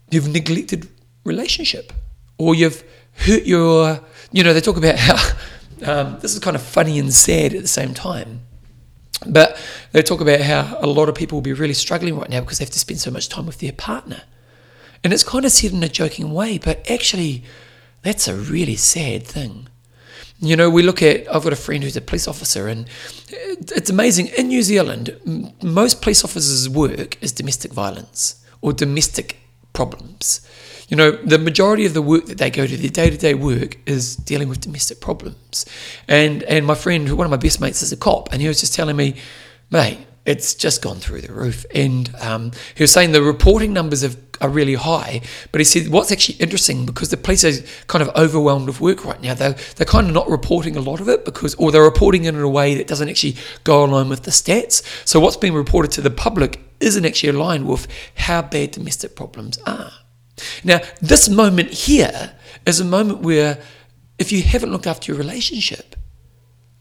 you've 0.09 0.27
neglected 0.27 0.87
relationship 1.23 1.93
or 2.37 2.55
you've 2.55 2.83
hurt 3.13 3.43
your, 3.43 3.99
you 4.31 4.43
know, 4.43 4.53
they 4.53 4.61
talk 4.61 4.77
about 4.77 4.95
how 4.95 5.15
um, 5.85 6.17
this 6.21 6.33
is 6.33 6.39
kind 6.39 6.55
of 6.55 6.61
funny 6.61 6.99
and 6.99 7.13
sad 7.13 7.53
at 7.53 7.61
the 7.61 7.67
same 7.67 7.93
time. 7.93 8.41
But 9.25 9.59
they 9.91 10.03
talk 10.03 10.21
about 10.21 10.41
how 10.41 10.77
a 10.79 10.87
lot 10.87 11.09
of 11.09 11.15
people 11.15 11.37
will 11.37 11.43
be 11.43 11.53
really 11.53 11.73
struggling 11.73 12.17
right 12.17 12.29
now 12.29 12.41
because 12.41 12.59
they 12.59 12.65
have 12.65 12.73
to 12.73 12.79
spend 12.79 12.99
so 12.99 13.11
much 13.11 13.29
time 13.29 13.45
with 13.45 13.59
their 13.59 13.71
partner. 13.71 14.23
And 15.03 15.13
it's 15.13 15.23
kind 15.23 15.45
of 15.45 15.51
said 15.51 15.71
in 15.71 15.83
a 15.83 15.89
joking 15.89 16.33
way, 16.33 16.57
but 16.57 16.89
actually, 16.89 17.43
that's 18.01 18.27
a 18.27 18.35
really 18.35 18.75
sad 18.75 19.23
thing. 19.23 19.67
You 20.39 20.55
know, 20.55 20.69
we 20.69 20.83
look 20.83 21.01
at, 21.01 21.27
I've 21.33 21.43
got 21.43 21.53
a 21.53 21.57
friend 21.57 21.83
who's 21.83 21.97
a 21.97 22.01
police 22.01 22.27
officer, 22.27 22.67
and 22.67 22.87
it's 23.29 23.89
amazing. 23.89 24.27
In 24.37 24.49
New 24.49 24.61
Zealand, 24.61 25.53
most 25.63 26.01
police 26.01 26.23
officers' 26.23 26.69
work 26.69 27.21
is 27.23 27.31
domestic 27.31 27.73
violence 27.73 28.45
or 28.61 28.71
domestic 28.71 29.37
problems. 29.73 30.41
You 30.89 30.95
know, 30.95 31.11
the 31.11 31.37
majority 31.37 31.85
of 31.85 31.93
the 31.93 32.01
work 32.01 32.27
that 32.27 32.37
they 32.37 32.49
go 32.49 32.65
to, 32.65 32.77
their 32.77 32.89
day 32.89 33.09
to 33.09 33.17
day 33.17 33.33
work, 33.33 33.77
is 33.85 34.15
dealing 34.15 34.47
with 34.47 34.61
domestic 34.61 35.01
problems. 35.01 35.65
And 36.07 36.43
and 36.43 36.65
my 36.65 36.75
friend, 36.75 37.11
one 37.17 37.25
of 37.25 37.31
my 37.31 37.37
best 37.37 37.59
mates, 37.59 37.81
is 37.81 37.91
a 37.91 37.97
cop, 37.97 38.31
and 38.31 38.41
he 38.41 38.47
was 38.47 38.59
just 38.59 38.73
telling 38.73 38.95
me, 38.95 39.15
mate, 39.69 39.99
it's 40.27 40.53
just 40.53 40.81
gone 40.81 40.97
through 40.97 41.21
the 41.21 41.31
roof. 41.33 41.65
And 41.73 42.13
um, 42.19 42.51
he 42.75 42.83
was 42.83 42.91
saying 42.91 43.13
the 43.13 43.23
reporting 43.23 43.71
numbers 43.71 44.01
have, 44.01 44.17
are 44.41 44.49
really 44.49 44.75
high, 44.75 45.21
but 45.53 45.61
he 45.61 45.65
said 45.65 45.87
what's 45.87 46.11
actually 46.11 46.35
interesting 46.35 46.85
because 46.85 47.09
the 47.09 47.17
police 47.17 47.45
are 47.45 47.53
kind 47.87 48.01
of 48.01 48.13
overwhelmed 48.15 48.67
with 48.67 48.81
work 48.81 49.05
right 49.05 49.21
now. 49.21 49.33
They're, 49.33 49.55
they're 49.77 49.85
kind 49.85 50.05
of 50.07 50.13
not 50.13 50.29
reporting 50.29 50.75
a 50.75 50.81
lot 50.81 50.99
of 50.99 51.07
it 51.07 51.23
because, 51.23 51.55
or 51.55 51.71
they're 51.71 51.81
reporting 51.81 52.25
it 52.25 52.35
in 52.35 52.41
a 52.41 52.49
way 52.49 52.75
that 52.75 52.87
doesn't 52.87 53.07
actually 53.07 53.37
go 53.63 53.85
along 53.85 54.09
with 54.09 54.23
the 54.23 54.31
stats. 54.31 54.83
So 55.07 55.21
what's 55.21 55.37
being 55.37 55.53
reported 55.53 55.91
to 55.91 56.01
the 56.01 56.11
public 56.11 56.59
isn't 56.81 57.05
actually 57.05 57.29
aligned 57.29 57.65
with 57.65 57.87
how 58.15 58.41
bad 58.41 58.71
domestic 58.71 59.15
problems 59.15 59.57
are. 59.65 59.91
Now, 60.63 60.81
this 61.01 61.29
moment 61.29 61.71
here 61.71 62.33
is 62.65 62.81
a 62.81 62.85
moment 62.85 63.21
where 63.21 63.59
if 64.19 64.33
you 64.33 64.41
haven't 64.41 64.71
looked 64.71 64.87
after 64.87 65.11
your 65.11 65.17
relationship, 65.17 65.95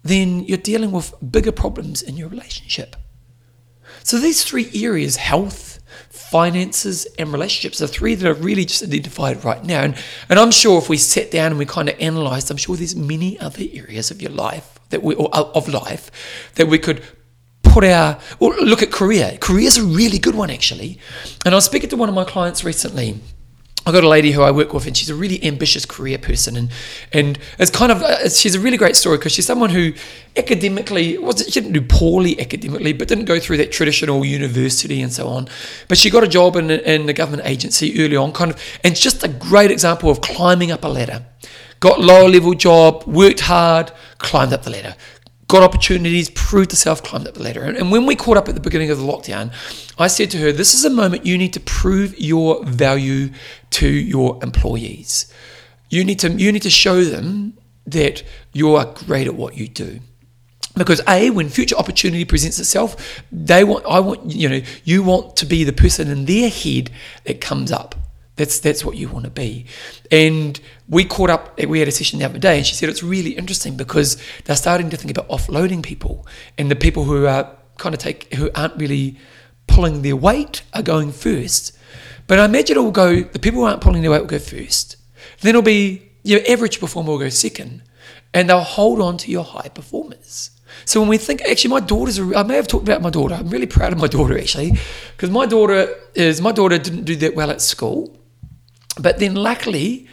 then 0.02 0.40
you're 0.40 0.58
dealing 0.58 0.90
with 0.90 1.14
bigger 1.30 1.52
problems 1.52 2.02
in 2.02 2.16
your 2.16 2.28
relationship. 2.28 2.96
So 4.06 4.20
these 4.20 4.44
three 4.44 4.70
areas 4.72 5.16
health, 5.16 5.80
finances, 6.10 7.08
and 7.18 7.32
relationships 7.32 7.82
are 7.82 7.88
three 7.88 8.14
that 8.14 8.28
are 8.30 8.34
really 8.34 8.64
just 8.64 8.84
identified 8.84 9.44
right 9.44 9.64
now. 9.64 9.80
And, 9.80 9.96
and 10.28 10.38
I'm 10.38 10.52
sure 10.52 10.78
if 10.78 10.88
we 10.88 10.96
sat 10.96 11.32
down 11.32 11.46
and 11.46 11.58
we 11.58 11.66
kind 11.66 11.88
of 11.88 11.98
analysed, 11.98 12.48
I'm 12.52 12.56
sure 12.56 12.76
there's 12.76 12.94
many 12.94 13.36
other 13.40 13.64
areas 13.72 14.12
of 14.12 14.22
your 14.22 14.30
life 14.30 14.78
that 14.90 15.02
we 15.02 15.16
or 15.16 15.28
uh, 15.32 15.50
of 15.56 15.68
life 15.68 16.52
that 16.54 16.68
we 16.68 16.78
could 16.78 17.02
put 17.64 17.82
our 17.82 18.20
or 18.38 18.54
look 18.54 18.80
at 18.80 18.92
career. 18.92 19.38
Career 19.40 19.66
is 19.66 19.76
a 19.76 19.82
really 19.82 20.20
good 20.20 20.36
one 20.36 20.50
actually. 20.50 21.00
And 21.44 21.52
I 21.52 21.56
was 21.56 21.64
speaking 21.64 21.90
to 21.90 21.96
one 21.96 22.08
of 22.08 22.14
my 22.14 22.22
clients 22.22 22.62
recently 22.62 23.18
I 23.86 23.92
got 23.92 24.02
a 24.02 24.08
lady 24.08 24.32
who 24.32 24.42
I 24.42 24.50
work 24.50 24.72
with, 24.72 24.88
and 24.88 24.96
she's 24.96 25.10
a 25.10 25.14
really 25.14 25.42
ambitious 25.44 25.86
career 25.86 26.18
person, 26.18 26.56
and 26.56 26.70
and 27.12 27.38
it's 27.56 27.70
kind 27.70 27.92
of 27.92 28.02
uh, 28.02 28.28
she's 28.28 28.56
a 28.56 28.60
really 28.60 28.76
great 28.76 28.96
story 28.96 29.16
because 29.16 29.30
she's 29.30 29.46
someone 29.46 29.70
who 29.70 29.92
academically 30.36 31.16
was 31.18 31.44
she 31.46 31.60
didn't 31.60 31.72
do 31.72 31.80
poorly 31.80 32.38
academically, 32.40 32.92
but 32.92 33.06
didn't 33.06 33.26
go 33.26 33.38
through 33.38 33.58
that 33.58 33.70
traditional 33.70 34.24
university 34.24 35.00
and 35.00 35.12
so 35.12 35.28
on. 35.28 35.48
But 35.86 35.98
she 35.98 36.10
got 36.10 36.24
a 36.24 36.28
job 36.28 36.56
in 36.56 36.68
in 36.68 37.06
the 37.06 37.12
government 37.12 37.48
agency 37.48 38.04
early 38.04 38.16
on, 38.16 38.32
kind 38.32 38.50
of, 38.50 38.60
and 38.82 38.90
it's 38.90 39.00
just 39.00 39.22
a 39.22 39.28
great 39.28 39.70
example 39.70 40.10
of 40.10 40.20
climbing 40.20 40.72
up 40.72 40.82
a 40.82 40.88
ladder. 40.88 41.24
Got 41.78 42.00
lower 42.00 42.28
level 42.28 42.54
job, 42.54 43.04
worked 43.06 43.40
hard, 43.40 43.92
climbed 44.18 44.52
up 44.52 44.64
the 44.64 44.70
ladder 44.70 44.96
got 45.48 45.62
opportunities, 45.62 46.30
proved 46.30 46.72
herself, 46.72 47.02
climbed 47.02 47.28
up 47.28 47.34
the 47.34 47.42
ladder. 47.42 47.62
And, 47.62 47.92
when 47.92 48.06
we 48.06 48.16
caught 48.16 48.36
up 48.36 48.48
at 48.48 48.54
the 48.54 48.60
beginning 48.60 48.90
of 48.90 48.98
the 48.98 49.04
lockdown, 49.04 49.52
I 49.98 50.08
said 50.08 50.30
to 50.32 50.38
her, 50.38 50.52
This 50.52 50.74
is 50.74 50.84
a 50.84 50.90
moment 50.90 51.24
you 51.24 51.38
need 51.38 51.52
to 51.52 51.60
prove 51.60 52.18
your 52.18 52.64
value 52.64 53.30
to 53.70 53.88
your 53.88 54.42
employees. 54.42 55.32
You 55.88 56.04
need 56.04 56.18
to, 56.20 56.32
you 56.32 56.50
need 56.50 56.62
to 56.62 56.70
show 56.70 57.04
them 57.04 57.56
that 57.86 58.24
you 58.52 58.74
are 58.74 58.86
great 58.86 59.26
at 59.26 59.34
what 59.34 59.56
you 59.56 59.68
do. 59.68 60.00
Because 60.74 61.00
a, 61.08 61.30
when 61.30 61.48
future 61.48 61.76
opportunity 61.76 62.24
presents 62.24 62.58
itself, 62.58 63.22
they 63.32 63.64
want 63.64 63.86
I 63.86 64.00
want 64.00 64.32
you 64.32 64.48
know, 64.48 64.60
you 64.84 65.02
want 65.02 65.36
to 65.36 65.46
be 65.46 65.64
the 65.64 65.72
person 65.72 66.08
in 66.08 66.26
their 66.26 66.50
head 66.50 66.90
that 67.24 67.40
comes 67.40 67.72
up. 67.72 67.94
That's 68.36 68.60
that's 68.60 68.84
what 68.84 68.96
you 68.96 69.08
want 69.08 69.24
to 69.24 69.30
be. 69.30 69.66
And 70.10 70.60
we 70.88 71.04
caught 71.04 71.30
up. 71.30 71.58
We 71.58 71.78
had 71.78 71.88
a 71.88 71.92
session 71.92 72.18
the 72.18 72.26
other 72.26 72.38
day, 72.38 72.58
and 72.58 72.66
she 72.66 72.74
said 72.74 72.88
it's 72.88 73.02
really 73.02 73.30
interesting 73.30 73.76
because 73.76 74.22
they're 74.44 74.56
starting 74.56 74.90
to 74.90 74.96
think 74.96 75.10
about 75.10 75.28
offloading 75.28 75.82
people, 75.82 76.26
and 76.58 76.70
the 76.70 76.76
people 76.76 77.04
who 77.04 77.26
are 77.26 77.50
kind 77.78 77.94
of 77.94 78.00
take 78.00 78.32
who 78.34 78.50
aren't 78.54 78.76
really 78.76 79.18
pulling 79.66 80.02
their 80.02 80.16
weight 80.16 80.62
are 80.74 80.82
going 80.82 81.12
first. 81.12 81.76
But 82.26 82.38
I 82.38 82.44
imagine 82.44 82.76
it 82.76 82.80
will 82.80 82.90
go. 82.90 83.22
The 83.22 83.38
people 83.38 83.60
who 83.60 83.66
aren't 83.66 83.80
pulling 83.80 84.02
their 84.02 84.10
weight 84.10 84.20
will 84.20 84.26
go 84.26 84.38
first. 84.38 84.96
Then 85.40 85.50
it'll 85.50 85.62
be 85.62 86.10
your 86.22 86.40
average 86.48 86.78
performer 86.80 87.12
will 87.12 87.18
go 87.18 87.28
second, 87.30 87.82
and 88.34 88.50
they'll 88.50 88.60
hold 88.60 89.00
on 89.00 89.16
to 89.18 89.30
your 89.30 89.44
high 89.44 89.68
performers. 89.68 90.50
So 90.84 91.00
when 91.00 91.08
we 91.08 91.16
think, 91.16 91.40
actually, 91.42 91.70
my 91.70 91.80
daughter's, 91.80 92.20
I 92.20 92.42
may 92.42 92.56
have 92.56 92.68
talked 92.68 92.86
about 92.86 93.00
my 93.00 93.10
daughter. 93.10 93.34
I'm 93.34 93.48
really 93.48 93.66
proud 93.66 93.92
of 93.92 93.98
my 93.98 94.06
daughter 94.16 94.38
actually, 94.38 94.72
because 95.16 95.30
my 95.30 95.46
daughter 95.46 95.88
is, 96.14 96.40
my 96.40 96.52
daughter 96.52 96.76
didn't 96.78 97.04
do 97.04 97.16
that 97.16 97.34
well 97.34 97.50
at 97.50 97.62
school, 97.62 98.16
but 98.98 99.18
then 99.18 99.34
luckily 99.34 100.06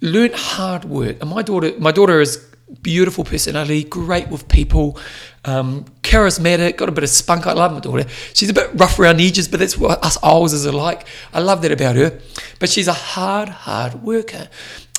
learned 0.00 0.34
hard 0.34 0.84
work. 0.84 1.20
And 1.20 1.30
my 1.30 1.42
daughter, 1.42 1.72
my 1.78 1.92
daughter 1.92 2.20
is 2.20 2.44
beautiful 2.82 3.24
personality, 3.24 3.84
great 3.84 4.28
with 4.28 4.48
people, 4.48 4.98
um, 5.44 5.84
charismatic, 6.02 6.76
got 6.76 6.88
a 6.88 6.92
bit 6.92 7.04
of 7.04 7.10
spunk. 7.10 7.46
I 7.46 7.52
love 7.52 7.72
my 7.72 7.80
daughter. 7.80 8.08
She's 8.32 8.50
a 8.50 8.54
bit 8.54 8.70
rough 8.74 8.98
around 8.98 9.18
the 9.18 9.26
edges, 9.26 9.48
but 9.48 9.60
that's 9.60 9.76
what 9.76 10.04
us 10.04 10.18
Aussies 10.18 10.66
are 10.66 10.72
like. 10.72 11.06
I 11.32 11.40
love 11.40 11.62
that 11.62 11.72
about 11.72 11.96
her. 11.96 12.18
But 12.58 12.70
she's 12.70 12.88
a 12.88 12.92
hard, 12.92 13.48
hard 13.48 14.02
worker. 14.02 14.48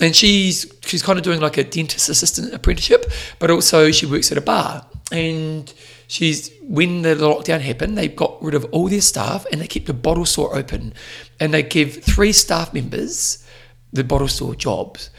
And 0.02 0.16
she's 0.16 0.72
she's 0.82 1.02
kind 1.02 1.18
of 1.18 1.24
doing 1.24 1.40
like 1.40 1.58
a 1.58 1.64
dentist 1.64 2.10
assistant 2.10 2.54
apprenticeship, 2.54 3.12
but 3.40 3.50
also 3.50 3.92
she 3.92 4.06
works 4.06 4.32
at 4.32 4.38
a 4.38 4.42
bar. 4.42 4.86
And 5.12 5.74
she's 6.08 6.52
when 6.62 7.02
the 7.02 7.16
lockdown 7.16 7.62
happened, 7.62 7.98
they 7.98 8.10
got 8.10 8.42
rid 8.44 8.56
of 8.56 8.66
all 8.72 8.90
their 8.90 9.02
staff 9.02 9.46
and 9.52 9.62
they 9.62 9.68
kept 9.68 9.86
the 9.86 9.94
bottle 9.94 10.26
store 10.26 10.56
open, 10.56 10.94
and 11.40 11.54
they 11.54 11.64
give 11.64 12.04
three 12.04 12.32
staff 12.32 12.74
members 12.74 13.46
the 13.94 14.04
bottle 14.04 14.28
store 14.28 14.56
jobs, 14.56 15.10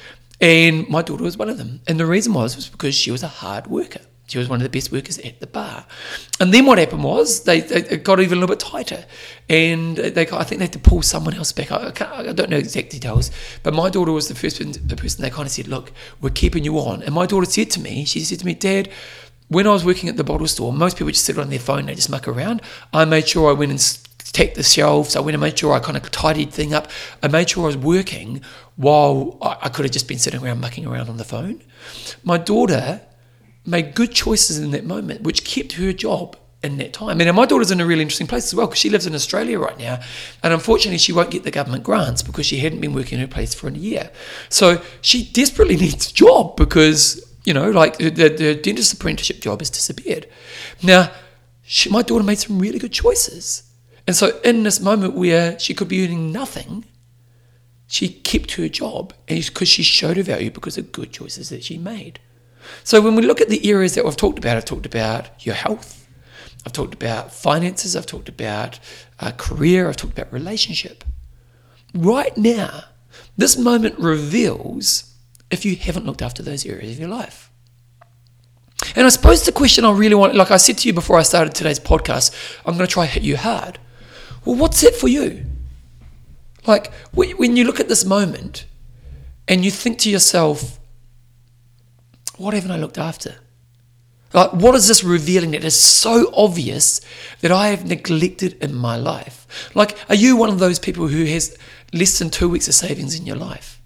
and 0.41 0.89
my 0.89 1.03
daughter 1.03 1.25
was 1.25 1.37
one 1.37 1.49
of 1.49 1.59
them. 1.59 1.81
And 1.87 1.99
the 1.99 2.07
reason 2.07 2.35
was 2.35 2.57
was 2.57 2.69
because 2.69 2.95
she 2.95 3.11
was 3.11 3.23
a 3.23 3.29
hard 3.29 3.67
worker. 3.67 4.01
She 4.29 4.39
was 4.39 4.49
one 4.49 4.59
of 4.59 4.65
the 4.65 4.69
best 4.69 4.91
workers 4.91 5.19
at 5.21 5.39
the 5.39 5.47
bar. 5.47 5.87
And 6.41 6.53
then 6.53 6.67
what 6.67 6.79
happened 6.79 7.05
was 7.05 7.45
they, 7.45 7.61
they 7.61 7.97
got 7.99 8.19
even 8.19 8.39
a 8.39 8.41
little 8.41 8.57
bit 8.57 8.61
tighter, 8.61 9.05
and 9.49 9.97
they 9.97 10.29
I 10.29 10.45
think 10.45 10.59
they 10.59 10.65
had 10.65 10.73
to 10.73 10.79
pull 10.81 11.03
someone 11.03 11.35
else 11.35 11.53
back. 11.53 11.71
I, 11.71 11.93
I, 12.01 12.33
don't 12.33 12.51
know 12.51 12.57
exact 12.57 12.91
details, 12.91 13.31
but 13.63 13.73
my 13.73 13.89
daughter 13.89 14.11
was 14.11 14.29
the 14.29 14.35
first 14.35 14.59
the 14.59 14.97
person 14.97 15.23
they 15.23 15.31
kind 15.31 15.47
of 15.47 15.53
said, 15.53 15.69
"Look, 15.69 15.93
we're 16.21 16.31
keeping 16.31 16.65
you 16.65 16.79
on." 16.79 17.03
And 17.03 17.15
my 17.15 17.27
daughter 17.27 17.47
said 17.47 17.71
to 17.73 17.81
me, 17.81 18.05
she 18.05 18.21
said 18.21 18.41
to 18.41 18.47
me, 18.47 18.55
"Dad." 18.55 18.89
when 19.49 19.67
I 19.67 19.71
was 19.71 19.85
working 19.85 20.09
at 20.09 20.17
the 20.17 20.25
bottle 20.25 20.49
store, 20.49 20.73
most 20.73 20.97
people 20.97 21.13
just 21.13 21.25
sit 21.25 21.39
on 21.39 21.51
their 21.51 21.61
phone, 21.61 21.87
they 21.87 21.95
just 21.95 22.11
muck 22.11 22.27
around. 22.27 22.63
I 22.93 23.05
made 23.05 23.29
sure 23.29 23.49
I 23.49 23.53
went 23.53 23.71
and 23.71 23.81
take 24.33 24.55
the 24.55 24.63
shelves. 24.63 25.17
I 25.17 25.21
went 25.21 25.35
and 25.35 25.41
made 25.41 25.59
sure 25.59 25.73
I 25.73 25.79
kind 25.79 25.97
of 25.97 26.11
tidied 26.11 26.53
thing 26.53 26.75
up. 26.75 26.91
I 27.23 27.29
made 27.29 27.51
sure 27.51 27.65
I 27.65 27.67
was 27.67 27.77
working 27.77 28.43
while 28.77 29.39
I 29.41 29.69
could 29.69 29.85
have 29.85 29.93
just 29.93 30.09
been 30.09 30.19
sitting 30.19 30.43
around 30.43 30.61
mucking 30.61 30.87
around 30.87 31.09
on 31.09 31.17
the 31.17 31.25
phone. 31.25 31.63
My 32.25 32.39
daughter 32.39 33.01
made 33.65 33.95
good 33.95 34.13
choices 34.13 34.59
in 34.59 34.71
that 34.73 34.85
moment, 34.85 35.23
which 35.23 35.45
kept 35.45 35.73
her 35.73 35.93
job 35.93 36.37
in 36.63 36.79
that 36.79 36.93
time. 36.93 37.21
And 37.21 37.37
my 37.37 37.47
daughter's 37.47 37.71
in 37.71 37.81
a 37.81 37.87
really 37.87 38.03
interesting 38.03 38.27
place 38.27 38.47
as 38.47 38.55
well 38.55 38.67
because 38.67 38.79
she 38.79 38.91
lives 38.91 39.07
in 39.07 39.15
Australia 39.15 39.59
right 39.59 39.79
now. 39.79 40.01
And 40.43 40.53
unfortunately, 40.53 40.99
she 40.99 41.13
won't 41.13 41.31
get 41.31 41.45
the 41.45 41.51
government 41.51 41.85
grants 41.85 42.23
because 42.23 42.47
she 42.47 42.59
hadn't 42.59 42.81
been 42.81 42.95
working 42.95 43.19
in 43.19 43.27
her 43.27 43.33
place 43.33 43.55
for 43.55 43.69
a 43.69 43.73
year. 43.73 44.11
So 44.49 44.83
she 45.01 45.25
desperately 45.33 45.77
needs 45.85 46.11
a 46.11 46.15
job 46.15 46.57
because 46.57 47.23
you 47.47 47.55
know, 47.55 47.71
like 47.71 47.97
the, 47.97 48.11
the 48.11 48.61
dentist 48.61 48.93
apprenticeship 48.93 49.41
job 49.41 49.61
has 49.61 49.71
disappeared. 49.71 50.27
Now, 50.83 51.13
she, 51.63 51.89
my 51.89 52.03
daughter 52.03 52.25
made 52.25 52.39
some 52.39 52.59
really 52.59 52.81
good 52.81 52.93
choices. 52.93 53.66
And 54.07 54.15
so, 54.15 54.39
in 54.45 54.63
this 54.63 54.81
moment 54.81 55.15
where 55.15 55.59
she 55.59 55.75
could 55.75 55.89
be 55.89 56.05
earning 56.05 56.33
nothing, 56.33 56.85
she 57.89 58.09
kept 58.09 58.53
her 58.53 58.69
job 58.69 59.13
because 59.27 59.69
she 59.69 59.83
showed 59.83 60.17
her 60.17 60.23
value 60.23 60.51
because 60.51 60.79
of 60.79 60.93
good 60.93 61.13
choices 61.13 61.49
that 61.49 61.65
she 61.65 61.77
made. 61.77 62.21
So, 62.85 63.01
when 63.01 63.17
we 63.17 63.23
look 63.23 63.41
at 63.41 63.49
the 63.49 63.69
areas 63.69 63.95
that 63.95 64.07
I've 64.07 64.17
talked 64.17 64.39
about, 64.39 64.57
I've 64.57 64.65
talked 64.65 64.87
about 64.87 65.45
your 65.45 65.57
health, 65.57 66.09
I've 66.65 66.73
talked 66.73 66.95
about 66.95 67.33
finances, 67.33 67.97
I've 67.97 68.07
talked 68.07 68.29
about 68.29 68.79
uh, 69.19 69.33
career, 69.33 69.89
I've 69.89 69.97
talked 69.97 70.17
about 70.17 70.33
relationship. 70.33 71.05
Right 71.95 72.37
now, 72.37 72.85
this 73.37 73.57
moment 73.57 73.99
reveals 73.99 75.15
if 75.51 75.65
you 75.65 75.77
haven't 75.77 76.07
looked 76.07 76.23
after 76.23 76.43
those 76.43 76.67
areas 76.67 76.93
of 76.93 77.01
your 77.01 77.09
life. 77.09 77.51
And 78.95 79.07
I 79.07 79.11
suppose 79.11 79.45
the 79.45 79.53
question 79.53 79.85
I 79.85 79.93
really 79.93 80.15
want, 80.15 80.35
like 80.35 80.51
I 80.51 80.57
said 80.59 80.79
to 80.79 80.89
you 80.89 80.95
before 80.95 81.19
I 81.19 81.23
started 81.23 81.55
today's 81.55 81.81
podcast, 81.81 82.35
I'm 82.65 82.77
going 82.77 82.87
to 82.87 82.93
try 82.93 83.07
hit 83.07 83.23
you 83.23 83.37
hard. 83.37 83.79
Well, 84.47 84.57
what's 84.57 84.83
it 84.83 84.95
for 84.95 85.09
you? 85.09 85.45
Like 86.67 86.93
when 87.13 87.57
you 87.57 87.65
look 87.65 87.81
at 87.81 87.89
this 87.89 88.05
moment 88.05 88.65
and 89.47 89.65
you 89.65 89.71
think 89.71 89.99
to 89.99 90.11
yourself, 90.11 90.79
what 92.39 92.55
haven't 92.55 92.71
I 92.71 92.77
looked 92.77 92.99
after? 92.99 93.37
Like, 94.33 94.53
what 94.53 94.75
is 94.75 94.89
this 94.89 95.03
revealing 95.03 95.53
that 95.53 95.65
is 95.65 95.79
so 95.79 96.31
obvious 96.35 97.01
that 97.41 97.53
I 97.53 97.69
have 97.69 97.87
neglected 97.87 98.63
in 98.63 98.75
my 98.75 98.97
life? 98.97 99.71
Like, 99.75 99.97
are 100.11 100.15
you 100.15 100.37
one 100.37 100.51
of 100.51 100.59
those 100.59 100.79
people 100.79 101.09
who 101.09 101.25
has 101.25 101.57
less 101.93 102.19
than 102.19 102.31
two 102.31 102.49
weeks 102.49 102.69
of 102.69 102.75
savings 102.75 103.19
in 103.19 103.25
your 103.25 103.37
life? 103.37 103.81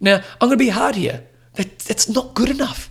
Now, 0.00 0.16
I'm 0.40 0.48
going 0.48 0.52
to 0.52 0.56
be 0.56 0.68
hard 0.68 0.94
here. 0.94 1.26
That, 1.54 1.78
that's 1.80 2.08
not 2.08 2.34
good 2.34 2.50
enough. 2.50 2.90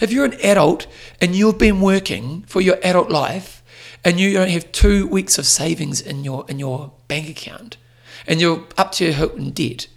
If 0.00 0.12
you're 0.12 0.24
an 0.24 0.40
adult 0.42 0.86
and 1.20 1.34
you've 1.34 1.58
been 1.58 1.80
working 1.80 2.42
for 2.42 2.60
your 2.60 2.78
adult 2.82 3.10
life 3.10 3.57
and 4.04 4.18
you 4.20 4.32
don't 4.32 4.50
have 4.50 4.70
two 4.72 5.06
weeks 5.06 5.38
of 5.38 5.46
savings 5.46 6.00
in 6.00 6.24
your 6.24 6.44
in 6.48 6.58
your 6.58 6.92
bank 7.08 7.28
account 7.28 7.76
and 8.26 8.40
you're 8.40 8.66
up 8.76 8.92
to 8.92 9.04
your 9.04 9.12
hilt 9.12 9.34
in 9.34 9.50
debt, 9.50 9.88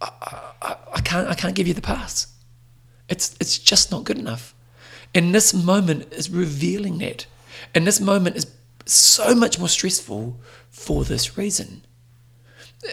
I, 0.00 0.50
I, 0.60 0.76
I 0.94 1.00
can't 1.00 1.28
I 1.28 1.34
can't 1.34 1.54
give 1.54 1.68
you 1.68 1.74
the 1.74 1.82
pass. 1.82 2.26
It's 3.08 3.36
it's 3.40 3.58
just 3.58 3.90
not 3.90 4.04
good 4.04 4.18
enough. 4.18 4.54
And 5.14 5.34
this 5.34 5.52
moment 5.52 6.12
is 6.12 6.30
revealing 6.30 6.98
that. 6.98 7.26
And 7.74 7.86
this 7.86 8.00
moment 8.00 8.36
is 8.36 8.46
so 8.86 9.34
much 9.34 9.58
more 9.58 9.68
stressful 9.68 10.40
for 10.70 11.04
this 11.04 11.36
reason. 11.36 11.84
Uh, 12.84 12.88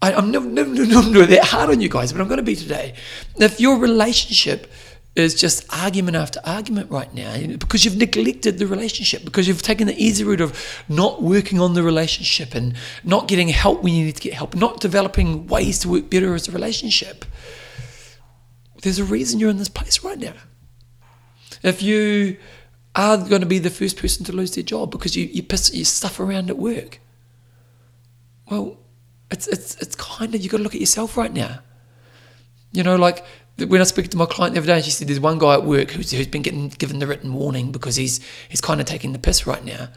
I, 0.00 0.12
am 0.12 0.30
never, 0.32 0.48
never, 0.48 0.70
never, 0.70 1.10
never 1.10 1.26
that 1.26 1.44
hard 1.44 1.70
on 1.70 1.80
you 1.80 1.88
guys, 1.88 2.12
but 2.12 2.20
I'm 2.20 2.26
going 2.26 2.38
to 2.38 2.42
be 2.42 2.56
today. 2.56 2.94
If 3.36 3.60
your 3.60 3.78
relationship 3.78 4.70
is 5.14 5.34
just 5.34 5.64
argument 5.72 6.16
after 6.16 6.40
argument 6.44 6.90
right 6.90 7.12
now 7.12 7.36
because 7.58 7.84
you've 7.84 7.96
neglected 7.96 8.58
the 8.58 8.66
relationship, 8.66 9.24
because 9.24 9.46
you've 9.46 9.62
taken 9.62 9.86
the 9.86 10.02
easy 10.02 10.24
route 10.24 10.40
of 10.40 10.84
not 10.88 11.22
working 11.22 11.60
on 11.60 11.74
the 11.74 11.82
relationship 11.82 12.54
and 12.54 12.74
not 13.04 13.28
getting 13.28 13.48
help 13.48 13.82
when 13.82 13.92
you 13.92 14.06
need 14.06 14.16
to 14.16 14.22
get 14.22 14.32
help, 14.32 14.54
not 14.54 14.80
developing 14.80 15.46
ways 15.46 15.80
to 15.80 15.88
work 15.88 16.08
better 16.08 16.34
as 16.34 16.48
a 16.48 16.52
relationship. 16.52 17.26
There's 18.82 18.98
a 18.98 19.04
reason 19.04 19.38
you're 19.38 19.50
in 19.50 19.58
this 19.58 19.68
place 19.68 20.02
right 20.02 20.18
now. 20.18 20.34
If 21.62 21.82
you 21.82 22.38
are 22.96 23.16
going 23.16 23.42
to 23.42 23.46
be 23.46 23.58
the 23.58 23.70
first 23.70 23.98
person 23.98 24.24
to 24.26 24.32
lose 24.32 24.54
their 24.54 24.64
job 24.64 24.90
because 24.90 25.14
you, 25.14 25.26
you 25.26 25.42
piss 25.42 25.72
your 25.74 25.84
stuff 25.84 26.18
around 26.20 26.48
at 26.50 26.58
work, 26.58 27.00
well, 28.50 28.78
it's 29.30 29.46
it's 29.46 29.76
it's 29.76 29.94
kind 29.94 30.34
of 30.34 30.40
you 30.42 30.48
got 30.48 30.58
to 30.58 30.62
look 30.62 30.74
at 30.74 30.80
yourself 30.80 31.16
right 31.16 31.32
now. 31.32 31.60
You 32.72 32.82
know, 32.82 32.96
like 32.96 33.24
when 33.58 33.80
I 33.80 33.84
speak 33.84 34.08
to 34.10 34.16
my 34.16 34.26
client 34.26 34.54
the 34.54 34.60
other 34.60 34.66
day, 34.66 34.82
she 34.82 34.90
said 34.90 35.08
there's 35.08 35.20
one 35.20 35.38
guy 35.38 35.54
at 35.54 35.64
work 35.64 35.90
who's, 35.90 36.10
who's 36.10 36.26
been 36.26 36.42
getting 36.42 36.68
given 36.68 36.98
the 36.98 37.06
written 37.06 37.32
warning 37.32 37.70
because 37.70 37.96
he's 37.96 38.20
he's 38.48 38.60
kind 38.60 38.80
of 38.80 38.86
taking 38.86 39.12
the 39.12 39.18
piss 39.18 39.46
right 39.46 39.64
now. 39.64 39.88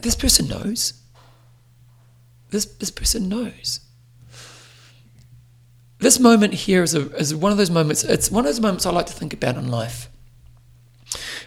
this 0.00 0.14
person 0.14 0.48
knows. 0.48 0.94
This, 2.50 2.64
this 2.64 2.90
person 2.90 3.28
knows. 3.28 3.80
This 5.98 6.18
moment 6.18 6.54
here 6.54 6.82
is, 6.82 6.94
a, 6.94 7.14
is 7.16 7.34
one 7.34 7.52
of 7.52 7.58
those 7.58 7.70
moments, 7.70 8.04
it's 8.04 8.30
one 8.30 8.44
of 8.44 8.46
those 8.46 8.60
moments 8.60 8.86
I 8.86 8.90
like 8.90 9.06
to 9.06 9.12
think 9.12 9.34
about 9.34 9.56
in 9.56 9.68
life. 9.68 10.08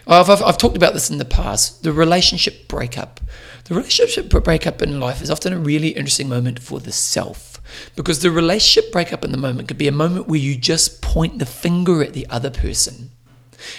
I've, 0.06 0.30
I've, 0.30 0.42
I've 0.42 0.58
talked 0.58 0.76
about 0.76 0.94
this 0.94 1.10
in 1.10 1.18
the 1.18 1.24
past 1.24 1.82
the 1.82 1.92
relationship 1.92 2.68
breakup. 2.68 3.20
The 3.64 3.74
relationship 3.74 4.28
breakup 4.28 4.82
in 4.82 5.00
life 5.00 5.22
is 5.22 5.30
often 5.30 5.52
a 5.52 5.58
really 5.58 5.88
interesting 5.88 6.28
moment 6.28 6.60
for 6.60 6.78
the 6.78 6.92
self 6.92 7.53
because 7.96 8.20
the 8.20 8.30
relationship 8.30 8.92
breakup 8.92 9.24
in 9.24 9.32
the 9.32 9.38
moment 9.38 9.68
could 9.68 9.78
be 9.78 9.88
a 9.88 9.92
moment 9.92 10.28
where 10.28 10.40
you 10.40 10.56
just 10.56 11.02
point 11.02 11.38
the 11.38 11.46
finger 11.46 12.02
at 12.02 12.12
the 12.12 12.26
other 12.28 12.50
person. 12.50 13.10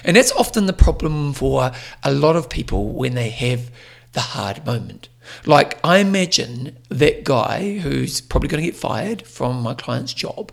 And 0.04 0.16
that's 0.18 0.32
often 0.32 0.66
the 0.66 0.74
problem 0.74 1.34
for 1.34 1.72
a 2.04 2.12
lot 2.12 2.36
of 2.36 2.50
people 2.50 2.90
when 2.90 3.16
they 3.16 3.30
have 3.30 3.70
the 4.14 4.22
hard 4.22 4.66
moment. 4.66 5.10
Like, 5.46 5.80
I 5.84 5.98
imagine 5.98 6.78
that 6.90 7.24
guy 7.24 7.80
who's 7.80 8.22
probably 8.22 8.50
going 8.50 8.64
to 8.64 8.72
get 8.72 8.76
fired 8.80 9.24
from 9.28 9.62
my 9.62 9.74
client's 9.74 10.14
job 10.14 10.52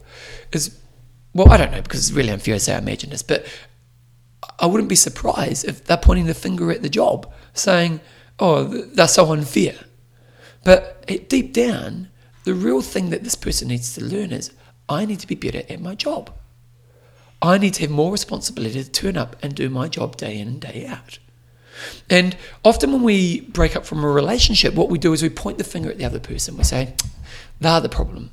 is, 0.53 0.79
well, 1.35 1.51
I 1.51 1.57
don't 1.57 1.73
know 1.73 1.83
because 1.83 2.01
it's 2.01 2.17
really 2.17 2.31
unfair 2.31 2.55
to 2.55 2.61
say 2.61 2.75
I 2.75 2.79
imagine 2.79 3.11
this, 3.11 3.23
but 3.23 3.47
I 4.59 4.67
wouldn't 4.67 4.89
be 4.89 4.97
surprised 4.97 5.67
if 5.67 5.85
they're 5.85 5.97
pointing 5.97 6.27
the 6.27 6.35
finger 6.35 6.71
at 6.71 6.83
the 6.83 6.89
job, 6.89 7.33
saying, 7.55 8.01
oh, 8.39 8.65
that's 8.65 9.15
so 9.15 9.33
unfair. 9.33 9.75
But 10.65 11.07
deep 11.29 11.53
down, 11.53 12.09
the 12.45 12.55
real 12.55 12.83
thing 12.83 13.11
that 13.11 13.25
this 13.25 13.35
person 13.35 13.69
needs 13.69 13.95
to 13.95 14.05
learn 14.05 14.33
is 14.33 14.53
I 14.89 15.05
need 15.05 15.21
to 15.21 15.27
be 15.27 15.35
better 15.35 15.63
at 15.69 15.81
my 15.81 15.95
job. 15.95 16.31
I 17.41 17.59
need 17.59 17.75
to 17.75 17.83
have 17.83 17.91
more 17.91 18.13
responsibility 18.13 18.83
to 18.83 18.91
turn 18.91 19.17
up 19.17 19.37
and 19.43 19.55
do 19.55 19.69
my 19.69 19.89
job 19.89 20.17
day 20.17 20.39
in 20.39 20.49
and 20.49 20.61
day 20.61 20.87
out. 20.87 21.19
And 22.09 22.37
often 22.65 22.93
when 22.93 23.03
we 23.03 23.41
break 23.41 23.75
up 23.75 23.85
from 23.85 24.05
a 24.05 24.09
relationship, 24.09 24.75
what 24.75 24.91
we 24.91 24.99
do 24.99 25.13
is 25.13 25.23
we 25.23 25.29
point 25.29 25.59
the 25.59 25.65
finger 25.65 25.91
at 25.91 25.99
the 25.99 26.05
other 26.05 26.21
person. 26.21 26.57
We 26.57 26.65
say, 26.65 26.95
they're 27.61 27.81
the 27.81 27.89
problem. 27.89 28.31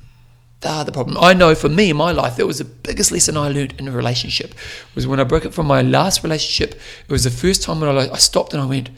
They're 0.60 0.84
the 0.84 0.92
problem. 0.92 1.16
I 1.18 1.32
know 1.32 1.54
for 1.54 1.68
me 1.68 1.90
in 1.90 1.96
my 1.96 2.12
life, 2.12 2.36
that 2.36 2.46
was 2.46 2.58
the 2.58 2.64
biggest 2.64 3.10
lesson 3.10 3.36
I 3.36 3.48
learned 3.48 3.74
in 3.78 3.88
a 3.88 3.92
relationship 3.92 4.54
was 4.94 5.06
when 5.06 5.18
I 5.18 5.24
broke 5.24 5.46
up 5.46 5.54
from 5.54 5.66
my 5.66 5.82
last 5.82 6.22
relationship. 6.22 6.78
It 7.08 7.12
was 7.12 7.24
the 7.24 7.30
first 7.30 7.62
time 7.62 7.80
when 7.80 7.96
I, 7.96 8.12
I 8.12 8.16
stopped 8.18 8.52
and 8.52 8.62
I 8.62 8.66
went, 8.66 8.90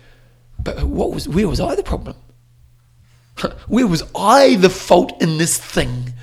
but 0.59 0.83
what 0.83 1.13
was, 1.13 1.29
where 1.29 1.49
was 1.49 1.61
I 1.61 1.75
the 1.75 1.83
problem? 1.83 2.17
where 3.69 3.87
was 3.87 4.03
I 4.15 4.57
the 4.57 4.71
fault 4.71 5.21
in 5.23 5.39
this 5.39 5.59
thing? 5.59 6.15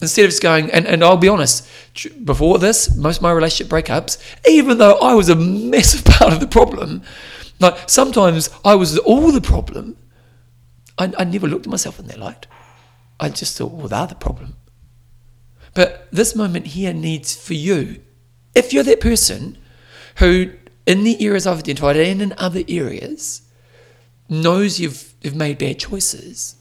Instead 0.00 0.26
of 0.26 0.30
just 0.30 0.42
going, 0.42 0.70
and, 0.70 0.86
and 0.86 1.02
I'll 1.02 1.16
be 1.16 1.28
honest, 1.28 1.68
before 2.24 2.58
this, 2.58 2.94
most 2.94 3.16
of 3.16 3.22
my 3.22 3.32
relationship 3.32 3.72
breakups, 3.72 4.18
even 4.48 4.78
though 4.78 4.96
I 4.98 5.14
was 5.14 5.28
a 5.28 5.34
massive 5.34 6.04
part 6.04 6.32
of 6.32 6.40
the 6.40 6.46
problem, 6.46 7.02
like 7.60 7.88
sometimes 7.88 8.50
I 8.64 8.76
was 8.76 8.96
all 8.98 9.32
the 9.32 9.40
problem. 9.40 9.96
I, 10.96 11.12
I 11.18 11.24
never 11.24 11.48
looked 11.48 11.66
at 11.66 11.70
myself 11.70 11.98
in 11.98 12.06
that 12.06 12.18
light. 12.18 12.46
I 13.18 13.28
just 13.28 13.58
thought, 13.58 13.72
well, 13.72 13.88
they're 13.88 14.06
the 14.06 14.14
problem. 14.14 14.56
But 15.74 16.08
this 16.12 16.34
moment 16.34 16.68
here 16.68 16.92
needs 16.92 17.34
for 17.34 17.54
you, 17.54 18.00
if 18.54 18.72
you're 18.72 18.84
that 18.84 19.00
person 19.00 19.58
who, 20.16 20.52
in 20.86 21.04
the 21.04 21.24
areas 21.24 21.46
I've 21.46 21.58
identified 21.58 21.96
and 21.96 22.22
in 22.22 22.34
other 22.38 22.62
areas, 22.68 23.42
knows 24.28 24.78
you've, 24.78 25.14
you've 25.20 25.34
made 25.34 25.58
bad 25.58 25.78
choices, 25.78 26.56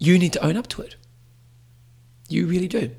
you 0.00 0.18
need 0.18 0.32
to 0.32 0.44
own 0.44 0.56
up 0.56 0.66
to 0.66 0.82
it. 0.82 0.96
You 2.28 2.46
really 2.46 2.66
do 2.66 2.90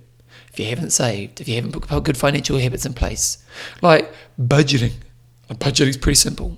if 0.52 0.60
you 0.60 0.66
haven't 0.66 0.92
saved, 0.92 1.40
if 1.40 1.48
you 1.48 1.56
haven't 1.56 1.72
put 1.72 2.04
good 2.04 2.18
financial 2.18 2.58
habits 2.58 2.86
in 2.86 2.94
place, 2.94 3.44
like 3.82 4.14
budgeting. 4.40 4.94
Budgeting 5.50 5.88
is 5.88 5.98
pretty 5.98 6.16
simple. 6.16 6.58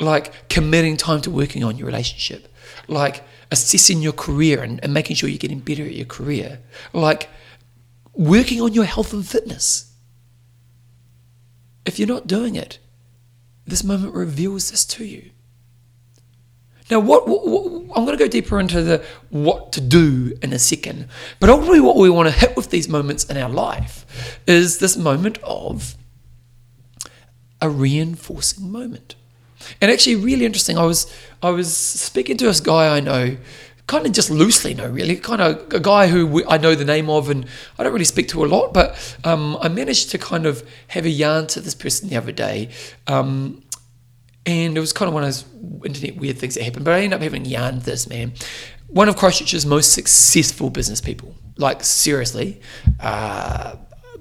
Like 0.00 0.48
committing 0.48 0.96
time 0.96 1.20
to 1.22 1.30
working 1.30 1.62
on 1.62 1.76
your 1.76 1.86
relationship, 1.86 2.48
like 2.88 3.22
assessing 3.50 4.00
your 4.00 4.12
career 4.12 4.62
and, 4.62 4.82
and 4.82 4.92
making 4.92 5.16
sure 5.16 5.28
you're 5.28 5.38
getting 5.38 5.60
better 5.60 5.84
at 5.84 5.94
your 5.94 6.06
career, 6.06 6.60
like 6.92 7.28
working 8.14 8.60
on 8.60 8.72
your 8.72 8.84
health 8.84 9.12
and 9.12 9.26
fitness. 9.26 9.92
If 11.84 11.98
you're 11.98 12.08
not 12.08 12.26
doing 12.26 12.56
it, 12.56 12.78
this 13.66 13.84
moment 13.84 14.14
reveals 14.14 14.70
this 14.70 14.84
to 14.86 15.04
you. 15.04 15.30
Now, 16.90 17.00
what, 17.00 17.26
what, 17.26 17.46
what, 17.46 17.66
I'm 17.96 18.04
going 18.04 18.16
to 18.16 18.24
go 18.24 18.28
deeper 18.28 18.60
into 18.60 18.82
the 18.82 19.04
what 19.30 19.72
to 19.72 19.80
do 19.80 20.36
in 20.40 20.52
a 20.52 20.58
second, 20.58 21.08
but 21.40 21.50
ultimately, 21.50 21.80
what 21.80 21.96
we 21.96 22.08
want 22.10 22.28
to 22.28 22.34
hit 22.34 22.56
with 22.56 22.70
these 22.70 22.88
moments 22.88 23.24
in 23.24 23.36
our 23.36 23.50
life 23.50 24.40
is 24.46 24.78
this 24.78 24.96
moment 24.96 25.38
of 25.42 25.96
a 27.60 27.68
reinforcing 27.68 28.70
moment. 28.70 29.16
And 29.80 29.90
actually, 29.90 30.16
really 30.16 30.44
interesting. 30.44 30.78
I 30.78 30.84
was 30.84 31.12
I 31.42 31.50
was 31.50 31.76
speaking 31.76 32.36
to 32.36 32.44
this 32.44 32.60
guy 32.60 32.96
I 32.96 33.00
know, 33.00 33.36
kind 33.86 34.06
of 34.06 34.12
just 34.12 34.30
loosely 34.30 34.74
know, 34.74 34.88
really, 34.88 35.16
kind 35.16 35.40
of 35.40 35.72
a 35.72 35.80
guy 35.80 36.08
who 36.08 36.44
I 36.48 36.58
know 36.58 36.74
the 36.74 36.84
name 36.84 37.08
of, 37.08 37.30
and 37.30 37.46
I 37.78 37.82
don't 37.82 37.92
really 37.92 38.04
speak 38.04 38.28
to 38.28 38.44
a 38.44 38.46
lot, 38.46 38.72
but 38.72 39.16
um, 39.24 39.56
I 39.60 39.68
managed 39.68 40.10
to 40.10 40.18
kind 40.18 40.46
of 40.46 40.68
have 40.88 41.04
a 41.04 41.10
yarn 41.10 41.46
to 41.48 41.60
this 41.60 41.74
person 41.74 42.08
the 42.08 42.16
other 42.16 42.32
day. 42.32 42.70
Um, 43.06 43.62
and 44.46 44.76
it 44.76 44.80
was 44.80 44.92
kind 44.92 45.08
of 45.08 45.14
one 45.14 45.24
of 45.24 45.28
those 45.28 45.44
internet 45.84 46.16
weird 46.16 46.38
things 46.38 46.54
that 46.54 46.62
happened. 46.62 46.84
But 46.84 46.94
I 46.94 46.98
ended 46.98 47.14
up 47.14 47.22
having 47.22 47.44
yarn 47.44 47.80
this 47.80 48.08
man, 48.08 48.32
one 48.86 49.08
of 49.08 49.16
Christchurch's 49.16 49.66
most 49.66 49.92
successful 49.92 50.70
business 50.70 51.00
people. 51.00 51.34
Like 51.58 51.82
seriously, 51.82 52.60
uh, 53.00 53.76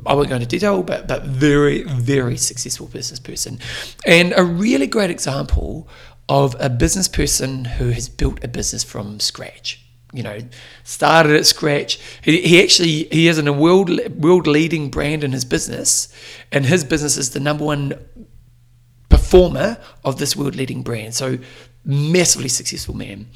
I 0.05 0.13
won't 0.13 0.29
go 0.29 0.35
into 0.35 0.47
detail, 0.47 0.83
but 0.83 1.07
but 1.07 1.23
very 1.23 1.83
very 1.83 2.37
successful 2.37 2.87
business 2.87 3.19
person, 3.19 3.59
and 4.05 4.33
a 4.35 4.43
really 4.43 4.87
great 4.87 5.09
example 5.09 5.87
of 6.27 6.55
a 6.59 6.69
business 6.69 7.07
person 7.07 7.65
who 7.65 7.89
has 7.91 8.09
built 8.09 8.43
a 8.43 8.47
business 8.47 8.83
from 8.83 9.19
scratch 9.19 9.85
you 10.15 10.23
know, 10.23 10.39
started 10.85 11.35
at 11.35 11.45
scratch. 11.45 11.99
He, 12.21 12.39
he 12.41 12.63
actually 12.63 13.03
he 13.11 13.25
has 13.25 13.37
a 13.37 13.53
world 13.53 13.91
world 14.15 14.47
leading 14.47 14.89
brand 14.89 15.25
in 15.25 15.33
his 15.33 15.43
business, 15.43 16.07
and 16.53 16.65
his 16.65 16.85
business 16.85 17.17
is 17.17 17.31
the 17.31 17.41
number 17.41 17.65
one 17.65 17.93
performer 19.35 19.77
of 20.03 20.17
this 20.17 20.35
world 20.35 20.55
leading 20.55 20.81
brand. 20.81 21.13
So 21.13 21.37
massively 21.87 22.47
successful 22.47 22.95
man. 22.95 23.27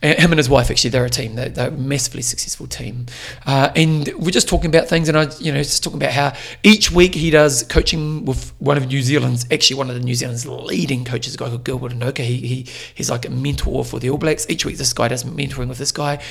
And 0.00 0.18
him 0.18 0.32
and 0.32 0.38
his 0.38 0.48
wife 0.48 0.70
actually 0.70 0.90
they're 0.90 1.04
a 1.04 1.10
team. 1.10 1.34
They're, 1.34 1.50
they're 1.50 1.68
a 1.68 1.72
massively 1.72 2.22
successful 2.22 2.66
team. 2.66 3.06
Uh, 3.44 3.70
and 3.76 4.08
we're 4.16 4.30
just 4.30 4.48
talking 4.48 4.70
about 4.70 4.88
things, 4.88 5.08
and 5.08 5.18
I 5.18 5.28
you 5.38 5.52
know 5.52 5.58
just 5.58 5.84
talking 5.84 5.98
about 5.98 6.12
how 6.12 6.32
each 6.62 6.90
week 6.90 7.14
he 7.14 7.30
does 7.30 7.62
coaching 7.64 8.24
with 8.24 8.54
one 8.58 8.78
of 8.78 8.86
New 8.86 9.02
Zealand's 9.02 9.44
actually 9.52 9.76
one 9.76 9.90
of 9.90 9.96
the 9.96 10.00
New 10.00 10.14
Zealand's 10.14 10.46
leading 10.46 11.04
coaches, 11.04 11.34
a 11.34 11.38
guy 11.38 11.48
called 11.48 11.64
Gilbert 11.64 11.92
Enoka. 11.92 12.24
He, 12.24 12.36
he 12.36 12.66
he's 12.94 13.10
like 13.10 13.26
a 13.26 13.30
mentor 13.30 13.84
for 13.84 14.00
the 14.00 14.08
All 14.08 14.18
Blacks. 14.18 14.46
Each 14.48 14.64
week 14.64 14.78
this 14.78 14.94
guy 14.94 15.08
does 15.08 15.24
mentoring 15.24 15.68
with 15.68 15.78
this 15.78 15.92
guy, 15.92 16.22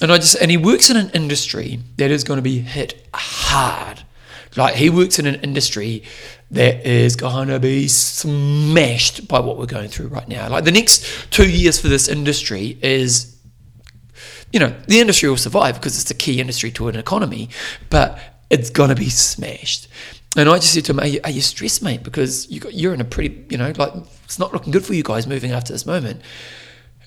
and 0.00 0.10
I 0.10 0.16
just 0.16 0.40
and 0.40 0.50
he 0.50 0.56
works 0.56 0.88
in 0.88 0.96
an 0.96 1.10
industry 1.10 1.80
that 1.98 2.10
is 2.10 2.24
going 2.24 2.38
to 2.38 2.42
be 2.42 2.60
hit 2.60 3.06
hard. 3.12 4.04
Like 4.56 4.76
he 4.76 4.88
works 4.88 5.18
in 5.18 5.26
an 5.26 5.36
industry 5.36 6.04
that 6.50 6.86
is 6.86 7.14
going 7.14 7.48
to 7.48 7.60
be 7.60 7.88
smashed 7.88 9.28
by 9.28 9.38
what 9.38 9.58
we're 9.58 9.66
going 9.66 9.88
through 9.88 10.08
right 10.08 10.28
now. 10.28 10.48
Like 10.48 10.64
the 10.64 10.72
next 10.72 11.04
two 11.30 11.48
years 11.48 11.78
for 11.78 11.88
this 11.88 12.08
industry 12.08 12.78
is, 12.82 13.36
you 14.52 14.58
know, 14.58 14.74
the 14.86 15.00
industry 15.00 15.28
will 15.28 15.36
survive 15.36 15.74
because 15.74 16.00
it's 16.00 16.10
a 16.10 16.14
key 16.14 16.40
industry 16.40 16.70
to 16.72 16.88
an 16.88 16.96
economy, 16.96 17.50
but 17.90 18.18
it's 18.48 18.70
going 18.70 18.88
to 18.88 18.96
be 18.96 19.10
smashed. 19.10 19.88
And 20.36 20.48
I 20.48 20.56
just 20.56 20.72
said 20.72 20.84
to 20.86 20.92
him, 20.92 21.00
are 21.00 21.06
you, 21.06 21.20
are 21.24 21.30
you 21.30 21.40
stressed, 21.40 21.82
mate? 21.82 22.02
Because 22.02 22.50
you 22.50 22.60
got, 22.60 22.72
you're 22.72 22.94
in 22.94 23.00
a 23.00 23.04
pretty, 23.04 23.46
you 23.50 23.58
know, 23.58 23.72
like 23.76 23.92
it's 24.24 24.38
not 24.38 24.52
looking 24.52 24.72
good 24.72 24.84
for 24.84 24.94
you 24.94 25.02
guys 25.02 25.26
moving 25.26 25.50
after 25.50 25.72
this 25.72 25.84
moment. 25.84 26.22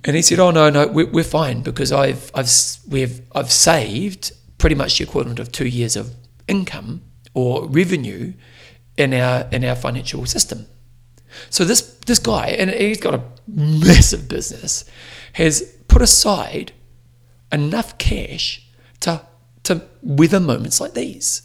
And 0.04 0.16
he 0.16 0.24
said, 0.24 0.40
"Oh 0.40 0.50
no, 0.50 0.72
no, 0.72 0.88
we're, 0.88 1.10
we're 1.12 1.24
fine 1.24 1.62
because 1.62 1.92
I've, 1.92 2.32
I've, 2.34 2.50
we've, 2.90 3.22
I've 3.34 3.52
saved 3.52 4.32
pretty 4.58 4.76
much 4.76 4.98
the 4.98 5.04
equivalent 5.04 5.40
of 5.40 5.52
two 5.52 5.68
years 5.68 5.96
of 5.96 6.16
income 6.48 7.04
or 7.34 7.68
revenue 7.68 8.34
in 8.98 9.14
our 9.14 9.48
in 9.52 9.64
our 9.64 9.76
financial 9.76 10.26
system. 10.26 10.68
So 11.50 11.64
this 11.64 11.82
this 12.06 12.20
guy, 12.20 12.48
and 12.48 12.70
he's 12.70 13.00
got 13.00 13.16
a 13.16 13.24
massive 13.48 14.28
business, 14.28 14.86
has 15.34 15.62
put 15.88 16.02
aside 16.02 16.74
enough 17.52 17.98
cash 17.98 18.68
to 19.02 19.22
to 19.64 19.84
weather 20.02 20.40
moments 20.40 20.82
like 20.82 20.94
these. 20.94 21.44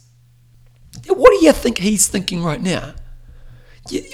What 1.06 1.30
do 1.30 1.44
you 1.44 1.52
think 1.52 1.78
he's 1.78 2.08
thinking 2.08 2.42
right 2.42 2.60
now? 2.60 2.94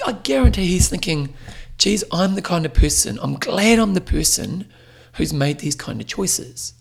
I 0.05 0.11
guarantee 0.23 0.67
he's 0.67 0.89
thinking, 0.89 1.33
geez, 1.77 2.03
I'm 2.11 2.35
the 2.35 2.41
kind 2.41 2.65
of 2.65 2.73
person, 2.73 3.17
I'm 3.21 3.35
glad 3.35 3.79
I'm 3.79 3.93
the 3.93 4.01
person 4.01 4.71
who's 5.13 5.33
made 5.33 5.59
these 5.59 5.75
kind 5.75 5.99
of 5.99 6.07
choices. 6.07 6.73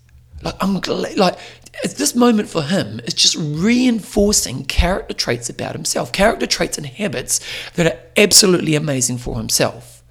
Like 0.42 0.56
I'm 0.60 0.80
glad, 0.80 1.16
like 1.16 1.38
this 1.82 2.14
moment 2.14 2.48
for 2.48 2.62
him 2.62 3.00
is 3.04 3.14
just 3.14 3.36
reinforcing 3.38 4.64
character 4.64 5.14
traits 5.14 5.48
about 5.48 5.74
himself, 5.74 6.12
character 6.12 6.46
traits 6.46 6.76
and 6.78 6.86
habits 6.86 7.40
that 7.74 7.86
are 7.86 7.98
absolutely 8.16 8.74
amazing 8.74 9.18
for 9.18 9.36
himself. 9.36 10.02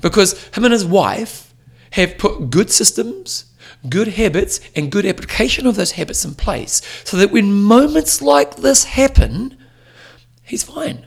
Because 0.00 0.42
him 0.48 0.64
and 0.64 0.72
his 0.72 0.84
wife 0.84 1.54
have 1.92 2.18
put 2.18 2.50
good 2.50 2.70
systems, 2.70 3.52
good 3.88 4.08
habits, 4.08 4.60
and 4.76 4.92
good 4.92 5.04
application 5.04 5.66
of 5.66 5.76
those 5.76 5.92
habits 5.92 6.24
in 6.24 6.34
place 6.34 6.80
so 7.04 7.16
that 7.16 7.32
when 7.32 7.52
moments 7.52 8.22
like 8.22 8.56
this 8.56 8.84
happen, 8.84 9.56
he's 10.42 10.62
fine. 10.62 11.06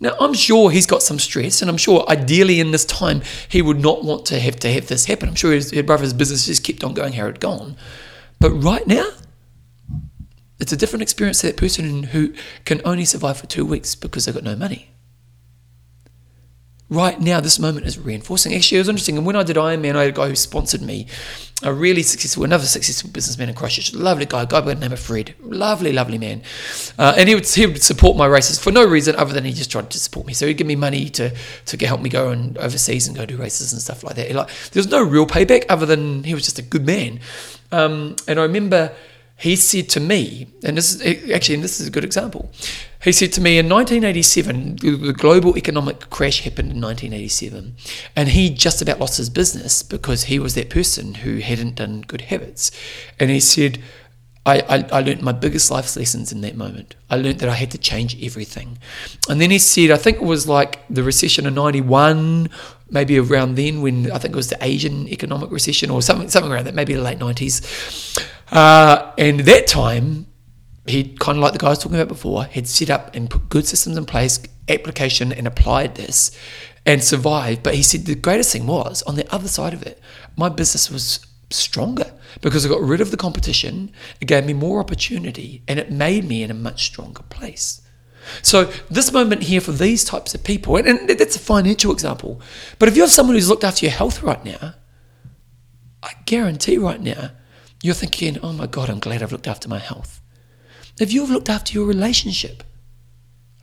Now, 0.00 0.16
I'm 0.20 0.34
sure 0.34 0.70
he's 0.70 0.86
got 0.86 1.02
some 1.02 1.18
stress, 1.18 1.62
and 1.62 1.70
I'm 1.70 1.76
sure 1.76 2.04
ideally 2.08 2.60
in 2.60 2.72
this 2.72 2.84
time 2.84 3.22
he 3.48 3.62
would 3.62 3.80
not 3.80 4.04
want 4.04 4.26
to 4.26 4.40
have 4.40 4.56
to 4.56 4.72
have 4.72 4.88
this 4.88 5.04
happen. 5.04 5.28
I'm 5.28 5.34
sure 5.34 5.52
his, 5.52 5.70
his 5.70 5.82
brother's 5.82 6.12
business 6.12 6.46
just 6.46 6.64
kept 6.64 6.82
on 6.82 6.94
going 6.94 7.12
how 7.12 7.26
it 7.26 7.40
gone. 7.40 7.76
But 8.44 8.62
right 8.62 8.86
now, 8.86 9.08
it's 10.60 10.70
a 10.70 10.76
different 10.76 11.00
experience 11.02 11.40
to 11.40 11.46
that 11.46 11.56
person 11.56 12.02
who 12.02 12.34
can 12.66 12.82
only 12.84 13.06
survive 13.06 13.38
for 13.38 13.46
two 13.46 13.64
weeks 13.64 13.94
because 13.94 14.26
they've 14.26 14.34
got 14.34 14.44
no 14.44 14.54
money 14.54 14.90
right 16.90 17.20
now, 17.20 17.40
this 17.40 17.58
moment 17.58 17.86
is 17.86 17.98
reinforcing. 17.98 18.54
Actually, 18.54 18.78
it 18.78 18.80
was 18.82 18.88
interesting. 18.88 19.16
And 19.16 19.26
when 19.26 19.36
I 19.36 19.42
did 19.42 19.56
Ironman, 19.56 19.96
I 19.96 20.02
had 20.02 20.10
a 20.10 20.16
guy 20.16 20.28
who 20.28 20.36
sponsored 20.36 20.82
me, 20.82 21.06
a 21.62 21.72
really 21.72 22.02
successful, 22.02 22.44
another 22.44 22.66
successful 22.66 23.10
businessman 23.10 23.48
in 23.48 23.54
Christchurch, 23.54 23.94
lovely 23.94 24.26
guy, 24.26 24.44
guy 24.44 24.60
by 24.60 24.74
the 24.74 24.80
name 24.80 24.92
of 24.92 25.00
Fred, 25.00 25.34
lovely, 25.40 25.92
lovely 25.92 26.18
man. 26.18 26.42
Uh, 26.98 27.14
and 27.16 27.28
he 27.28 27.34
would, 27.34 27.46
he 27.46 27.66
would 27.66 27.82
support 27.82 28.16
my 28.16 28.26
races 28.26 28.58
for 28.58 28.70
no 28.70 28.86
reason 28.86 29.16
other 29.16 29.32
than 29.32 29.44
he 29.44 29.52
just 29.52 29.70
tried 29.70 29.90
to 29.90 29.98
support 29.98 30.26
me. 30.26 30.34
So 30.34 30.46
he'd 30.46 30.58
give 30.58 30.66
me 30.66 30.76
money 30.76 31.08
to, 31.10 31.34
to 31.66 31.86
help 31.86 32.00
me 32.00 32.10
go 32.10 32.30
and 32.30 32.58
overseas 32.58 33.08
and 33.08 33.16
go 33.16 33.24
do 33.24 33.36
races 33.36 33.72
and 33.72 33.80
stuff 33.80 34.04
like 34.04 34.16
that. 34.16 34.30
Like, 34.32 34.48
there 34.72 34.80
was 34.80 34.90
no 34.90 35.02
real 35.02 35.26
payback 35.26 35.64
other 35.68 35.86
than 35.86 36.24
he 36.24 36.34
was 36.34 36.44
just 36.44 36.58
a 36.58 36.62
good 36.62 36.84
man. 36.84 37.20
Um, 37.72 38.16
and 38.28 38.38
I 38.38 38.42
remember 38.42 38.92
he 39.36 39.56
said 39.56 39.88
to 39.90 40.00
me, 40.00 40.46
and 40.62 40.76
this 40.76 40.94
is 40.94 41.02
eh, 41.02 41.34
actually, 41.34 41.56
and 41.56 41.64
this 41.64 41.80
is 41.80 41.88
a 41.88 41.90
good 41.90 42.04
example. 42.04 42.50
He 43.02 43.12
said 43.12 43.32
to 43.32 43.40
me 43.40 43.58
in 43.58 43.68
1987, 43.68 44.76
the 44.76 45.12
global 45.12 45.58
economic 45.58 46.08
crash 46.08 46.40
happened 46.40 46.72
in 46.72 46.80
1987, 46.80 47.76
and 48.16 48.28
he 48.30 48.48
just 48.48 48.80
about 48.80 49.00
lost 49.00 49.18
his 49.18 49.28
business 49.28 49.82
because 49.82 50.24
he 50.24 50.38
was 50.38 50.54
that 50.54 50.70
person 50.70 51.14
who 51.14 51.38
hadn't 51.38 51.74
done 51.74 52.02
good 52.02 52.22
habits. 52.22 52.70
And 53.20 53.30
he 53.30 53.40
said, 53.40 53.82
I, 54.46 54.60
I, 54.60 54.98
I 54.98 55.00
learned 55.00 55.22
my 55.22 55.32
biggest 55.32 55.70
life 55.70 55.96
lessons 55.96 56.30
in 56.30 56.40
that 56.42 56.56
moment. 56.56 56.94
I 57.10 57.16
learned 57.16 57.40
that 57.40 57.48
I 57.48 57.54
had 57.54 57.70
to 57.72 57.78
change 57.78 58.22
everything. 58.22 58.78
And 59.28 59.40
then 59.40 59.50
he 59.50 59.58
said, 59.58 59.90
I 59.90 59.96
think 59.96 60.18
it 60.18 60.24
was 60.24 60.46
like 60.46 60.80
the 60.88 61.02
recession 61.02 61.46
of 61.46 61.54
91, 61.54 62.50
maybe 62.90 63.18
around 63.18 63.56
then 63.56 63.82
when 63.82 64.10
I 64.12 64.18
think 64.18 64.34
it 64.34 64.36
was 64.36 64.50
the 64.50 64.62
Asian 64.62 65.08
economic 65.08 65.50
recession 65.50 65.90
or 65.90 66.02
something, 66.02 66.28
something 66.28 66.52
around 66.52 66.64
that, 66.64 66.74
maybe 66.74 66.94
the 66.94 67.02
late 67.02 67.18
90s. 67.18 68.32
Uh, 68.54 69.12
and 69.18 69.40
that 69.40 69.66
time, 69.66 70.26
he 70.86 71.14
kind 71.18 71.36
of 71.36 71.42
like 71.42 71.52
the 71.52 71.58
guy 71.58 71.66
I 71.66 71.70
was 71.70 71.80
talking 71.80 71.96
about 71.96 72.08
before, 72.08 72.44
had 72.44 72.68
set 72.68 72.88
up 72.88 73.14
and 73.14 73.28
put 73.28 73.48
good 73.48 73.66
systems 73.66 73.96
in 73.96 74.06
place, 74.06 74.40
application, 74.68 75.32
and 75.32 75.46
applied 75.46 75.96
this 75.96 76.30
and 76.86 77.02
survived. 77.02 77.64
But 77.64 77.74
he 77.74 77.82
said 77.82 78.06
the 78.06 78.14
greatest 78.14 78.52
thing 78.52 78.66
was 78.66 79.02
on 79.02 79.16
the 79.16 79.30
other 79.34 79.48
side 79.48 79.74
of 79.74 79.82
it, 79.82 80.00
my 80.36 80.48
business 80.48 80.90
was 80.90 81.26
stronger 81.50 82.12
because 82.40 82.64
I 82.64 82.68
got 82.68 82.80
rid 82.80 83.00
of 83.00 83.10
the 83.10 83.16
competition. 83.16 83.90
It 84.20 84.26
gave 84.26 84.44
me 84.46 84.52
more 84.52 84.80
opportunity 84.80 85.62
and 85.66 85.78
it 85.78 85.90
made 85.90 86.24
me 86.24 86.42
in 86.42 86.50
a 86.50 86.54
much 86.54 86.84
stronger 86.84 87.22
place. 87.24 87.80
So, 88.40 88.72
this 88.88 89.12
moment 89.12 89.42
here 89.42 89.60
for 89.60 89.72
these 89.72 90.02
types 90.02 90.34
of 90.34 90.44
people, 90.44 90.76
and, 90.76 90.88
and 90.88 91.08
that's 91.10 91.36
a 91.36 91.40
financial 91.40 91.92
example, 91.92 92.40
but 92.78 92.88
if 92.88 92.96
you 92.96 93.02
have 93.02 93.10
someone 93.10 93.34
who's 93.34 93.50
looked 93.50 93.64
after 93.64 93.84
your 93.84 93.92
health 93.92 94.22
right 94.22 94.42
now, 94.42 94.74
I 96.02 96.12
guarantee 96.24 96.78
right 96.78 97.02
now, 97.02 97.32
you're 97.84 97.92
thinking, 97.92 98.38
oh 98.42 98.54
my 98.54 98.66
God, 98.66 98.88
I'm 98.88 98.98
glad 98.98 99.22
I've 99.22 99.30
looked 99.30 99.46
after 99.46 99.68
my 99.68 99.78
health. 99.78 100.22
If 100.98 101.12
you've 101.12 101.28
looked 101.28 101.50
after 101.50 101.74
your 101.74 101.86
relationship, 101.86 102.62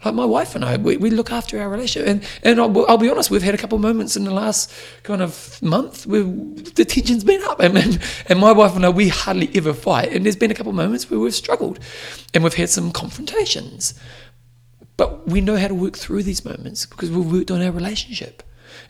like 0.06 0.14
my 0.14 0.26
wife 0.26 0.54
and 0.54 0.64
I, 0.64 0.78
we, 0.78 0.96
we 0.98 1.10
look 1.10 1.32
after 1.32 1.60
our 1.60 1.68
relationship. 1.68 2.08
And, 2.08 2.24
and 2.44 2.62
I'll, 2.62 2.86
I'll, 2.88 3.00
be 3.00 3.10
honest, 3.10 3.32
we've 3.32 3.42
had 3.42 3.56
a 3.56 3.58
couple 3.58 3.78
of 3.78 3.82
moments 3.82 4.16
in 4.16 4.24
the 4.24 4.34
last 4.34 4.72
kind 5.02 5.24
of 5.24 5.60
month 5.64 6.06
where 6.06 6.22
the 6.22 6.86
tension's 6.86 7.24
been 7.24 7.42
up. 7.46 7.62
And, 7.62 7.76
and, 7.76 8.00
and 8.28 8.40
my 8.40 8.52
wife 8.52 8.76
and 8.76 8.86
I, 8.86 8.90
we 8.90 9.08
hardly 9.08 9.50
ever 9.56 9.74
fight. 9.74 10.14
And 10.14 10.24
there's 10.24 10.36
been 10.36 10.52
a 10.52 10.56
couple 10.56 10.70
of 10.70 10.76
moments 10.76 11.10
where 11.10 11.20
we've 11.20 11.34
struggled 11.34 11.80
and 12.36 12.44
we've 12.44 12.54
had 12.54 12.70
some 12.70 12.92
confrontations. 12.92 14.00
But 14.98 15.28
we 15.28 15.42
know 15.42 15.58
how 15.58 15.68
to 15.68 15.74
work 15.74 15.98
through 15.98 16.22
these 16.22 16.46
moments 16.46 16.86
because 16.86 17.10
we've 17.10 17.26
worked 17.26 17.50
on 17.50 17.64
our 17.64 17.72
relationship. 17.72 18.44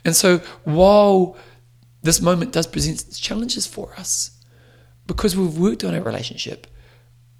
And 0.04 0.14
so 0.14 0.40
while 0.66 1.38
this 2.04 2.20
moment 2.20 2.52
does 2.52 2.68
present 2.68 3.16
challenges 3.16 3.66
for 3.66 3.94
us, 3.94 4.41
because 5.12 5.36
we've 5.36 5.58
worked 5.58 5.84
on 5.84 5.94
our 5.94 6.00
relationship, 6.02 6.68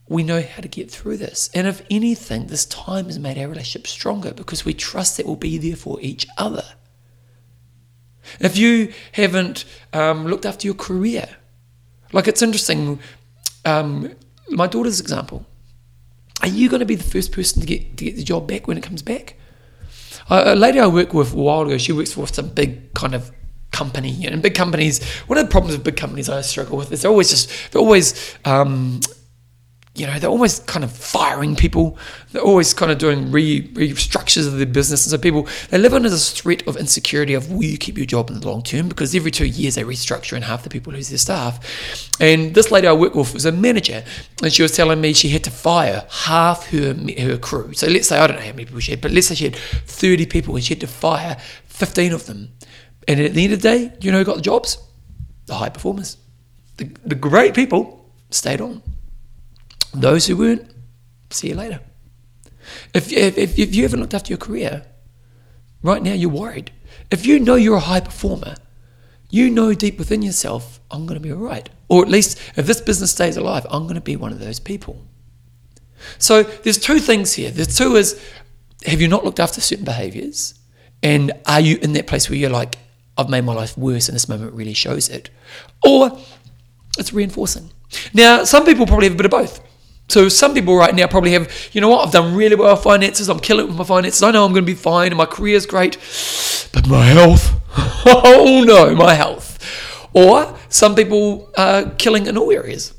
we 0.10 0.24
know 0.24 0.42
how 0.42 0.62
to 0.62 0.68
get 0.68 0.92
through 0.92 1.16
this. 1.16 1.50
And 1.54 1.66
if 1.66 1.82
anything, 1.90 2.48
this 2.48 2.66
time 2.66 3.06
has 3.06 3.18
made 3.18 3.38
our 3.38 3.48
relationship 3.48 3.88
stronger 3.88 4.34
because 4.34 4.66
we 4.66 4.74
trust 4.74 5.16
that 5.16 5.26
we'll 5.26 5.38
be 5.38 5.58
there 5.58 5.78
for 5.78 5.98
each 6.02 6.28
other. 6.38 6.66
If 8.42 8.58
you 8.58 8.92
haven't 9.14 9.64
um, 9.94 10.28
looked 10.28 10.46
after 10.46 10.68
your 10.68 10.76
career, 10.76 11.30
like 12.12 12.28
it's 12.28 12.42
interesting, 12.42 13.00
um, 13.64 14.16
my 14.50 14.68
daughter's 14.68 15.00
example, 15.00 15.46
are 16.42 16.50
you 16.50 16.68
going 16.68 16.82
to 16.82 16.86
be 16.86 16.96
the 16.96 17.10
first 17.10 17.32
person 17.32 17.62
to 17.62 17.66
get, 17.66 17.96
to 17.96 18.04
get 18.04 18.18
the 18.18 18.24
job 18.24 18.50
back 18.50 18.68
when 18.68 18.78
it 18.78 18.84
comes 18.84 19.02
back? 19.02 19.38
Uh, 20.30 20.44
a 20.48 20.56
lady 20.58 20.78
I 20.78 20.88
worked 20.88 21.14
with 21.14 21.32
a 21.32 21.38
while 21.38 21.62
ago, 21.62 21.78
she 21.78 21.94
works 21.94 22.12
for 22.12 22.28
some 22.28 22.50
big 22.50 22.94
kind 22.94 23.16
of 23.16 23.32
company. 23.72 24.26
And 24.26 24.42
big 24.42 24.56
companies, 24.56 25.04
one 25.28 25.38
of 25.38 25.46
the 25.46 25.52
problems 25.52 25.76
with 25.76 25.84
big 25.84 25.98
companies 25.98 26.30
I 26.30 26.42
struggle 26.42 26.78
with 26.78 26.92
is 26.92 27.02
they're 27.02 27.12
always 27.12 27.30
just, 27.30 27.72
they're 27.72 27.82
always, 27.82 28.36
um, 28.46 29.02
you 29.94 30.08
know, 30.08 30.18
they're 30.20 30.30
always 30.30 30.60
kind 30.60 30.86
of 30.86 30.92
firing 30.92 31.54
people. 31.54 31.98
They're 32.32 32.42
always 32.42 32.74
kind 32.74 32.94
of 32.94 32.98
doing 32.98 33.30
re, 33.30 33.68
restructures 33.74 34.48
of 34.48 34.54
their 34.54 34.66
business. 34.66 35.06
And 35.06 35.12
so 35.12 35.18
people, 35.18 35.50
they 35.70 35.78
live 35.78 35.94
under 35.94 36.10
this 36.10 36.32
threat 36.32 36.66
of 36.66 36.78
insecurity 36.78 37.34
of 37.34 37.52
will 37.52 37.66
you 37.66 37.78
keep 37.78 37.98
your 37.98 38.06
job 38.06 38.30
in 38.30 38.40
the 38.40 38.48
long 38.48 38.64
term? 38.64 38.88
Because 38.88 39.14
every 39.14 39.32
two 39.32 39.46
years 39.46 39.76
they 39.76 39.84
restructure 39.84 40.34
and 40.34 40.46
half 40.46 40.64
the 40.64 40.70
people 40.70 40.94
lose 40.94 41.10
their 41.10 41.18
staff. 41.18 41.60
And 42.22 42.56
this 42.56 42.72
lady 42.72 42.88
I 42.88 42.94
work 42.94 43.16
with 43.16 43.34
was 43.34 43.46
a 43.46 43.52
manager. 43.52 44.06
And 44.42 44.54
she 44.54 44.62
was 44.62 44.72
telling 44.72 45.02
me 45.02 45.12
she 45.12 45.28
had 45.28 45.44
to 45.44 45.52
fire 45.52 46.06
half 46.10 46.68
her, 46.68 46.96
her 47.20 47.38
crew. 47.38 47.74
So 47.74 47.88
let's 47.88 48.08
say, 48.08 48.18
I 48.18 48.28
don't 48.28 48.38
know 48.38 48.44
how 48.44 48.52
many 48.52 48.66
people 48.66 48.80
she 48.80 48.92
had, 48.92 49.02
but 49.02 49.12
let's 49.12 49.28
say 49.28 49.36
she 49.36 49.44
had 49.44 49.58
30 49.58 50.26
people 50.28 50.56
and 50.56 50.64
she 50.64 50.74
had 50.74 50.82
to 50.82 50.88
fire 50.88 51.36
15 51.66 52.14
of 52.14 52.28
them 52.28 52.54
and 53.08 53.20
at 53.20 53.34
the 53.34 53.44
end 53.44 53.54
of 53.54 53.62
the 53.62 53.68
day, 53.68 53.94
you 54.02 54.12
know 54.12 54.20
who 54.20 54.26
got 54.26 54.36
the 54.36 54.42
jobs? 54.42 54.78
The 55.46 55.56
high 55.56 55.70
performers. 55.70 56.18
The, 56.78 56.86
the 57.06 57.16
great 57.16 57.54
people 57.54 58.10
stayed 58.30 58.62
on. 58.62 58.82
Those 59.94 60.28
who 60.28 60.38
weren't, 60.38 60.72
see 61.30 61.50
you 61.50 61.56
later. 61.56 61.80
If, 62.94 63.12
if, 63.12 63.58
if 63.60 63.76
you 63.76 63.84
haven't 63.84 64.00
looked 64.00 64.14
after 64.14 64.30
your 64.30 64.38
career, 64.38 64.86
right 65.84 66.02
now 66.02 66.14
you're 66.14 66.30
worried. 66.30 66.72
If 67.10 67.26
you 67.26 67.40
know 67.40 67.56
you're 67.56 67.76
a 67.76 67.82
high 67.82 68.00
performer, 68.00 68.56
you 69.30 69.50
know 69.50 69.74
deep 69.74 69.98
within 69.98 70.22
yourself, 70.22 70.80
I'm 70.90 71.06
going 71.06 71.20
to 71.20 71.24
be 71.24 71.32
all 71.32 71.40
right. 71.40 71.70
Or 71.90 72.04
at 72.04 72.10
least 72.10 72.40
if 72.56 72.68
this 72.68 72.82
business 72.82 73.12
stays 73.12 73.38
alive, 73.38 73.66
I'm 73.70 73.84
going 73.84 73.96
to 73.96 74.02
be 74.02 74.16
one 74.16 74.32
of 74.32 74.40
those 74.40 74.60
people. 74.60 75.02
So 76.18 76.44
there's 76.44 76.78
two 76.78 77.00
things 77.00 77.34
here. 77.34 77.52
The 77.52 77.66
two 77.66 77.96
is 77.96 78.22
have 78.86 79.02
you 79.02 79.08
not 79.08 79.24
looked 79.24 79.40
after 79.40 79.62
certain 79.62 79.86
behaviors? 79.86 80.56
And 81.04 81.32
are 81.46 81.60
you 81.60 81.78
in 81.82 81.94
that 81.94 82.08
place 82.08 82.30
where 82.30 82.38
you're 82.38 82.50
like, 82.50 82.78
I've 83.22 83.30
made 83.30 83.46
my 83.46 83.54
life 83.54 83.78
worse, 83.78 84.10
and 84.10 84.16
this 84.16 84.28
moment 84.28 84.54
really 84.54 84.74
shows 84.74 85.10
it. 85.10 85.30
Or 85.86 86.20
it's 86.98 87.14
reinforcing. 87.14 87.72
Now, 88.14 88.44
some 88.44 88.66
people 88.66 88.86
probably 88.86 89.08
have 89.08 89.14
a 89.14 89.18
bit 89.18 89.26
of 89.26 89.32
both. 89.32 89.62
So 90.10 90.28
some 90.28 90.54
people 90.54 90.76
right 90.76 90.94
now 90.94 91.08
probably 91.08 91.32
have, 91.32 91.50
you 91.72 91.80
know 91.80 91.88
what, 91.88 92.06
I've 92.06 92.12
done 92.12 92.36
really 92.36 92.56
well 92.56 92.74
with 92.74 92.84
finances, 92.84 93.30
I'm 93.30 93.40
killing 93.40 93.66
it 93.66 93.68
with 93.70 93.78
my 93.78 93.86
finances, 93.86 94.22
I 94.22 94.32
know 94.32 94.44
I'm 94.44 94.52
going 94.52 94.66
to 94.66 94.72
be 94.72 94.76
fine, 94.76 95.08
and 95.08 95.18
my 95.18 95.26
career's 95.26 95.66
great, 95.66 95.98
but 96.74 96.86
my 96.90 97.06
health, 97.06 97.54
oh 98.06 98.62
no, 98.68 98.94
my 98.94 99.14
health. 99.14 99.58
Or 100.14 100.58
some 100.68 100.96
people 100.96 101.50
are 101.58 101.92
killing 101.92 102.26
in 102.26 102.38
all 102.38 102.52
areas. 102.52 102.94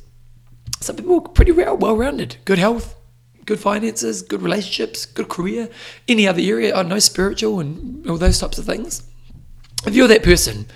Some 0.81 0.97
people 0.97 1.17
are 1.17 1.29
pretty 1.29 1.53
well 1.53 1.77
rounded, 1.77 2.37
good 2.47 2.59
health, 2.59 2.97
good 3.45 3.61
finances, 3.61 4.23
good 4.23 4.41
relationships, 4.41 5.05
good 5.05 5.29
career, 5.29 5.69
any 6.09 6.27
other 6.27 6.41
area, 6.41 6.75
I 6.75 6.83
know, 6.83 6.99
spiritual 6.99 7.61
and 7.61 8.09
all 8.09 8.17
those 8.17 8.39
types 8.39 8.57
of 8.57 8.65
things. 8.65 9.03
If 9.87 9.95
you're 9.95 10.09
that 10.09 10.23
person, 10.23 10.67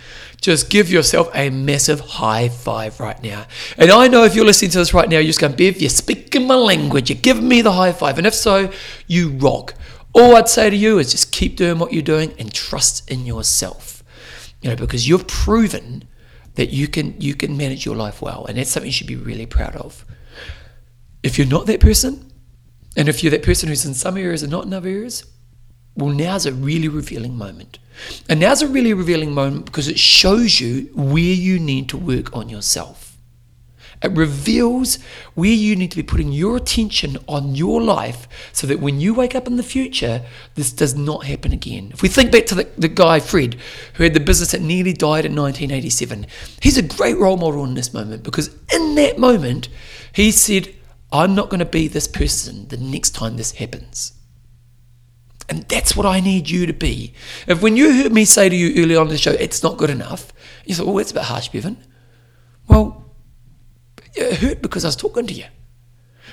just 0.41 0.69
give 0.69 0.91
yourself 0.91 1.31
a 1.35 1.51
massive 1.51 2.01
high 2.01 2.49
five 2.49 3.01
right 3.01 3.21
now. 3.23 3.47
And 3.79 3.91
I 3.91 4.09
know 4.09 4.25
if 4.25 4.35
you're 4.35 4.45
listening 4.45 4.71
to 4.73 4.79
this 4.79 4.93
right 4.93 5.09
now, 5.09 5.19
you're 5.19 5.29
just 5.29 5.41
going, 5.41 5.57
Bev, 5.57 5.81
you're 5.81 5.91
speaking 5.91 6.47
my 6.47 6.55
language. 6.55 7.11
You're 7.11 7.19
giving 7.21 7.49
me 7.49 7.63
the 7.63 7.73
high 7.73 7.93
five. 7.93 8.19
And 8.19 8.27
if 8.27 8.35
so, 8.35 8.71
you 9.07 9.31
rock. 9.31 9.75
All 10.13 10.37
I'd 10.37 10.49
say 10.49 10.71
to 10.71 10.77
you 10.77 10.99
is 10.99 11.11
just 11.11 11.33
keep 11.33 11.57
doing 11.57 11.79
what 11.79 11.93
you're 11.93 12.03
doing 12.03 12.35
and 12.39 12.53
trust 12.53 13.11
in 13.11 13.27
yourself. 13.27 14.03
You 14.61 14.71
know, 14.71 14.77
because 14.77 15.09
you've 15.09 15.27
proven 15.29 16.05
that 16.55 16.71
you 16.71 16.89
can 16.89 17.21
you 17.21 17.35
can 17.35 17.57
manage 17.57 17.85
your 17.85 17.97
life 17.97 18.23
well. 18.23 18.47
And 18.47 18.59
that's 18.59 18.71
something 18.71 18.89
you 18.89 18.93
should 18.93 19.07
be 19.07 19.17
really 19.17 19.47
proud 19.47 19.77
of. 19.77 20.05
If 21.23 21.39
you're 21.39 21.47
not 21.47 21.67
that 21.67 21.81
person, 21.81 22.33
and 22.97 23.09
if 23.09 23.23
you're 23.23 23.31
that 23.31 23.43
person 23.43 23.69
who's 23.69 23.85
in 23.85 23.95
some 23.95 24.17
areas 24.17 24.43
and 24.43 24.51
not 24.51 24.65
in 24.65 24.73
other 24.73 24.89
areas, 24.89 25.25
well, 25.97 26.11
now's 26.11 26.47
a 26.47 26.53
really 26.53 26.89
revealing 26.89 27.37
moment. 27.37 27.79
And 28.29 28.41
now's 28.41 28.63
a 28.63 28.69
really 28.69 28.93
revealing 28.93 29.33
moment 29.33 29.65
because 29.65 29.89
it 29.89 29.99
shows 29.99 30.61
you 30.61 30.91
where 30.95 31.23
you 31.23 31.59
need 31.59 31.89
to 31.89 31.97
work 31.97 32.37
on 32.37 32.49
yourself. 32.49 33.07
It 34.03 34.13
reveals 34.13 34.99
where 35.35 35.49
you 35.49 35.75
need 35.75 35.91
to 35.93 35.97
be 35.97 36.03
putting 36.03 36.31
your 36.31 36.57
attention 36.57 37.17
on 37.27 37.55
your 37.55 37.81
life 37.81 38.29
so 38.53 38.67
that 38.67 38.79
when 38.79 39.01
you 39.01 39.15
wake 39.15 39.35
up 39.35 39.47
in 39.47 39.57
the 39.57 39.63
future, 39.63 40.23
this 40.55 40.71
does 40.71 40.95
not 40.95 41.25
happen 41.25 41.53
again. 41.53 41.91
If 41.95 42.03
we 42.03 42.09
think 42.09 42.31
back 42.31 42.45
to 42.47 42.55
the, 42.55 42.69
the 42.77 42.89
guy, 42.89 43.21
Fred, 43.21 43.57
who 43.95 44.03
had 44.05 44.13
the 44.13 44.21
business 44.21 44.53
that 44.53 44.61
nearly 44.61 44.93
died 44.93 45.25
in 45.25 45.35
1987, 45.35 46.27
he's 46.61 46.77
a 46.77 46.83
great 46.83 47.17
role 47.17 47.39
model 47.39 47.65
in 47.65 47.73
this 47.73 47.95
moment 47.95 48.23
because 48.23 48.55
in 48.73 48.97
that 48.97 49.19
moment, 49.19 49.71
he 50.13 50.31
said, 50.31 50.75
I'm 51.11 51.35
not 51.35 51.49
going 51.49 51.61
to 51.61 51.65
be 51.65 51.89
this 51.89 52.07
person 52.07 52.69
the 52.69 52.77
next 52.77 53.11
time 53.11 53.39
this 53.39 53.53
happens. 53.53 54.13
And 55.49 55.63
that's 55.69 55.97
what 55.97 56.07
I 56.07 56.21
need 56.21 56.51
you 56.51 56.67
to 56.67 56.73
be. 56.73 57.15
If 57.47 57.63
when 57.63 57.77
you 57.77 58.03
heard 58.03 58.13
me 58.13 58.25
say 58.25 58.49
to 58.49 58.57
you 58.57 58.83
early 58.83 58.97
on 58.97 59.07
in 59.07 59.13
the 59.13 59.19
show, 59.19 59.33
it's 59.33 59.63
not 59.63 59.77
good 59.77 59.91
enough, 59.91 60.33
you 60.65 60.75
thought, 60.75 60.89
oh, 60.89 60.99
that's 60.99 61.13
a 61.13 61.15
bit 61.15 61.23
harsh, 61.25 61.49
Bevan. 61.49 61.77
Well, 62.69 63.05
it 64.15 64.39
hurt 64.39 64.63
because 64.63 64.85
I 64.85 64.89
was 64.89 64.97
talking 64.97 65.27
to 65.27 65.35
you. 65.35 65.45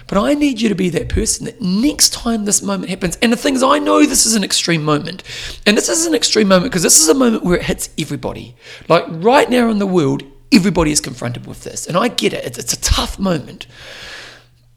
But 0.07 0.18
I 0.18 0.34
need 0.34 0.59
you 0.59 0.70
to 0.70 0.76
be 0.76 0.89
that 0.89 1.09
person 1.09 1.45
that 1.45 1.61
next 1.61 2.11
time 2.11 2.45
this 2.45 2.61
moment 2.61 2.89
happens, 2.89 3.18
and 3.22 3.32
the 3.32 3.38
thing 3.38 3.55
is, 3.55 3.64
I 3.64 3.80
know 3.80 4.05
this 4.05 4.26
is 4.26 4.36
an 4.36 4.43
extreme 4.43 4.84
moment. 4.84 5.24
And 5.66 5.78
this 5.78 5.88
is 5.88 6.05
an 6.05 6.14
extreme 6.14 6.47
moment 6.47 6.72
because 6.72 6.84
this 6.84 6.99
is 6.99 7.07
a 7.07 7.14
moment 7.14 7.43
where 7.43 7.57
it 7.57 7.64
hits 7.64 7.89
everybody. 7.97 8.55
Like 8.89 9.05
right 9.07 9.49
now 9.49 9.70
in 9.70 9.80
the 9.80 9.88
world, 9.88 10.24
everybody 10.51 10.91
is 10.91 10.99
confronted 10.99 11.45
with 11.45 11.64
this. 11.64 11.88
And 11.88 11.95
I 11.95 12.09
get 12.09 12.34
it, 12.34 12.43
it's, 12.45 12.57
it's 12.57 12.74
a 12.74 12.82
tough 12.82 13.18
moment. 13.18 13.68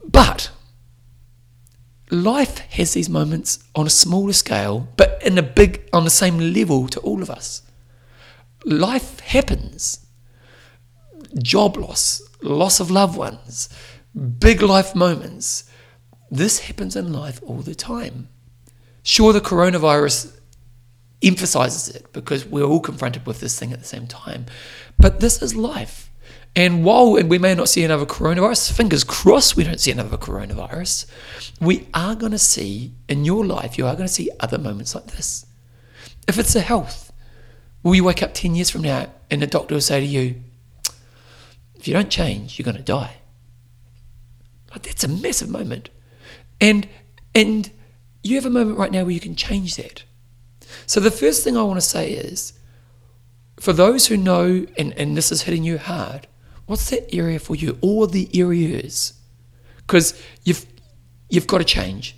But 0.05 0.49
life 2.09 2.59
has 2.59 2.93
these 2.93 3.09
moments 3.09 3.63
on 3.75 3.87
a 3.87 3.91
smaller 3.91 4.33
scale, 4.33 4.87
but 4.97 5.21
in 5.23 5.37
a 5.37 5.43
big, 5.43 5.87
on 5.93 6.03
the 6.03 6.09
same 6.09 6.37
level 6.37 6.87
to 6.87 6.99
all 7.01 7.21
of 7.21 7.29
us. 7.29 7.63
Life 8.65 9.19
happens. 9.19 10.05
Job 11.41 11.77
loss, 11.77 12.21
loss 12.41 12.79
of 12.79 12.89
loved 12.89 13.17
ones, 13.17 13.69
big 14.39 14.61
life 14.61 14.95
moments. 14.95 15.69
This 16.31 16.59
happens 16.59 16.95
in 16.95 17.11
life 17.11 17.41
all 17.43 17.61
the 17.61 17.75
time. 17.75 18.29
Sure, 19.03 19.33
the 19.33 19.41
coronavirus 19.41 20.37
emphasizes 21.21 21.93
it 21.95 22.11
because 22.13 22.45
we're 22.45 22.63
all 22.63 22.79
confronted 22.79 23.25
with 23.25 23.39
this 23.39 23.57
thing 23.57 23.73
at 23.73 23.79
the 23.79 23.85
same 23.85 24.07
time. 24.07 24.45
But 24.97 25.19
this 25.19 25.41
is 25.41 25.55
life. 25.55 26.09
And 26.57 26.83
while 26.83 27.11
we 27.11 27.37
may 27.37 27.53
not 27.53 27.69
see 27.69 27.83
another 27.83 28.07
coronavirus, 28.07 28.71
fingers 28.71 29.03
crossed 29.03 29.55
we 29.55 29.63
don't 29.63 29.79
see 29.79 29.91
another 29.91 30.17
coronavirus, 30.17 31.05
we 31.61 31.87
are 31.93 32.15
going 32.15 32.31
to 32.31 32.39
see 32.39 32.95
in 33.07 33.25
your 33.25 33.45
life, 33.45 33.77
you 33.77 33.85
are 33.85 33.93
going 33.93 34.07
to 34.07 34.13
see 34.13 34.31
other 34.39 34.57
moments 34.57 34.95
like 34.95 35.05
this. 35.05 35.45
If 36.27 36.39
it's 36.39 36.55
a 36.55 36.61
health, 36.61 37.13
will 37.83 37.93
you 37.93 38.03
wake 38.03 38.23
up 38.23 38.33
10 38.33 38.55
years 38.55 38.71
from 38.71 38.81
now 38.81 39.05
and 39.29 39.39
the 39.39 39.45
doctor 39.45 39.75
will 39.75 39.81
say 39.81 39.99
to 39.99 40.05
you, 40.05 40.41
if 41.75 41.87
you 41.87 41.93
don't 41.93 42.09
change, 42.09 42.57
you're 42.57 42.65
going 42.65 42.75
to 42.75 42.81
die? 42.81 43.17
Like 44.71 44.81
that's 44.81 45.03
a 45.03 45.07
massive 45.07 45.49
moment. 45.49 45.91
And 46.59 46.89
and 47.35 47.69
you 48.23 48.33
have 48.33 48.47
a 48.47 48.49
moment 48.49 48.79
right 48.79 48.91
now 48.91 49.03
where 49.03 49.11
you 49.11 49.19
can 49.19 49.35
change 49.35 49.75
that. 49.75 50.05
So 50.87 50.99
the 50.99 51.11
first 51.11 51.43
thing 51.43 51.55
I 51.55 51.61
want 51.61 51.77
to 51.77 51.85
say 51.85 52.13
is 52.13 52.53
for 53.59 53.73
those 53.73 54.07
who 54.07 54.17
know 54.17 54.65
and, 54.75 54.91
and 54.97 55.15
this 55.15 55.31
is 55.31 55.43
hitting 55.43 55.63
you 55.63 55.77
hard, 55.77 56.25
what's 56.67 56.89
that 56.91 57.13
area 57.13 57.39
for 57.39 57.55
you? 57.55 57.77
Or 57.81 58.07
the 58.07 58.29
areas. 58.39 59.13
Because 59.77 60.21
you've 60.43 60.65
you've 61.29 61.47
got 61.47 61.57
to 61.57 61.63
change. 61.63 62.15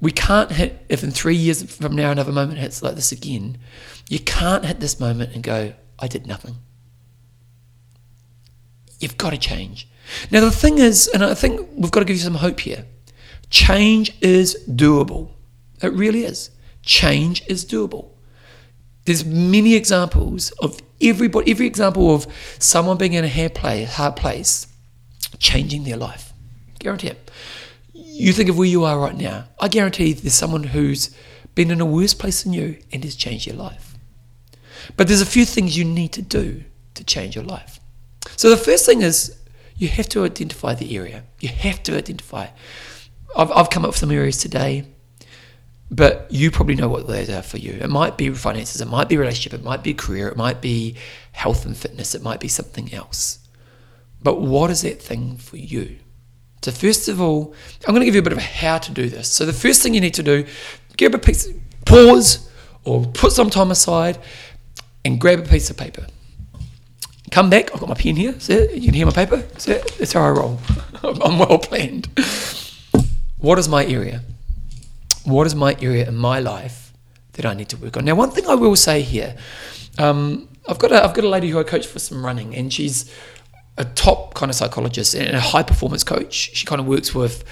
We 0.00 0.12
can't 0.12 0.52
hit 0.52 0.84
if 0.88 1.02
in 1.02 1.10
three 1.10 1.36
years 1.36 1.62
from 1.62 1.96
now 1.96 2.10
another 2.10 2.32
moment 2.32 2.58
hits 2.58 2.82
like 2.82 2.94
this 2.94 3.10
again, 3.10 3.56
you 4.08 4.18
can't 4.18 4.66
hit 4.66 4.80
this 4.80 5.00
moment 5.00 5.34
and 5.34 5.42
go, 5.42 5.72
I 5.98 6.08
did 6.08 6.26
nothing. 6.26 6.56
You've 9.00 9.16
got 9.16 9.30
to 9.30 9.38
change. 9.38 9.88
Now, 10.30 10.40
the 10.40 10.50
thing 10.50 10.78
is, 10.78 11.08
and 11.08 11.24
I 11.24 11.34
think 11.34 11.68
we've 11.74 11.90
got 11.90 12.00
to 12.00 12.06
give 12.06 12.16
you 12.16 12.22
some 12.22 12.34
hope 12.34 12.60
here 12.60 12.84
change 13.50 14.16
is 14.20 14.56
doable. 14.68 15.30
It 15.82 15.92
really 15.92 16.24
is. 16.24 16.50
Change 16.82 17.42
is 17.46 17.64
doable. 17.64 18.13
There's 19.04 19.24
many 19.24 19.74
examples 19.74 20.50
of 20.52 20.80
everybody, 21.00 21.50
every 21.50 21.66
example 21.66 22.14
of 22.14 22.26
someone 22.58 22.96
being 22.96 23.12
in 23.12 23.24
a 23.24 23.28
hard 23.28 23.54
place, 23.54 23.94
hard 23.94 24.16
place, 24.16 24.66
changing 25.38 25.84
their 25.84 25.96
life. 25.96 26.32
Guarantee 26.78 27.08
it. 27.08 27.30
You 27.92 28.32
think 28.32 28.48
of 28.48 28.56
where 28.56 28.68
you 28.68 28.84
are 28.84 28.98
right 28.98 29.16
now. 29.16 29.44
I 29.60 29.68
guarantee 29.68 30.12
there's 30.12 30.34
someone 30.34 30.64
who's 30.64 31.14
been 31.54 31.70
in 31.70 31.80
a 31.80 31.86
worse 31.86 32.14
place 32.14 32.42
than 32.42 32.52
you 32.52 32.78
and 32.92 33.04
has 33.04 33.14
changed 33.14 33.46
your 33.46 33.56
life. 33.56 33.94
But 34.96 35.08
there's 35.08 35.20
a 35.20 35.26
few 35.26 35.44
things 35.44 35.76
you 35.76 35.84
need 35.84 36.12
to 36.12 36.22
do 36.22 36.64
to 36.94 37.04
change 37.04 37.34
your 37.34 37.44
life. 37.44 37.80
So 38.36 38.50
the 38.50 38.56
first 38.56 38.86
thing 38.86 39.02
is 39.02 39.36
you 39.76 39.88
have 39.88 40.08
to 40.10 40.24
identify 40.24 40.74
the 40.74 40.96
area. 40.96 41.24
You 41.40 41.48
have 41.48 41.82
to 41.84 41.96
identify. 41.96 42.48
I've, 43.36 43.50
I've 43.50 43.70
come 43.70 43.84
up 43.84 43.90
with 43.90 43.98
some 43.98 44.10
areas 44.10 44.38
today, 44.38 44.84
but 45.94 46.26
you 46.28 46.50
probably 46.50 46.74
know 46.74 46.88
what 46.88 47.06
those 47.06 47.30
are 47.30 47.42
for 47.42 47.58
you. 47.58 47.78
It 47.80 47.88
might 47.88 48.18
be 48.18 48.30
finances, 48.30 48.80
it 48.80 48.88
might 48.88 49.08
be 49.08 49.16
relationship, 49.16 49.52
it 49.52 49.64
might 49.64 49.84
be 49.84 49.94
career, 49.94 50.26
it 50.26 50.36
might 50.36 50.60
be 50.60 50.96
health 51.30 51.64
and 51.64 51.76
fitness, 51.76 52.16
it 52.16 52.22
might 52.22 52.40
be 52.40 52.48
something 52.48 52.92
else. 52.92 53.38
But 54.20 54.40
what 54.40 54.70
is 54.70 54.82
that 54.82 55.00
thing 55.00 55.36
for 55.36 55.56
you? 55.56 55.98
So 56.62 56.72
first 56.72 57.08
of 57.08 57.20
all, 57.20 57.54
I'm 57.86 57.94
going 57.94 58.00
to 58.00 58.06
give 58.06 58.14
you 58.14 58.20
a 58.20 58.24
bit 58.24 58.32
of 58.32 58.38
a 58.38 58.42
how 58.42 58.78
to 58.78 58.90
do 58.90 59.08
this. 59.08 59.28
So 59.28 59.46
the 59.46 59.52
first 59.52 59.82
thing 59.82 59.94
you 59.94 60.00
need 60.00 60.14
to 60.14 60.22
do, 60.22 60.46
grab 60.98 61.14
a 61.14 61.18
piece, 61.18 61.48
pause, 61.84 62.50
or 62.84 63.04
put 63.04 63.32
some 63.32 63.50
time 63.50 63.70
aside, 63.70 64.18
and 65.04 65.20
grab 65.20 65.38
a 65.38 65.42
piece 65.42 65.70
of 65.70 65.76
paper. 65.76 66.06
Come 67.30 67.50
back. 67.50 67.72
I've 67.72 67.80
got 67.80 67.88
my 67.88 67.94
pen 67.94 68.16
here. 68.16 68.34
See 68.40 68.54
it? 68.54 68.72
You 68.72 68.86
can 68.86 68.94
hear 68.94 69.06
my 69.06 69.12
paper. 69.12 69.44
See 69.58 69.72
it? 69.72 69.94
That's 69.98 70.12
how 70.12 70.22
I 70.22 70.30
roll. 70.30 70.58
I'm 71.02 71.38
well 71.38 71.58
planned. 71.58 72.08
What 73.38 73.58
is 73.58 73.68
my 73.68 73.84
area? 73.84 74.22
What 75.24 75.46
is 75.46 75.54
my 75.54 75.76
area 75.80 76.08
in 76.08 76.16
my 76.16 76.38
life 76.38 76.92
that 77.32 77.46
I 77.46 77.54
need 77.54 77.68
to 77.70 77.76
work 77.76 77.96
on? 77.96 78.04
Now, 78.04 78.14
one 78.14 78.30
thing 78.30 78.46
I 78.46 78.54
will 78.54 78.76
say 78.76 79.02
here, 79.02 79.36
um, 79.98 80.48
I've 80.68 80.78
got 80.78 80.92
a, 80.92 81.02
I've 81.02 81.14
got 81.14 81.24
a 81.24 81.28
lady 81.28 81.50
who 81.50 81.58
I 81.58 81.64
coach 81.64 81.86
for 81.86 81.98
some 81.98 82.24
running, 82.24 82.54
and 82.54 82.72
she's 82.72 83.10
a 83.76 83.84
top 83.84 84.34
kind 84.34 84.50
of 84.50 84.56
psychologist 84.56 85.14
and 85.14 85.36
a 85.36 85.40
high 85.40 85.62
performance 85.62 86.04
coach. 86.04 86.34
She 86.54 86.66
kind 86.66 86.80
of 86.80 86.86
works 86.86 87.14
with 87.14 87.44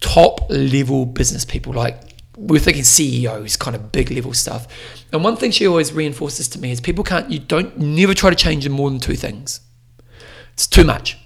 top 0.00 0.48
level 0.50 1.06
business 1.06 1.44
people 1.44 1.72
like 1.72 1.98
we're 2.36 2.60
thinking 2.60 2.84
CEOs, 2.84 3.56
kind 3.56 3.74
of 3.74 3.90
big 3.92 4.10
level 4.10 4.34
stuff. 4.34 4.66
And 5.12 5.24
one 5.24 5.36
thing 5.36 5.50
she 5.50 5.66
always 5.66 5.92
reinforces 5.92 6.48
to 6.48 6.58
me 6.58 6.70
is 6.70 6.80
people 6.80 7.02
can't, 7.02 7.30
you 7.30 7.38
don't, 7.38 7.78
never 7.78 8.14
try 8.14 8.30
to 8.30 8.36
change 8.36 8.66
in 8.66 8.72
more 8.72 8.90
than 8.90 9.00
two 9.00 9.16
things. 9.16 9.60
It's 10.52 10.66
too 10.66 10.84
much. 10.84 11.18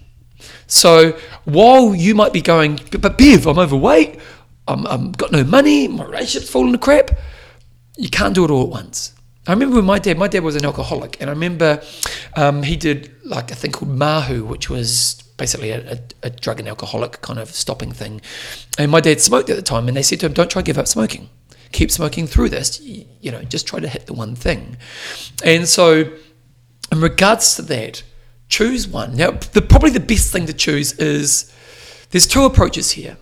So 0.67 1.17
while 1.43 1.93
you 1.93 2.15
might 2.15 2.31
be 2.31 2.41
going, 2.41 2.79
but 2.97 3.17
Bev, 3.17 3.45
I'm 3.45 3.59
overweight, 3.59 4.19
I'm, 4.67 4.85
I'm 4.87 5.11
got 5.11 5.31
no 5.31 5.43
money, 5.43 5.87
my 5.87 6.05
relationship's 6.05 6.49
falling 6.49 6.71
to 6.73 6.77
crap, 6.77 7.11
you 7.97 8.09
can't 8.09 8.35
do 8.35 8.45
it 8.45 8.51
all 8.51 8.63
at 8.63 8.69
once. 8.69 9.13
I 9.47 9.53
remember 9.53 9.77
when 9.77 9.85
my 9.85 9.97
dad, 9.97 10.17
my 10.19 10.27
dad 10.27 10.43
was 10.43 10.55
an 10.55 10.65
alcoholic, 10.65 11.19
and 11.19 11.29
I 11.29 11.33
remember 11.33 11.81
um, 12.35 12.61
he 12.61 12.75
did 12.75 13.11
like 13.25 13.49
a 13.51 13.55
thing 13.55 13.71
called 13.71 13.91
Mahu, 13.91 14.45
which 14.45 14.69
was 14.69 15.21
basically 15.37 15.71
a, 15.71 15.93
a, 15.93 15.99
a, 16.23 16.29
drug 16.29 16.59
and 16.59 16.69
alcoholic 16.69 17.21
kind 17.21 17.39
of 17.39 17.49
stopping 17.49 17.91
thing. 17.91 18.21
And 18.77 18.91
my 18.91 19.01
dad 19.01 19.19
smoked 19.19 19.49
at 19.49 19.55
the 19.55 19.63
time, 19.63 19.87
and 19.87 19.97
they 19.97 20.03
said 20.03 20.19
to 20.19 20.27
him, 20.27 20.33
"Don't 20.33 20.51
try 20.51 20.61
to 20.61 20.65
give 20.65 20.77
up 20.77 20.87
smoking. 20.87 21.29
Keep 21.71 21.89
smoking 21.89 22.27
through 22.27 22.49
this. 22.49 22.79
You, 22.81 23.05
you 23.19 23.31
know, 23.31 23.41
just 23.43 23.65
try 23.65 23.79
to 23.79 23.87
hit 23.87 24.05
the 24.05 24.13
one 24.13 24.35
thing." 24.35 24.77
And 25.43 25.67
so, 25.67 26.13
in 26.91 27.01
regards 27.01 27.55
to 27.55 27.63
that, 27.63 28.03
choose 28.47 28.87
one. 28.87 29.15
Now, 29.15 29.31
the, 29.31 29.63
probably 29.63 29.89
the 29.89 29.99
best 29.99 30.31
thing 30.31 30.45
to 30.45 30.53
choose 30.53 30.93
is 30.93 31.51
there's 32.11 32.27
two 32.27 32.45
approaches 32.45 32.91
here. 32.91 33.17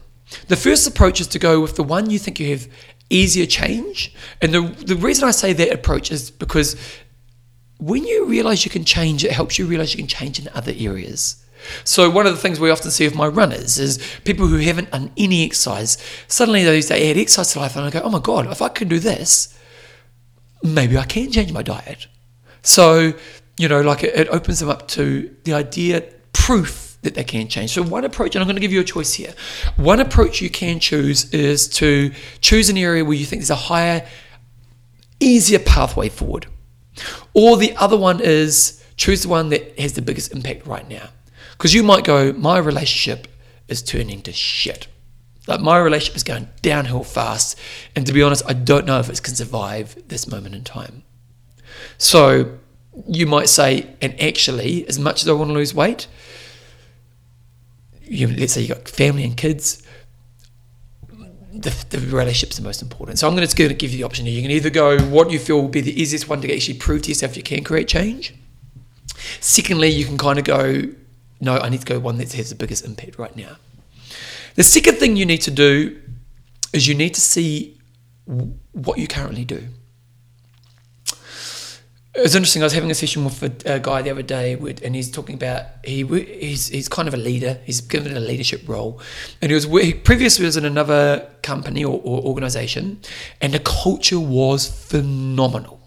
The 0.47 0.55
first 0.55 0.87
approach 0.87 1.19
is 1.21 1.27
to 1.27 1.39
go 1.39 1.59
with 1.59 1.75
the 1.75 1.83
one 1.83 2.09
you 2.09 2.19
think 2.19 2.39
you 2.39 2.49
have 2.51 2.67
easier 3.09 3.45
change. 3.45 4.13
And 4.41 4.53
the, 4.53 4.61
the 4.61 4.95
reason 4.95 5.27
I 5.27 5.31
say 5.31 5.53
that 5.53 5.71
approach 5.71 6.11
is 6.11 6.29
because 6.31 6.75
when 7.79 8.03
you 8.05 8.25
realize 8.25 8.65
you 8.65 8.71
can 8.71 8.83
change, 8.83 9.23
it 9.23 9.31
helps 9.31 9.57
you 9.57 9.65
realize 9.65 9.93
you 9.93 9.99
can 9.99 10.07
change 10.07 10.39
in 10.39 10.49
other 10.53 10.73
areas. 10.77 11.43
So 11.83 12.09
one 12.09 12.25
of 12.25 12.33
the 12.33 12.39
things 12.39 12.59
we 12.59 12.69
often 12.69 12.91
see 12.91 13.05
with 13.05 13.15
my 13.15 13.27
runners 13.27 13.77
is 13.77 13.97
people 14.23 14.47
who 14.47 14.57
haven't 14.57 14.91
done 14.91 15.11
any 15.17 15.45
exercise, 15.45 15.97
suddenly 16.27 16.63
they, 16.63 16.79
add 16.79 17.17
exercise 17.17 17.53
to 17.53 17.59
life 17.59 17.75
and 17.75 17.85
I 17.85 17.89
go, 17.89 18.01
oh 18.01 18.09
my 18.09 18.19
God, 18.19 18.47
if 18.47 18.61
I 18.61 18.69
can 18.69 18.87
do 18.87 18.99
this, 18.99 19.57
maybe 20.63 20.97
I 20.97 21.05
can 21.05 21.31
change 21.31 21.51
my 21.51 21.63
diet. 21.63 22.07
So, 22.61 23.13
you 23.57 23.67
know, 23.67 23.81
like 23.81 24.03
it, 24.03 24.15
it 24.15 24.27
opens 24.29 24.59
them 24.59 24.69
up 24.69 24.87
to 24.89 25.35
the 25.43 25.53
idea, 25.53 26.01
proof 26.33 26.88
that 27.01 27.15
they 27.15 27.23
can 27.23 27.47
change. 27.47 27.71
So 27.71 27.83
one 27.83 28.03
approach, 28.03 28.35
and 28.35 28.41
I'm 28.41 28.47
going 28.47 28.55
to 28.55 28.61
give 28.61 28.73
you 28.73 28.81
a 28.81 28.85
choice 28.85 29.13
here. 29.13 29.33
One 29.77 29.99
approach 29.99 30.41
you 30.41 30.49
can 30.49 30.79
choose 30.79 31.31
is 31.33 31.67
to 31.69 32.11
choose 32.41 32.69
an 32.69 32.77
area 32.77 33.05
where 33.05 33.13
you 33.13 33.25
think 33.25 33.41
there's 33.41 33.49
a 33.49 33.55
higher, 33.55 34.05
easier 35.19 35.59
pathway 35.59 36.09
forward. 36.09 36.47
Or 37.33 37.57
the 37.57 37.75
other 37.77 37.97
one 37.97 38.19
is 38.19 38.83
choose 38.97 39.23
the 39.23 39.29
one 39.29 39.49
that 39.49 39.79
has 39.79 39.93
the 39.93 40.01
biggest 40.01 40.33
impact 40.33 40.65
right 40.65 40.87
now. 40.89 41.09
Because 41.51 41.73
you 41.73 41.83
might 41.83 42.03
go, 42.03 42.33
my 42.33 42.57
relationship 42.57 43.27
is 43.67 43.81
turning 43.81 44.21
to 44.23 44.33
shit. 44.33 44.87
Like 45.47 45.61
my 45.61 45.77
relationship 45.77 46.17
is 46.17 46.23
going 46.23 46.49
downhill 46.61 47.03
fast. 47.03 47.57
And 47.95 48.05
to 48.05 48.13
be 48.13 48.21
honest, 48.21 48.43
I 48.47 48.53
don't 48.53 48.85
know 48.85 48.99
if 48.99 49.09
it 49.09 49.23
can 49.23 49.35
survive 49.35 49.95
this 50.07 50.27
moment 50.27 50.55
in 50.55 50.63
time. 50.63 51.03
So 51.97 52.57
you 53.07 53.25
might 53.25 53.49
say, 53.49 53.95
and 54.01 54.19
actually, 54.21 54.87
as 54.87 54.99
much 54.99 55.21
as 55.21 55.29
I 55.29 55.33
want 55.33 55.49
to 55.49 55.53
lose 55.53 55.73
weight, 55.73 56.07
you, 58.09 58.27
let's 58.27 58.53
say 58.53 58.61
you 58.61 58.67
got 58.67 58.87
family 58.87 59.23
and 59.23 59.37
kids, 59.37 59.83
the, 61.51 61.85
the 61.89 61.99
relationship's 62.15 62.57
the 62.57 62.63
most 62.63 62.81
important. 62.81 63.19
So 63.19 63.27
I'm 63.27 63.35
going 63.35 63.47
to, 63.47 63.55
going 63.55 63.69
to 63.69 63.75
give 63.75 63.91
you 63.91 63.97
the 63.97 64.03
option 64.03 64.25
here. 64.25 64.35
You 64.35 64.41
can 64.41 64.51
either 64.51 64.69
go 64.69 64.99
what 65.03 65.31
you 65.31 65.39
feel 65.39 65.61
will 65.61 65.67
be 65.67 65.81
the 65.81 65.99
easiest 65.99 66.29
one 66.29 66.41
to 66.41 66.53
actually 66.53 66.77
prove 66.77 67.03
to 67.03 67.09
yourself 67.09 67.35
you 67.35 67.43
can 67.43 67.63
create 67.63 67.87
change. 67.87 68.33
Secondly, 69.39 69.89
you 69.89 70.05
can 70.05 70.17
kind 70.17 70.39
of 70.39 70.45
go 70.45 70.83
no, 71.41 71.57
I 71.57 71.69
need 71.69 71.81
to 71.81 71.85
go 71.85 71.99
one 71.99 72.17
that 72.17 72.33
has 72.33 72.49
the 72.49 72.55
biggest 72.55 72.85
impact 72.85 73.17
right 73.17 73.35
now. 73.35 73.57
The 74.55 74.63
second 74.63 74.95
thing 74.97 75.15
you 75.15 75.25
need 75.25 75.41
to 75.43 75.51
do 75.51 76.01
is 76.73 76.87
you 76.87 76.95
need 76.95 77.13
to 77.13 77.21
see 77.21 77.77
what 78.73 78.97
you 78.97 79.07
currently 79.07 79.45
do. 79.45 79.67
It 82.15 82.21
was 82.21 82.33
interesting. 82.35 82.63
I 82.63 82.65
was 82.65 82.73
having 82.73 82.89
a 82.89 82.95
session 82.95 83.23
with 83.23 83.43
a, 83.43 83.75
a 83.75 83.79
guy 83.79 84.01
the 84.01 84.09
other 84.09 84.23
day, 84.23 84.55
with, 84.55 84.81
and 84.81 84.95
he's 84.95 85.11
talking 85.11 85.35
about 85.35 85.65
he 85.83 86.03
he's, 86.03 86.67
he's 86.67 86.89
kind 86.89 87.07
of 87.07 87.13
a 87.13 87.17
leader. 87.17 87.59
He's 87.65 87.81
given 87.81 88.17
a 88.17 88.19
leadership 88.19 88.67
role, 88.67 88.99
and 89.41 89.51
he 89.51 89.55
was 89.55 89.65
he 89.65 89.93
previously 89.93 90.45
was 90.45 90.57
in 90.57 90.65
another 90.65 91.29
company 91.43 91.85
or, 91.85 92.01
or 92.03 92.21
organization, 92.23 92.99
and 93.41 93.53
the 93.53 93.59
culture 93.59 94.19
was 94.19 94.67
phenomenal 94.67 95.78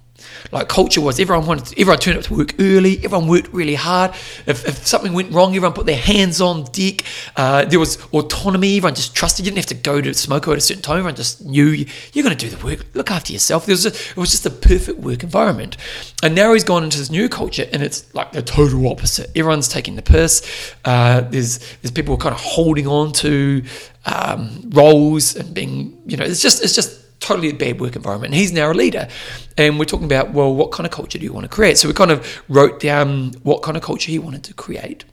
like 0.51 0.69
culture 0.69 1.01
was 1.01 1.21
everyone 1.21 1.47
wanted, 1.47 1.79
everyone 1.79 1.99
turned 1.99 2.19
up 2.19 2.25
to 2.25 2.35
work 2.37 2.55
early, 2.59 2.99
everyone 3.05 3.29
worked 3.29 3.53
really 3.53 3.75
hard. 3.75 4.13
If, 4.47 4.67
if 4.67 4.87
something 4.87 5.13
went 5.13 5.33
wrong, 5.33 5.55
everyone 5.55 5.75
put 5.75 5.87
their 5.87 5.97
hands 5.97 6.41
on 6.41 6.65
deck. 6.73 7.05
Uh, 7.37 7.65
there 7.65 7.79
was 7.79 8.03
autonomy, 8.13 8.77
everyone 8.77 8.95
just 8.95 9.15
trusted. 9.15 9.45
You 9.45 9.51
didn't 9.53 9.59
have 9.59 9.79
to 9.79 9.83
go 9.83 10.01
to 10.01 10.11
Smoko 10.11 10.53
at 10.53 10.59
a 10.59 10.61
certain 10.61 10.83
time, 10.83 10.99
everyone 10.99 11.17
just 11.17 11.45
knew 11.45 11.67
you, 11.67 11.87
are 12.17 12.23
going 12.23 12.37
to 12.37 12.49
do 12.49 12.55
the 12.55 12.65
work, 12.65 12.85
look 12.95 13.11
after 13.11 13.33
yourself. 13.33 13.67
There 13.67 13.73
was 13.73 13.87
a, 13.87 13.89
it 13.89 14.17
was 14.17 14.31
just 14.31 14.47
a 14.47 14.51
perfect 14.51 14.99
work 15.01 15.23
environment. 15.23 15.77
And 16.23 16.35
now 16.35 16.53
he's 16.53 16.65
gone 16.65 16.85
into 16.85 16.99
this 16.99 17.11
new 17.11 17.29
culture 17.29 17.67
and 17.73 17.83
it's 17.83 18.13
like 18.15 18.33
the 18.33 18.43
total 18.43 18.87
opposite. 18.89 19.31
Everyone's 19.37 19.69
taking 19.69 19.97
the 19.97 20.03
piss. 20.03 20.75
Uh, 20.85 21.23
there's, 21.23 21.59
there's 21.81 21.93
people 21.93 22.17
kind 22.17 22.35
of 22.35 22.41
holding 22.41 22.87
on 22.87 23.13
to 23.13 23.63
um, 24.07 24.71
roles 24.71 25.37
and 25.37 25.55
being, 25.55 26.01
you 26.07 26.17
know, 26.17 26.25
it's 26.25 26.43
just, 26.43 26.63
it's 26.63 26.75
just, 26.75 27.02
totally 27.23 27.49
a 27.49 27.55
bad 27.55 27.81
work 27.81 27.97
environment. 27.97 28.33
And 28.33 28.41
he's 28.41 28.53
now 28.53 28.71
a 28.71 28.75
leader. 28.75 29.09
And 29.57 29.79
we're 29.79 29.87
talking 29.87 30.07
about, 30.07 30.33
well, 30.33 30.55
what 30.55 30.73
kind 30.73 30.87
of 30.87 30.93
culture 30.93 31.19
do 31.19 31.25
you 31.25 31.33
want 31.33 31.45
to 31.45 31.49
create? 31.49 31.79
So 31.79 31.89
we 31.89 31.95
kind 31.95 32.11
of 32.11 32.43
wrote 32.49 32.81
down 32.81 33.33
what 33.43 33.63
kind 33.63 33.77
of 33.77 33.83
culture 33.83 34.11
he 34.11 34.19
wanted 34.19 34.45
to 34.45 34.55
create. 34.55 35.05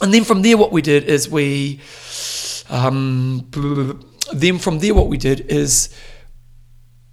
And 0.00 0.12
then 0.12 0.24
from 0.24 0.42
there, 0.42 0.56
what 0.56 0.72
we 0.72 0.82
did 0.82 1.04
is 1.04 1.28
we, 1.28 1.80
um, 2.70 3.48
then 4.32 4.58
from 4.58 4.78
there, 4.78 4.94
what 4.94 5.08
we 5.08 5.18
did 5.18 5.40
is 5.40 5.94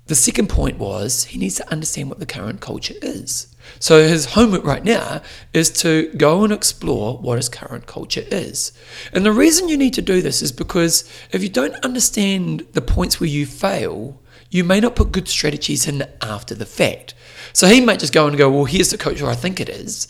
the 0.06 0.16
second 0.16 0.50
point 0.50 0.78
was 0.78 1.26
he 1.26 1.40
needs 1.40 1.56
to 1.56 1.72
understand 1.72 2.10
what 2.10 2.20
the 2.20 2.26
current 2.26 2.60
culture 2.60 2.96
is. 3.02 3.51
So 3.80 4.08
his 4.08 4.34
homework 4.34 4.64
right 4.64 4.84
now 4.84 5.22
is 5.54 5.70
to 5.82 6.12
go 6.14 6.44
and 6.44 6.54
explore 6.54 7.18
what 7.18 7.38
his 7.38 7.50
current 7.50 7.88
culture 7.88 8.24
is. 8.32 8.72
And 9.14 9.26
the 9.26 9.32
reason 9.32 9.70
you 9.70 9.78
need 9.78 9.94
to 9.96 10.02
do 10.02 10.22
this 10.22 10.42
is 10.42 10.52
because 10.52 11.10
if 11.32 11.42
you 11.44 11.50
don't 11.50 11.76
understand 11.84 12.68
the 12.74 12.82
points 12.82 13.20
where 13.20 13.30
you 13.30 13.46
fail, 13.46 14.20
you 14.50 14.64
may 14.64 14.80
not 14.80 14.96
put 14.96 15.12
good 15.12 15.28
strategies 15.28 15.88
in 15.88 16.04
after 16.22 16.54
the 16.54 16.66
fact. 16.66 17.14
So 17.54 17.68
he 17.68 17.82
might 17.82 18.00
just 18.00 18.14
go 18.14 18.28
and 18.28 18.38
go, 18.38 18.50
well, 18.50 18.66
here's 18.66 18.92
the 18.92 18.98
culture 18.98 19.28
I 19.28 19.36
think 19.36 19.60
it 19.60 19.70
is. 19.70 20.08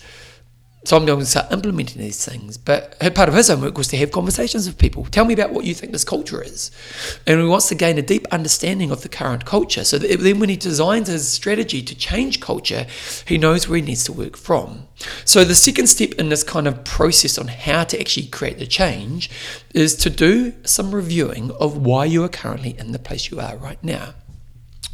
So 0.84 0.98
I'm 0.98 1.06
going 1.06 1.20
to 1.20 1.26
start 1.26 1.52
implementing 1.52 2.02
these 2.02 2.26
things. 2.26 2.58
But 2.58 3.00
part 3.14 3.30
of 3.30 3.36
his 3.36 3.50
homework 3.50 3.78
was 3.78 3.88
to 3.90 3.98
have 3.98 4.12
conversations 4.12 4.66
with 4.66 4.80
people. 4.80 5.06
Tell 5.06 5.26
me 5.26 5.34
about 5.36 5.52
what 5.54 5.64
you 5.64 5.76
think 5.76 5.92
this 5.92 6.04
culture 6.04 6.42
is. 6.42 6.72
And 7.28 7.40
he 7.40 7.46
wants 7.46 7.70
to 7.70 7.76
gain 7.76 8.00
a 8.00 8.02
deep 8.02 8.26
understanding 8.32 8.90
of 8.90 9.04
the 9.04 9.10
current 9.10 9.46
culture. 9.46 9.84
So 9.84 10.00
that 10.00 10.20
then 10.20 10.40
when 10.40 10.50
he 10.50 10.58
designs 10.58 11.08
his 11.08 11.32
strategy 11.32 11.84
to 11.84 11.94
change 11.94 12.40
culture, 12.40 12.88
he 13.28 13.38
knows 13.38 13.68
where 13.68 13.78
he 13.78 13.86
needs 13.86 14.04
to 14.06 14.12
work 14.14 14.36
from. 14.36 14.88
So 15.24 15.44
the 15.44 15.56
second 15.56 15.86
step 15.88 16.14
in 16.14 16.30
this 16.30 16.44
kind 16.44 16.68
of 16.68 16.84
process 16.84 17.38
on 17.38 17.48
how 17.48 17.84
to 17.84 18.00
actually 18.00 18.28
create 18.28 18.58
the 18.58 18.68
change 18.68 19.30
is 19.76 19.96
to 19.98 20.10
do 20.10 20.54
some 20.64 20.96
reviewing 20.96 21.52
of 21.60 21.78
why 21.78 22.06
you 22.06 22.24
are 22.24 22.30
currently 22.30 22.76
in 22.80 22.92
the 22.92 23.00
place 23.00 23.30
you 23.30 23.40
are 23.40 23.56
right 23.56 23.84
now. 23.84 24.16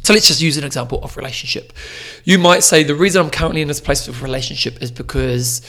So 0.08 0.14
let's 0.14 0.26
just 0.26 0.40
use 0.40 0.56
an 0.56 0.64
example 0.64 1.00
of 1.02 1.18
relationship. 1.18 1.70
You 2.24 2.38
might 2.38 2.62
say 2.62 2.82
the 2.82 2.94
reason 2.94 3.20
I'm 3.20 3.30
currently 3.30 3.60
in 3.60 3.68
this 3.68 3.78
place 3.78 4.08
of 4.08 4.22
relationship 4.22 4.80
is 4.80 4.90
because 4.90 5.60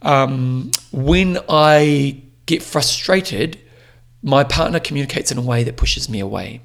um, 0.00 0.70
when 0.92 1.38
I 1.46 2.22
get 2.46 2.62
frustrated, 2.62 3.60
my 4.22 4.44
partner 4.44 4.80
communicates 4.80 5.30
in 5.30 5.36
a 5.36 5.42
way 5.42 5.62
that 5.62 5.76
pushes 5.76 6.08
me 6.08 6.20
away. 6.20 6.62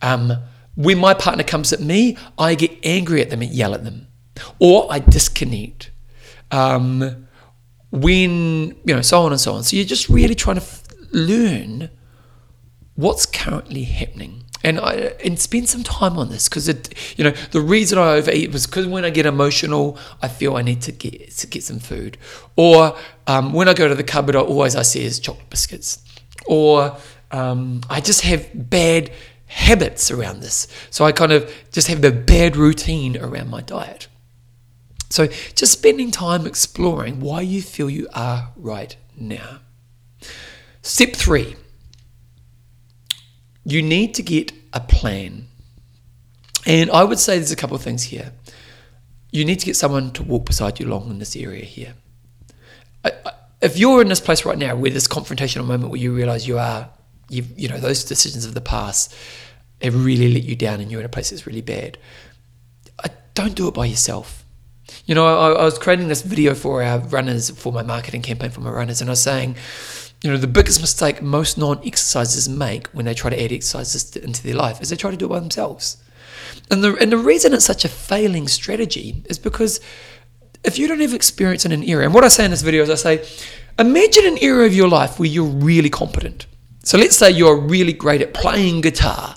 Um, 0.00 0.32
when 0.76 0.96
my 0.96 1.12
partner 1.12 1.44
comes 1.44 1.74
at 1.74 1.80
me, 1.80 2.16
I 2.38 2.54
get 2.54 2.70
angry 2.84 3.20
at 3.20 3.28
them 3.28 3.42
and 3.42 3.50
yell 3.50 3.74
at 3.74 3.84
them, 3.84 4.06
or 4.58 4.90
I 4.90 5.00
disconnect. 5.00 5.90
Um, 6.50 7.28
when 7.90 8.68
you 8.86 8.94
know, 8.94 9.02
so 9.02 9.20
on 9.20 9.32
and 9.32 9.40
so 9.42 9.52
on. 9.52 9.62
So 9.62 9.76
you're 9.76 9.84
just 9.84 10.08
really 10.08 10.34
trying 10.34 10.56
to 10.56 10.62
f- 10.62 10.84
learn 11.12 11.90
what's 12.98 13.26
currently 13.26 13.84
happening? 13.84 14.42
And 14.64 14.80
I, 14.80 14.92
and 15.24 15.38
spend 15.38 15.68
some 15.68 15.84
time 15.84 16.18
on 16.18 16.30
this 16.30 16.48
because 16.48 16.68
it 16.68 16.92
you 17.16 17.22
know 17.22 17.30
the 17.52 17.60
reason 17.60 17.96
I 17.96 18.14
overeat 18.14 18.52
was 18.52 18.66
because 18.66 18.88
when 18.88 19.04
I 19.04 19.10
get 19.10 19.24
emotional 19.24 19.96
I 20.20 20.26
feel 20.26 20.56
I 20.56 20.62
need 20.62 20.82
to 20.82 20.92
get 20.92 21.30
to 21.30 21.46
get 21.46 21.62
some 21.62 21.78
food. 21.78 22.18
Or 22.56 22.96
um, 23.28 23.52
when 23.52 23.68
I 23.68 23.74
go 23.74 23.86
to 23.86 23.94
the 23.94 24.02
cupboard 24.02 24.34
I 24.34 24.40
always 24.40 24.74
I 24.74 24.82
see 24.82 25.04
is 25.04 25.20
chocolate 25.20 25.48
biscuits. 25.48 26.02
Or 26.46 26.96
um, 27.30 27.82
I 27.88 28.00
just 28.00 28.22
have 28.22 28.50
bad 28.52 29.12
habits 29.46 30.10
around 30.10 30.40
this. 30.40 30.66
So 30.90 31.04
I 31.04 31.12
kind 31.12 31.30
of 31.30 31.54
just 31.70 31.86
have 31.86 32.04
a 32.04 32.10
bad 32.10 32.56
routine 32.56 33.16
around 33.16 33.50
my 33.50 33.60
diet. 33.60 34.08
So 35.08 35.28
just 35.54 35.72
spending 35.72 36.10
time 36.10 36.46
exploring 36.46 37.20
why 37.20 37.42
you 37.42 37.62
feel 37.62 37.88
you 37.88 38.08
are 38.12 38.50
right 38.56 38.96
now. 39.16 39.60
Step 40.82 41.12
three 41.12 41.54
you 43.68 43.82
need 43.82 44.14
to 44.14 44.22
get 44.22 44.52
a 44.72 44.80
plan. 44.80 45.46
And 46.66 46.90
I 46.90 47.04
would 47.04 47.18
say 47.18 47.36
there's 47.36 47.52
a 47.52 47.56
couple 47.56 47.76
of 47.76 47.82
things 47.82 48.04
here. 48.04 48.32
You 49.30 49.44
need 49.44 49.60
to 49.60 49.66
get 49.66 49.76
someone 49.76 50.10
to 50.12 50.22
walk 50.22 50.46
beside 50.46 50.80
you 50.80 50.86
along 50.86 51.10
in 51.10 51.18
this 51.18 51.36
area 51.36 51.64
here. 51.64 51.94
I, 53.04 53.12
I, 53.26 53.32
if 53.60 53.76
you're 53.76 54.00
in 54.00 54.08
this 54.08 54.20
place 54.20 54.46
right 54.46 54.56
now 54.56 54.74
where 54.74 54.90
this 54.90 55.06
confrontational 55.06 55.66
moment 55.66 55.90
where 55.90 56.00
you 56.00 56.14
realize 56.14 56.48
you 56.48 56.58
are, 56.58 56.88
you 57.28 57.44
you 57.56 57.68
know, 57.68 57.78
those 57.78 58.04
decisions 58.04 58.46
of 58.46 58.54
the 58.54 58.62
past 58.62 59.14
have 59.82 60.02
really 60.02 60.32
let 60.32 60.44
you 60.44 60.56
down 60.56 60.80
and 60.80 60.90
you're 60.90 61.00
in 61.00 61.06
a 61.06 61.10
place 61.10 61.28
that's 61.28 61.46
really 61.46 61.60
bad, 61.60 61.98
I, 63.04 63.10
don't 63.34 63.54
do 63.54 63.68
it 63.68 63.74
by 63.74 63.84
yourself. 63.84 64.44
You 65.04 65.14
know, 65.14 65.26
I, 65.26 65.52
I 65.52 65.64
was 65.64 65.78
creating 65.78 66.08
this 66.08 66.22
video 66.22 66.54
for 66.54 66.82
our 66.82 67.00
runners, 67.00 67.50
for 67.50 67.70
my 67.70 67.82
marketing 67.82 68.22
campaign 68.22 68.50
for 68.50 68.60
my 68.60 68.70
runners, 68.70 69.02
and 69.02 69.10
I 69.10 69.12
was 69.12 69.22
saying, 69.22 69.56
you 70.22 70.30
know, 70.30 70.36
the 70.36 70.46
biggest 70.46 70.80
mistake 70.80 71.22
most 71.22 71.56
non 71.58 71.78
exercisers 71.78 72.48
make 72.48 72.88
when 72.88 73.04
they 73.04 73.14
try 73.14 73.30
to 73.30 73.42
add 73.42 73.52
exercises 73.52 74.16
into 74.16 74.42
their 74.42 74.54
life 74.54 74.80
is 74.80 74.90
they 74.90 74.96
try 74.96 75.10
to 75.10 75.16
do 75.16 75.26
it 75.26 75.28
by 75.28 75.40
themselves. 75.40 76.02
And 76.70 76.82
the, 76.82 76.96
and 76.96 77.12
the 77.12 77.18
reason 77.18 77.54
it's 77.54 77.64
such 77.64 77.84
a 77.84 77.88
failing 77.88 78.48
strategy 78.48 79.22
is 79.26 79.38
because 79.38 79.80
if 80.64 80.78
you 80.78 80.88
don't 80.88 81.00
have 81.00 81.14
experience 81.14 81.64
in 81.64 81.72
an 81.72 81.84
area, 81.84 82.06
and 82.06 82.14
what 82.14 82.24
I 82.24 82.28
say 82.28 82.44
in 82.44 82.50
this 82.50 82.62
video 82.62 82.82
is 82.82 82.90
I 82.90 82.94
say, 82.94 83.28
imagine 83.78 84.26
an 84.26 84.38
area 84.40 84.66
of 84.66 84.74
your 84.74 84.88
life 84.88 85.18
where 85.18 85.28
you're 85.28 85.44
really 85.44 85.90
competent. 85.90 86.46
So 86.82 86.98
let's 86.98 87.16
say 87.16 87.30
you're 87.30 87.56
really 87.56 87.92
great 87.92 88.20
at 88.22 88.34
playing 88.34 88.80
guitar. 88.80 89.36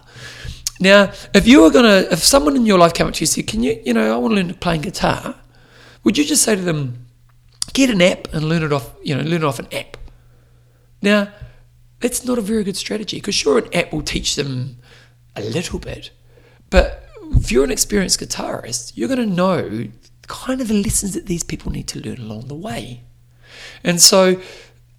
Now, 0.80 1.12
if 1.36 1.48
you 1.48 1.62
were 1.62 1.70
gonna, 1.70 2.08
if 2.12 2.20
someone 2.20 2.56
in 2.56 2.66
your 2.66 2.80
life 2.80 2.94
came 2.94 3.06
up 3.08 3.14
to 3.14 3.20
you 3.20 3.26
and 3.26 3.30
said, 3.30 3.46
"Can 3.46 3.62
you, 3.62 3.80
you 3.86 3.94
know, 3.94 4.14
I 4.14 4.18
want 4.18 4.32
to 4.32 4.36
learn 4.42 4.52
playing 4.56 4.82
guitar," 4.82 5.36
would 6.04 6.18
you 6.18 6.26
just 6.26 6.42
say 6.42 6.56
to 6.56 6.62
them, 6.62 7.06
"Get 7.74 7.92
an 7.92 8.02
app 8.02 8.34
and 8.34 8.50
learn 8.50 8.64
it 8.64 8.74
off, 8.74 8.92
you 9.04 9.14
know, 9.14 9.22
learn 9.22 9.44
it 9.44 9.44
off 9.44 9.60
an 9.60 9.68
app"? 9.72 9.98
Now, 11.02 11.32
that's 12.00 12.26
not 12.26 12.38
a 12.38 12.42
very 12.42 12.64
good 12.64 12.78
strategy 12.78 13.18
because 13.18 13.36
sure, 13.36 13.58
an 13.58 13.74
app 13.74 13.92
will 13.92 14.02
teach 14.02 14.36
them 14.36 14.78
a 15.36 15.42
little 15.42 15.80
bit, 15.80 16.12
but 16.70 17.08
if 17.34 17.52
you're 17.52 17.64
an 17.64 17.72
experienced 17.72 18.20
guitarist, 18.20 18.94
you're 18.96 19.08
going 19.08 19.30
to 19.30 19.36
know 19.36 19.88
kind 20.28 20.62
of 20.62 20.68
the 20.68 20.82
lessons 20.82 21.14
that 21.14 21.26
these 21.26 21.44
people 21.44 21.72
need 21.72 21.88
to 21.90 22.00
learn 22.00 22.20
along 22.20 22.48
the 22.48 22.56
way. 22.56 23.04
And 23.84 24.02
so 24.02 24.42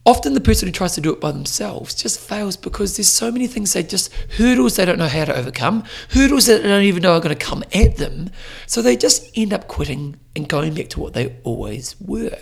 often 0.05 0.35
the 0.35 0.41
person 0.41 0.69
who 0.69 0.73
tries 0.73 0.95
to 0.95 1.01
do 1.01 1.13
it 1.13 1.21
by 1.21 1.33
themselves 1.33 1.95
just 1.95 2.21
fails 2.21 2.57
because 2.57 2.97
there's 2.97 3.09
so 3.09 3.31
many 3.31 3.47
things 3.47 3.73
they 3.73 3.83
just 3.83 4.13
hurdles 4.37 4.77
they 4.77 4.85
don't 4.85 4.99
know 4.99 5.09
how 5.09 5.25
to 5.25 5.37
overcome, 5.37 5.85
hurdles 6.11 6.47
that 6.47 6.63
they 6.63 6.69
don't 6.69 6.83
even 6.85 7.03
know 7.03 7.15
are 7.15 7.21
going 7.21 7.37
to 7.37 7.45
come 7.45 7.65
at 7.75 7.97
them. 7.97 8.31
So 8.67 8.83
they 8.83 8.97
just 8.97 9.31
end 9.37 9.53
up 9.53 9.69
quitting 9.69 10.19
and 10.37 10.49
going 10.49 10.75
back 10.75 10.89
to 10.91 11.01
what 11.01 11.15
they 11.15 11.37
always 11.45 11.97
were. 12.01 12.39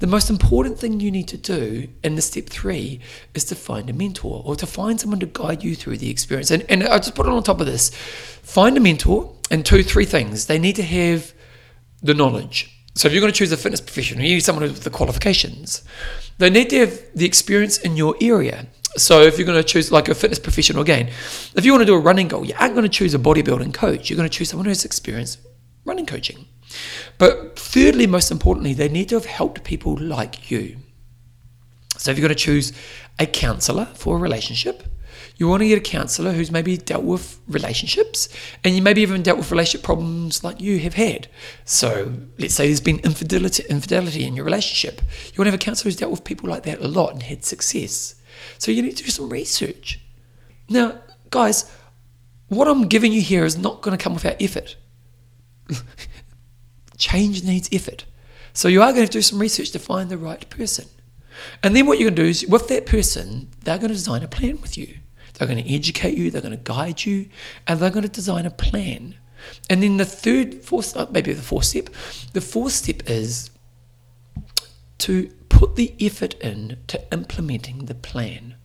The 0.00 0.06
most 0.06 0.30
important 0.30 0.78
thing 0.78 1.00
you 1.00 1.10
need 1.10 1.26
to 1.28 1.36
do 1.36 1.88
in 2.04 2.14
the 2.14 2.22
step 2.22 2.46
three 2.46 3.00
is 3.34 3.44
to 3.46 3.56
find 3.56 3.90
a 3.90 3.92
mentor 3.92 4.42
or 4.44 4.54
to 4.56 4.66
find 4.66 5.00
someone 5.00 5.18
to 5.20 5.26
guide 5.26 5.64
you 5.64 5.74
through 5.74 5.98
the 5.98 6.08
experience. 6.08 6.50
And, 6.52 6.64
and 6.68 6.84
I 6.84 6.98
just 6.98 7.14
put 7.14 7.26
it 7.26 7.32
on 7.32 7.42
top 7.42 7.60
of 7.60 7.66
this 7.66 7.90
find 7.90 8.76
a 8.76 8.80
mentor, 8.80 9.34
and 9.50 9.64
two, 9.64 9.82
three 9.82 10.04
things. 10.04 10.46
They 10.46 10.58
need 10.58 10.76
to 10.76 10.82
have 10.82 11.32
the 12.02 12.14
knowledge. 12.14 12.74
So 12.94 13.06
if 13.06 13.14
you're 13.14 13.20
going 13.20 13.32
to 13.32 13.38
choose 13.38 13.52
a 13.52 13.56
fitness 13.56 13.80
professional, 13.80 14.24
you 14.24 14.34
need 14.34 14.40
someone 14.40 14.64
with 14.64 14.82
the 14.82 14.90
qualifications. 14.90 15.82
They 16.38 16.50
need 16.50 16.70
to 16.70 16.78
have 16.80 17.00
the 17.14 17.26
experience 17.26 17.78
in 17.78 17.96
your 17.96 18.16
area. 18.20 18.66
So 18.96 19.22
if 19.22 19.38
you're 19.38 19.46
going 19.46 19.62
to 19.62 19.68
choose 19.68 19.92
like 19.92 20.08
a 20.08 20.14
fitness 20.14 20.38
professional 20.38 20.82
again, 20.82 21.08
if 21.54 21.64
you 21.64 21.72
want 21.72 21.82
to 21.82 21.86
do 21.86 21.94
a 21.94 22.00
running 22.00 22.28
goal, 22.28 22.44
you 22.44 22.54
aren't 22.58 22.74
going 22.74 22.84
to 22.84 22.88
choose 22.88 23.14
a 23.14 23.18
bodybuilding 23.18 23.74
coach. 23.74 24.10
You're 24.10 24.16
going 24.16 24.28
to 24.28 24.36
choose 24.36 24.48
someone 24.48 24.64
who 24.64 24.70
has 24.70 24.84
experience 24.84 25.38
running 25.84 26.06
coaching. 26.06 26.46
But 27.18 27.58
thirdly, 27.58 28.06
most 28.06 28.30
importantly, 28.30 28.74
they 28.74 28.88
need 28.88 29.08
to 29.10 29.16
have 29.16 29.26
helped 29.26 29.64
people 29.64 29.96
like 29.96 30.50
you. 30.50 30.76
So 31.96 32.10
if 32.10 32.18
you're 32.18 32.28
going 32.28 32.36
to 32.36 32.42
choose 32.42 32.72
a 33.18 33.26
counselor 33.26 33.86
for 33.86 34.16
a 34.16 34.20
relationship, 34.20 34.84
you 35.36 35.48
want 35.48 35.62
to 35.62 35.68
get 35.68 35.78
a 35.78 35.80
counselor 35.80 36.32
who's 36.32 36.50
maybe 36.50 36.76
dealt 36.76 37.04
with 37.04 37.40
relationships 37.48 38.28
and 38.64 38.74
you 38.74 38.82
maybe 38.82 39.02
even 39.02 39.22
dealt 39.22 39.38
with 39.38 39.50
relationship 39.50 39.84
problems 39.84 40.42
like 40.42 40.60
you 40.60 40.80
have 40.80 40.94
had. 40.94 41.28
So 41.64 42.12
let's 42.38 42.54
say 42.54 42.66
there's 42.66 42.80
been 42.80 42.98
infidelity, 43.00 43.64
infidelity 43.70 44.24
in 44.24 44.34
your 44.34 44.44
relationship. 44.44 45.00
You 45.00 45.38
want 45.38 45.46
to 45.46 45.52
have 45.52 45.54
a 45.54 45.58
counselor 45.58 45.88
who's 45.88 45.96
dealt 45.96 46.10
with 46.10 46.24
people 46.24 46.48
like 46.48 46.64
that 46.64 46.80
a 46.80 46.88
lot 46.88 47.12
and 47.12 47.22
had 47.22 47.44
success. 47.44 48.16
So 48.58 48.72
you 48.72 48.82
need 48.82 48.96
to 48.96 49.04
do 49.04 49.10
some 49.10 49.28
research. 49.28 50.00
Now, 50.68 51.00
guys, 51.30 51.70
what 52.48 52.66
I'm 52.66 52.88
giving 52.88 53.12
you 53.12 53.20
here 53.20 53.44
is 53.44 53.56
not 53.56 53.80
going 53.80 53.96
to 53.96 54.02
come 54.02 54.14
without 54.14 54.40
effort. 54.40 54.76
Change 56.98 57.44
needs 57.44 57.68
effort. 57.72 58.04
So 58.52 58.68
you 58.68 58.82
are 58.82 58.92
going 58.92 59.06
to, 59.06 59.12
do 59.12 59.22
some 59.22 59.38
research 59.38 59.70
to 59.70 59.78
find 59.78 60.10
the 60.10 60.18
right 60.18 60.48
person. 60.50 60.86
And 61.62 61.74
then 61.74 61.86
what 61.86 61.98
you're 61.98 62.10
going 62.10 62.16
to 62.16 62.22
do 62.22 62.28
is, 62.28 62.46
with 62.46 62.68
that 62.68 62.86
person, 62.86 63.48
they're 63.62 63.78
going 63.78 63.88
to 63.88 63.94
design 63.94 64.22
a 64.22 64.28
plan 64.28 64.60
with 64.60 64.76
you. 64.76 64.98
They're 65.34 65.46
going 65.46 65.62
to 65.62 65.74
educate 65.74 66.18
you, 66.18 66.30
they're 66.30 66.42
going 66.42 66.56
to 66.56 66.62
guide 66.62 67.04
you, 67.04 67.28
and 67.66 67.78
they're 67.78 67.90
going 67.90 68.02
to 68.02 68.08
design 68.08 68.44
a 68.44 68.50
plan. 68.50 69.14
And 69.70 69.82
then 69.82 69.96
the 69.96 70.04
third, 70.04 70.64
fourth, 70.64 70.96
maybe 71.12 71.32
the 71.32 71.42
fourth 71.42 71.66
step, 71.66 71.90
the 72.32 72.40
fourth 72.40 72.72
step 72.72 73.08
is 73.08 73.50
to 74.98 75.30
put 75.48 75.76
the 75.76 75.94
effort 76.00 76.34
in 76.34 76.78
to 76.88 77.00
implementing 77.12 77.86
the 77.86 77.94
plan. 77.94 78.56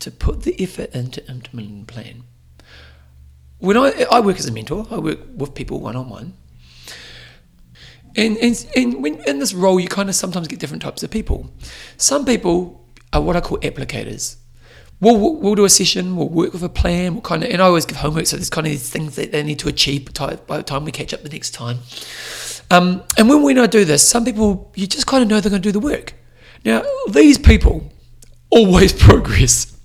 To 0.00 0.10
put 0.10 0.42
the 0.42 0.60
effort 0.60 0.92
into 0.94 1.24
implementing 1.28 1.86
the 1.86 1.92
plan. 1.92 2.24
When 3.58 3.76
I, 3.76 4.06
I 4.10 4.20
work 4.20 4.38
as 4.38 4.46
a 4.46 4.52
mentor, 4.52 4.86
I 4.90 4.98
work 4.98 5.20
with 5.34 5.54
people 5.54 5.80
one 5.80 5.96
on 5.96 6.10
one. 6.10 6.34
And, 8.16 8.36
and, 8.38 8.66
and 8.74 9.02
when 9.02 9.20
in 9.26 9.38
this 9.38 9.52
role, 9.52 9.78
you 9.78 9.88
kind 9.88 10.08
of 10.08 10.14
sometimes 10.14 10.48
get 10.48 10.58
different 10.58 10.82
types 10.82 11.02
of 11.02 11.10
people. 11.10 11.50
Some 11.96 12.24
people 12.24 12.84
are 13.12 13.20
what 13.20 13.36
I 13.36 13.40
call 13.40 13.58
applicators. 13.58 14.36
We'll, 15.00 15.18
we'll, 15.20 15.36
we'll 15.36 15.54
do 15.54 15.64
a 15.66 15.70
session, 15.70 16.16
we'll 16.16 16.30
work 16.30 16.54
with 16.54 16.62
a 16.62 16.70
plan, 16.70 17.12
we'll 17.12 17.20
kind 17.20 17.44
of, 17.44 17.50
and 17.50 17.60
I 17.60 17.66
always 17.66 17.84
give 17.84 17.98
homework, 17.98 18.26
so 18.26 18.36
there's 18.36 18.48
kind 18.48 18.66
of 18.66 18.72
these 18.72 18.88
things 18.88 19.16
that 19.16 19.30
they 19.30 19.42
need 19.42 19.58
to 19.58 19.68
achieve 19.68 20.06
by 20.14 20.56
the 20.56 20.62
time 20.62 20.86
we 20.86 20.92
catch 20.92 21.12
up 21.12 21.22
the 21.22 21.28
next 21.28 21.50
time. 21.50 21.80
Um, 22.70 23.02
and 23.18 23.28
when 23.28 23.42
we 23.42 23.52
not 23.52 23.70
do 23.70 23.84
this, 23.84 24.08
some 24.08 24.24
people, 24.24 24.72
you 24.74 24.86
just 24.86 25.06
kind 25.06 25.22
of 25.22 25.28
know 25.28 25.38
they're 25.38 25.50
going 25.50 25.60
to 25.60 25.68
do 25.68 25.72
the 25.72 25.80
work. 25.80 26.14
Now, 26.64 26.82
these 27.10 27.36
people 27.36 27.92
always 28.48 28.92
progress, 29.06 29.76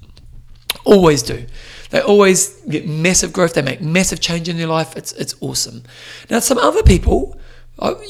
always 0.85 1.21
do. 1.23 1.45
They 1.89 1.99
always 1.99 2.61
get 2.61 2.87
massive 2.87 3.33
growth, 3.33 3.53
they 3.53 3.61
make 3.61 3.81
massive 3.81 4.21
change 4.21 4.47
in 4.47 4.57
their 4.57 4.67
life. 4.67 4.95
It's, 4.95 5.11
it's 5.13 5.35
awesome. 5.41 5.83
Now, 6.29 6.39
some 6.39 6.57
other 6.57 6.83
people, 6.83 7.37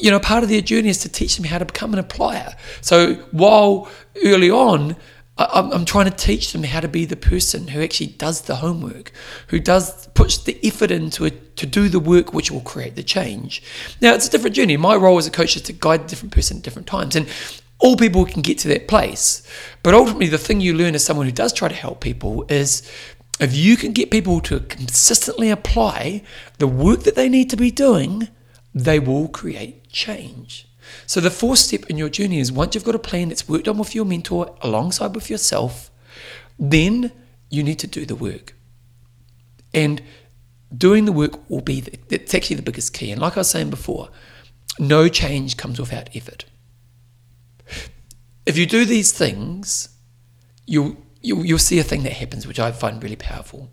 you 0.00 0.10
know, 0.10 0.20
part 0.20 0.42
of 0.42 0.48
their 0.48 0.60
journey 0.60 0.88
is 0.88 0.98
to 0.98 1.08
teach 1.08 1.36
them 1.36 1.44
how 1.44 1.58
to 1.58 1.64
become 1.64 1.94
an 1.94 2.02
applier. 2.02 2.54
So 2.80 3.14
while 3.30 3.88
early 4.24 4.50
on, 4.50 4.96
I'm 5.38 5.86
trying 5.86 6.10
to 6.10 6.16
teach 6.16 6.52
them 6.52 6.62
how 6.62 6.80
to 6.80 6.88
be 6.88 7.06
the 7.06 7.16
person 7.16 7.68
who 7.68 7.82
actually 7.82 8.08
does 8.08 8.42
the 8.42 8.56
homework, 8.56 9.12
who 9.48 9.58
does 9.58 10.06
puts 10.08 10.36
the 10.36 10.58
effort 10.62 10.90
into 10.90 11.24
it 11.24 11.56
to 11.56 11.66
do 11.66 11.88
the 11.88 11.98
work 11.98 12.34
which 12.34 12.50
will 12.50 12.60
create 12.60 12.96
the 12.96 13.02
change. 13.02 13.62
Now 14.00 14.14
it's 14.14 14.28
a 14.28 14.30
different 14.30 14.54
journey. 14.54 14.76
My 14.76 14.94
role 14.94 15.16
as 15.16 15.26
a 15.26 15.30
coach 15.30 15.56
is 15.56 15.62
to 15.62 15.72
guide 15.72 16.02
a 16.02 16.06
different 16.06 16.34
person 16.34 16.58
at 16.58 16.62
different 16.62 16.86
times, 16.86 17.16
and 17.16 17.26
all 17.78 17.96
people 17.96 18.26
can 18.26 18.42
get 18.42 18.58
to 18.58 18.68
that 18.68 18.88
place. 18.88 19.42
But 19.82 19.94
ultimately, 19.94 20.28
the 20.28 20.38
thing 20.38 20.60
you 20.60 20.74
learn 20.74 20.94
as 20.94 21.04
someone 21.04 21.26
who 21.26 21.32
does 21.32 21.52
try 21.52 21.68
to 21.68 21.74
help 21.74 22.00
people 22.00 22.44
is 22.48 22.82
if 23.40 23.56
you 23.56 23.76
can 23.76 23.92
get 23.92 24.10
people 24.10 24.40
to 24.42 24.60
consistently 24.60 25.50
apply 25.50 26.22
the 26.58 26.68
work 26.68 27.04
that 27.04 27.14
they 27.14 27.28
need 27.30 27.48
to 27.50 27.56
be 27.56 27.70
doing, 27.70 28.28
they 28.74 28.98
will 28.98 29.28
create 29.28 29.88
change. 29.88 30.66
So 31.06 31.20
the 31.20 31.30
fourth 31.30 31.58
step 31.58 31.88
in 31.88 31.98
your 31.98 32.08
journey 32.08 32.38
is 32.38 32.50
once 32.50 32.74
you've 32.74 32.84
got 32.84 32.94
a 32.94 32.98
plan 32.98 33.28
that's 33.28 33.48
worked 33.48 33.68
on 33.68 33.78
with 33.78 33.94
your 33.94 34.04
mentor 34.04 34.54
alongside 34.62 35.14
with 35.14 35.30
yourself, 35.30 35.90
then 36.58 37.12
you 37.50 37.62
need 37.62 37.78
to 37.80 37.86
do 37.86 38.04
the 38.04 38.16
work. 38.16 38.54
And 39.74 40.02
doing 40.76 41.04
the 41.04 41.12
work 41.12 41.48
will 41.50 41.60
be 41.60 41.80
the, 41.80 41.98
it's 42.10 42.34
actually 42.34 42.56
the 42.56 42.62
biggest 42.62 42.92
key. 42.92 43.10
And 43.10 43.20
like 43.20 43.36
I 43.36 43.40
was 43.40 43.50
saying 43.50 43.70
before, 43.70 44.08
no 44.78 45.08
change 45.08 45.56
comes 45.56 45.78
without 45.78 46.14
effort. 46.14 46.44
If 48.44 48.56
you 48.56 48.66
do 48.66 48.84
these 48.84 49.12
things, 49.12 49.90
you'll, 50.66 50.96
you'll, 51.20 51.44
you'll 51.44 51.58
see 51.58 51.78
a 51.78 51.84
thing 51.84 52.02
that 52.02 52.12
happens, 52.14 52.46
which 52.46 52.58
I 52.58 52.72
find 52.72 53.02
really 53.02 53.16
powerful 53.16 53.70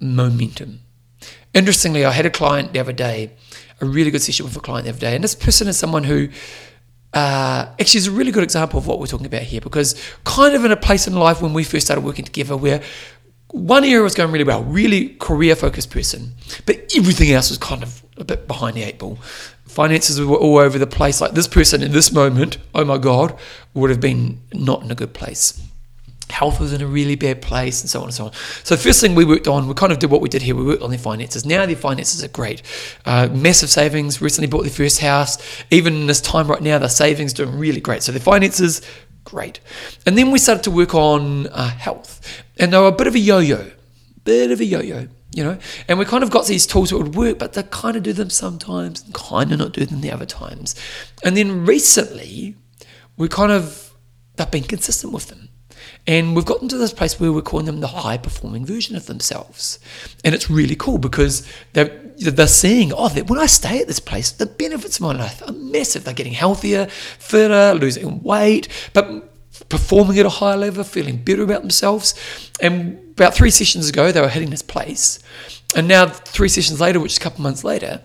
momentum. 0.00 0.80
Interestingly, 1.52 2.04
I 2.04 2.12
had 2.12 2.26
a 2.26 2.30
client 2.30 2.72
the 2.72 2.78
other 2.78 2.92
day 2.92 3.32
a 3.80 3.86
really 3.86 4.10
good 4.10 4.22
session 4.22 4.44
with 4.44 4.56
a 4.56 4.60
client 4.60 4.84
the 4.84 4.90
other 4.90 5.00
day, 5.00 5.14
and 5.14 5.22
this 5.22 5.34
person 5.34 5.68
is 5.68 5.76
someone 5.76 6.04
who 6.04 6.28
uh, 7.14 7.66
actually 7.80 7.98
is 7.98 8.06
a 8.06 8.10
really 8.10 8.30
good 8.30 8.42
example 8.42 8.78
of 8.78 8.86
what 8.86 8.98
we're 8.98 9.06
talking 9.06 9.26
about 9.26 9.42
here 9.42 9.60
because 9.60 9.94
kind 10.24 10.54
of 10.54 10.64
in 10.64 10.72
a 10.72 10.76
place 10.76 11.06
in 11.06 11.14
life 11.14 11.40
when 11.40 11.54
we 11.54 11.64
first 11.64 11.86
started 11.86 12.04
working 12.04 12.24
together 12.24 12.56
where 12.56 12.82
one 13.50 13.82
area 13.82 14.02
was 14.02 14.14
going 14.14 14.30
really 14.30 14.44
well, 14.44 14.62
really 14.64 15.10
career 15.14 15.56
focused 15.56 15.90
person, 15.90 16.34
but 16.66 16.92
everything 16.94 17.30
else 17.32 17.48
was 17.48 17.58
kind 17.58 17.82
of 17.82 18.02
a 18.18 18.24
bit 18.24 18.46
behind 18.46 18.76
the 18.76 18.82
eight 18.82 18.98
ball. 18.98 19.16
Finances 19.64 20.20
were 20.20 20.36
all 20.36 20.58
over 20.58 20.78
the 20.78 20.86
place. 20.86 21.20
Like 21.20 21.32
this 21.32 21.48
person 21.48 21.82
in 21.82 21.92
this 21.92 22.12
moment, 22.12 22.58
oh 22.74 22.84
my 22.84 22.98
God, 22.98 23.38
would 23.72 23.88
have 23.88 24.00
been 24.00 24.40
not 24.52 24.82
in 24.82 24.90
a 24.90 24.94
good 24.94 25.14
place 25.14 25.62
health 26.30 26.60
was 26.60 26.72
in 26.72 26.82
a 26.82 26.86
really 26.86 27.16
bad 27.16 27.42
place 27.42 27.80
and 27.80 27.90
so 27.90 28.00
on 28.00 28.06
and 28.06 28.14
so 28.14 28.26
on. 28.26 28.32
So 28.64 28.76
first 28.76 29.00
thing 29.00 29.14
we 29.14 29.24
worked 29.24 29.48
on, 29.48 29.68
we 29.68 29.74
kind 29.74 29.92
of 29.92 29.98
did 29.98 30.10
what 30.10 30.20
we 30.20 30.28
did 30.28 30.42
here. 30.42 30.54
We 30.54 30.64
worked 30.64 30.82
on 30.82 30.90
their 30.90 30.98
finances. 30.98 31.44
Now 31.44 31.64
their 31.66 31.76
finances 31.76 32.22
are 32.22 32.28
great. 32.28 32.62
Uh, 33.04 33.28
massive 33.32 33.70
savings. 33.70 34.20
Recently 34.20 34.48
bought 34.48 34.62
their 34.62 34.70
first 34.70 35.00
house. 35.00 35.38
Even 35.70 35.94
in 35.94 36.06
this 36.06 36.20
time 36.20 36.48
right 36.48 36.62
now, 36.62 36.78
their 36.78 36.88
savings 36.88 37.32
doing 37.32 37.58
really 37.58 37.80
great. 37.80 38.02
So 38.02 38.12
their 38.12 38.20
finances, 38.20 38.82
great. 39.24 39.60
And 40.06 40.16
then 40.16 40.30
we 40.30 40.38
started 40.38 40.64
to 40.64 40.70
work 40.70 40.94
on 40.94 41.46
uh, 41.48 41.68
health. 41.68 42.42
And 42.58 42.72
they 42.72 42.78
were 42.78 42.88
a 42.88 42.92
bit 42.92 43.06
of 43.06 43.14
a 43.14 43.18
yo-yo. 43.18 43.70
Bit 44.24 44.50
of 44.50 44.60
a 44.60 44.64
yo-yo. 44.64 45.08
You 45.30 45.44
know, 45.44 45.58
and 45.86 45.98
we 45.98 46.06
kind 46.06 46.24
of 46.24 46.30
got 46.30 46.46
these 46.46 46.66
tools 46.66 46.88
that 46.88 46.96
would 46.96 47.14
work, 47.14 47.38
but 47.38 47.52
they 47.52 47.62
kind 47.64 47.96
of 47.96 48.02
do 48.02 48.14
them 48.14 48.30
sometimes, 48.30 49.02
and 49.02 49.12
kind 49.12 49.52
of 49.52 49.58
not 49.58 49.72
do 49.72 49.84
them 49.84 50.00
the 50.00 50.10
other 50.10 50.24
times. 50.24 50.74
And 51.22 51.36
then 51.36 51.66
recently, 51.66 52.56
we 53.18 53.28
kind 53.28 53.52
of 53.52 53.94
they've 54.36 54.50
been 54.50 54.64
consistent 54.64 55.12
with 55.12 55.26
them. 55.26 55.47
And 56.08 56.34
we've 56.34 56.46
gotten 56.46 56.68
to 56.68 56.78
this 56.78 56.94
place 56.94 57.20
where 57.20 57.30
we're 57.30 57.42
calling 57.42 57.66
them 57.66 57.80
the 57.80 57.86
high 57.86 58.16
performing 58.16 58.64
version 58.64 58.96
of 58.96 59.04
themselves. 59.04 59.78
And 60.24 60.34
it's 60.34 60.48
really 60.48 60.74
cool 60.74 60.96
because 60.96 61.46
they're, 61.74 61.94
they're 62.16 62.46
seeing, 62.46 62.94
oh, 62.94 63.10
when 63.10 63.38
I 63.38 63.44
stay 63.44 63.78
at 63.80 63.88
this 63.88 64.00
place, 64.00 64.30
the 64.30 64.46
benefits 64.46 64.96
of 64.96 65.02
my 65.02 65.12
life 65.12 65.42
are 65.46 65.52
massive. 65.52 66.04
They're 66.04 66.14
getting 66.14 66.32
healthier, 66.32 66.86
fitter, 66.86 67.74
losing 67.74 68.22
weight, 68.22 68.68
but 68.94 69.68
performing 69.68 70.18
at 70.18 70.24
a 70.24 70.30
higher 70.30 70.56
level, 70.56 70.82
feeling 70.82 71.18
better 71.18 71.42
about 71.42 71.60
themselves. 71.60 72.14
And 72.58 72.98
about 73.10 73.34
three 73.34 73.50
sessions 73.50 73.90
ago, 73.90 74.10
they 74.10 74.22
were 74.22 74.30
hitting 74.30 74.48
this 74.48 74.62
place. 74.62 75.18
And 75.76 75.88
now, 75.88 76.06
three 76.06 76.48
sessions 76.48 76.80
later, 76.80 77.00
which 77.00 77.12
is 77.12 77.18
a 77.18 77.20
couple 77.20 77.42
months 77.42 77.64
later, 77.64 78.00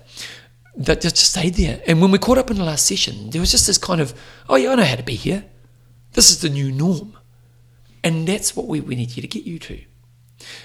that 0.76 1.00
just 1.00 1.16
stayed 1.16 1.54
there. 1.54 1.82
And 1.88 2.02
when 2.02 2.12
we 2.12 2.18
caught 2.18 2.38
up 2.38 2.52
in 2.52 2.58
the 2.58 2.66
last 2.66 2.86
session, 2.86 3.30
there 3.30 3.40
was 3.40 3.52
just 3.52 3.66
this 3.66 3.78
kind 3.78 4.02
of, 4.02 4.14
oh, 4.50 4.58
yeah, 4.58 4.72
I 4.72 4.76
know 4.76 4.84
how 4.84 4.98
to 4.98 5.04
be 5.04 5.16
here. 5.16 5.46
This 6.12 6.32
is 6.32 6.42
the 6.42 6.50
new 6.50 6.70
norm. 6.70 7.18
And 8.04 8.28
that's 8.28 8.56
what 8.56 8.68
we, 8.68 8.82
we 8.82 8.96
need 8.96 9.16
you 9.16 9.22
to 9.22 9.28
get 9.28 9.44
you 9.44 9.60
to. 9.60 9.82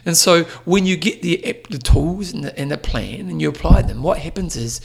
And 0.05 0.17
so 0.17 0.45
when 0.65 0.87
you 0.87 0.97
get 0.97 1.23
the, 1.23 1.37
the 1.71 1.79
tools 1.79 2.33
and 2.33 2.45
the, 2.45 2.59
and 2.59 2.71
the 2.71 2.79
plan 2.79 3.29
and 3.29 3.41
you 3.41 3.49
apply 3.49 3.83
them, 3.83 4.03
what 4.03 4.19
happens 4.19 4.57
is 4.57 4.81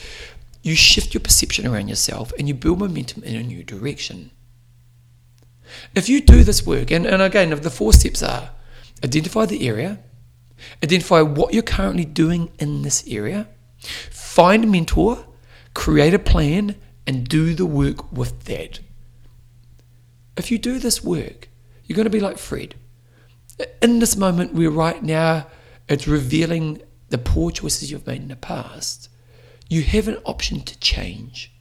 you 0.62 0.76
shift 0.76 1.14
your 1.14 1.22
perception 1.22 1.66
around 1.66 1.88
yourself 1.88 2.32
and 2.38 2.48
you 2.48 2.54
build 2.54 2.80
momentum 2.80 3.24
in 3.24 3.36
a 3.36 3.44
new 3.44 3.64
direction. 3.64 4.32
If 5.96 6.08
you 6.08 6.22
do 6.22 6.44
this 6.44 6.66
work, 6.66 6.92
and, 6.92 7.06
and 7.06 7.22
again, 7.22 7.50
the 7.50 7.70
four 7.70 7.94
steps 7.94 8.22
are 8.22 8.52
identify 9.04 9.46
the 9.46 9.68
area, 9.68 10.00
identify 10.84 11.22
what 11.22 11.54
you're 11.54 11.64
currently 11.64 12.06
doing 12.06 12.52
in 12.60 12.84
this 12.84 13.04
area, 13.08 13.48
find 14.12 14.64
a 14.64 14.68
mentor, 14.68 15.26
create 15.74 16.14
a 16.14 16.20
plan, 16.20 16.76
and 17.06 17.28
do 17.28 17.54
the 17.54 17.66
work 17.66 18.12
with 18.12 18.46
that. 18.46 18.80
If 20.38 20.52
you 20.52 20.58
do 20.58 20.80
this 20.80 21.04
work, 21.04 21.50
you're 21.86 21.96
going 21.96 22.06
to 22.06 22.10
be 22.10 22.20
like 22.20 22.38
Fred. 22.38 22.76
In 23.82 24.00
this 24.00 24.16
moment, 24.16 24.54
we're 24.54 24.70
right 24.70 25.02
now, 25.04 25.48
it's 25.88 26.08
revealing 26.08 26.82
the 27.10 27.18
poor 27.18 27.52
choices 27.52 27.92
you've 27.92 28.08
made 28.08 28.22
in 28.22 28.28
the 28.30 28.36
past. 28.36 29.10
You 29.70 29.84
have 29.84 30.08
an 30.08 30.18
option 30.26 30.62
to 30.62 30.80
change. 30.80 31.52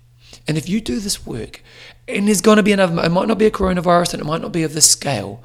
And 0.49 0.57
if 0.57 0.69
you 0.69 0.81
do 0.81 0.99
this 0.99 1.27
work, 1.27 1.63
and 2.09 2.27
there's 2.27 2.41
going 2.41 2.57
to 2.57 2.63
be 2.63 2.73
another, 2.73 3.05
it 3.05 3.11
might 3.11 3.29
not 3.29 3.39
be 3.39 3.47
a 3.47 3.51
coronavirus 3.51 4.15
and 4.15 4.23
it 4.23 4.27
might 4.27 4.41
not 4.41 4.53
be 4.53 4.63
of 4.63 4.75
this 4.75 4.91
scale, 4.91 5.43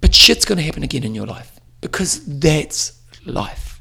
but 0.00 0.14
shit's 0.14 0.44
going 0.44 0.58
to 0.58 0.64
happen 0.64 0.82
again 0.82 1.04
in 1.04 1.14
your 1.14 1.26
life 1.26 1.60
because 1.80 2.24
that's 2.24 3.00
life. 3.24 3.80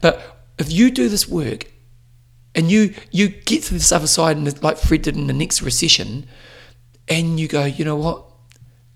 But 0.00 0.44
if 0.58 0.72
you 0.72 0.90
do 0.90 1.08
this 1.08 1.28
work 1.28 1.70
and 2.54 2.70
you 2.70 2.94
you 3.10 3.28
get 3.28 3.62
to 3.64 3.74
this 3.74 3.92
other 3.92 4.06
side, 4.06 4.36
and 4.36 4.62
like 4.62 4.76
Fred 4.76 5.02
did 5.02 5.16
in 5.16 5.26
the 5.26 5.32
next 5.32 5.62
recession, 5.62 6.26
and 7.08 7.38
you 7.38 7.48
go, 7.48 7.64
you 7.64 7.84
know 7.84 7.96
what? 7.96 8.24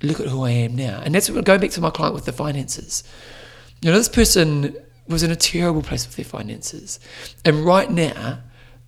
Look 0.03 0.21
at 0.21 0.29
who 0.29 0.45
I 0.45 0.51
am 0.51 0.77
now. 0.77 1.01
And 1.05 1.15
that's 1.15 1.29
going 1.29 1.61
back 1.61 1.71
to 1.71 1.81
my 1.81 1.91
client 1.91 2.15
with 2.15 2.25
the 2.25 2.33
finances. 2.33 3.05
You 3.81 3.91
know, 3.91 3.97
this 3.97 4.09
person 4.09 4.77
was 5.09 5.23
in 5.23 5.31
a 5.31 5.37
terrible 5.37 5.83
place 5.83 6.07
with 6.07 6.17
their 6.17 6.25
finances. 6.25 6.99
And 7.45 7.65
right 7.65 7.91
now, 7.91 8.41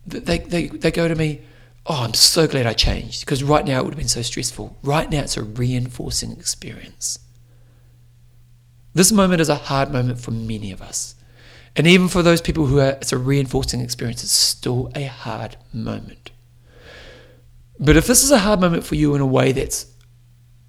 they, 0.07 0.39
they, 0.39 0.69
they 0.69 0.91
go 0.91 1.09
to 1.09 1.15
me, 1.15 1.43
Oh, 1.89 2.03
I'm 2.03 2.15
so 2.15 2.49
glad 2.49 2.67
I 2.67 2.73
changed 2.73 3.21
because 3.21 3.45
right 3.45 3.65
now 3.65 3.79
it 3.79 3.85
would 3.85 3.95
have 3.95 3.99
been 3.99 4.09
so 4.09 4.23
stressful. 4.23 4.77
Right 4.83 5.09
now, 5.09 5.21
it's 5.21 5.37
a 5.37 5.45
reinforcing 5.45 6.33
experience. 6.33 7.21
This 8.93 9.13
moment 9.13 9.41
is 9.41 9.49
a 9.49 9.55
hard 9.55 9.93
moment 9.93 10.19
for 10.19 10.33
many 10.33 10.73
of 10.73 10.83
us. 10.83 11.15
And 11.77 11.87
even 11.87 12.09
for 12.09 12.23
those 12.23 12.41
people 12.41 12.67
who 12.67 12.81
are, 12.81 12.93
it's 13.01 13.13
a 13.13 13.19
reinforcing 13.19 13.81
experience, 13.81 14.25
it's 14.25 14.33
still 14.33 14.91
a 14.97 15.05
hard 15.05 15.57
moment. 15.73 16.33
But 17.79 17.97
if 17.97 18.07
this 18.07 18.25
is 18.25 18.31
a 18.31 18.39
hard 18.39 18.61
moment 18.61 18.85
for 18.85 18.95
you 18.95 19.15
in 19.15 19.21
a 19.21 19.27
way 19.27 19.53
that's 19.53 19.87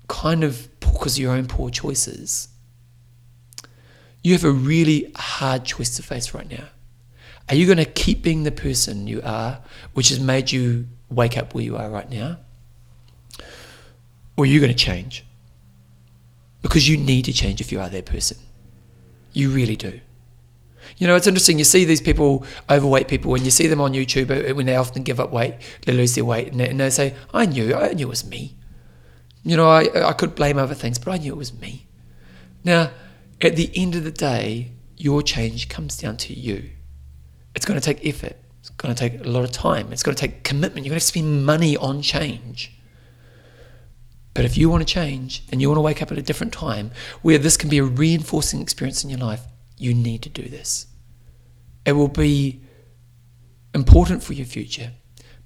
kind 0.07 0.43
of 0.43 0.67
because 0.79 1.17
of 1.17 1.21
your 1.21 1.33
own 1.33 1.47
poor 1.47 1.69
choices, 1.69 2.49
you 4.23 4.33
have 4.33 4.43
a 4.43 4.51
really 4.51 5.11
hard 5.15 5.65
choice 5.65 5.95
to 5.95 6.03
face 6.03 6.33
right 6.33 6.49
now. 6.49 6.65
Are 7.49 7.55
you 7.55 7.65
going 7.65 7.77
to 7.77 7.85
keep 7.85 8.21
being 8.21 8.43
the 8.43 8.51
person 8.51 9.07
you 9.07 9.21
are, 9.23 9.59
which 9.93 10.09
has 10.09 10.19
made 10.19 10.51
you 10.51 10.87
wake 11.09 11.37
up 11.37 11.53
where 11.53 11.63
you 11.63 11.77
are 11.77 11.89
right 11.89 12.09
now? 12.09 12.37
Or 14.35 14.43
are 14.43 14.47
you 14.47 14.59
going 14.59 14.71
to 14.71 14.77
change? 14.77 15.25
Because 16.61 16.89
you 16.89 16.97
need 16.97 17.25
to 17.25 17.33
change 17.33 17.61
if 17.61 17.71
you 17.71 17.79
are 17.79 17.89
that 17.89 18.05
person. 18.05 18.37
You 19.31 19.49
really 19.49 19.75
do. 19.75 19.99
You 20.97 21.07
know, 21.07 21.15
it's 21.15 21.27
interesting. 21.27 21.57
You 21.57 21.63
see 21.63 21.85
these 21.85 22.01
people, 22.01 22.45
overweight 22.69 23.07
people, 23.07 23.31
when 23.31 23.45
you 23.45 23.51
see 23.51 23.67
them 23.67 23.81
on 23.81 23.93
YouTube, 23.93 24.29
uh, 24.29 24.53
when 24.53 24.65
they 24.65 24.75
often 24.75 25.03
give 25.03 25.19
up 25.19 25.31
weight, 25.31 25.55
they 25.85 25.93
lose 25.93 26.15
their 26.15 26.25
weight, 26.25 26.49
and 26.49 26.59
they, 26.59 26.69
and 26.69 26.79
they 26.79 26.89
say, 26.89 27.15
I 27.33 27.45
knew, 27.45 27.73
I 27.75 27.93
knew 27.93 28.07
it 28.07 28.09
was 28.09 28.25
me. 28.25 28.55
You 29.47 29.55
know, 29.55 29.69
I, 29.69 30.09
I 30.09 30.11
could 30.11 30.35
blame 30.35 30.57
other 30.57 30.75
things, 30.75 30.99
but 30.99 31.09
I 31.11 31.17
knew 31.17 31.31
it 31.31 31.37
was 31.37 31.53
me. 31.53 31.87
Now, 32.65 32.91
at 33.39 33.55
the 33.55 33.71
end 33.75 33.95
of 33.95 34.03
the 34.03 34.11
day, 34.11 34.71
your 34.97 35.21
change 35.21 35.69
comes 35.69 35.95
down 35.95 36.17
to 36.17 36.33
you. 36.33 36.69
It's 37.55 37.65
going 37.65 37.79
to 37.79 37.85
take 37.85 38.05
effort. 38.05 38.35
It's 38.59 38.69
going 38.71 38.93
to 38.93 38.99
take 38.99 39.25
a 39.25 39.29
lot 39.29 39.45
of 39.45 39.53
time. 39.53 39.93
It's 39.93 40.03
going 40.03 40.15
to 40.17 40.19
take 40.19 40.43
commitment. 40.43 40.85
You're 40.85 40.91
going 40.91 40.99
to 40.99 41.05
have 41.05 41.13
to 41.13 41.19
spend 41.19 41.45
money 41.45 41.77
on 41.77 42.01
change. 42.01 42.73
But 44.33 44.43
if 44.43 44.57
you 44.57 44.69
want 44.69 44.85
to 44.85 44.93
change 44.93 45.43
and 45.49 45.61
you 45.61 45.69
want 45.69 45.77
to 45.77 45.81
wake 45.81 46.01
up 46.01 46.11
at 46.11 46.17
a 46.17 46.21
different 46.21 46.51
time 46.51 46.91
where 47.21 47.37
this 47.37 47.55
can 47.55 47.69
be 47.69 47.77
a 47.77 47.85
reinforcing 47.85 48.61
experience 48.61 49.05
in 49.05 49.09
your 49.09 49.19
life, 49.19 49.45
you 49.77 49.93
need 49.93 50.23
to 50.23 50.29
do 50.29 50.43
this. 50.43 50.87
It 51.85 51.93
will 51.93 52.09
be 52.09 52.63
important 53.73 54.23
for 54.23 54.33
your 54.33 54.45
future. 54.45 54.91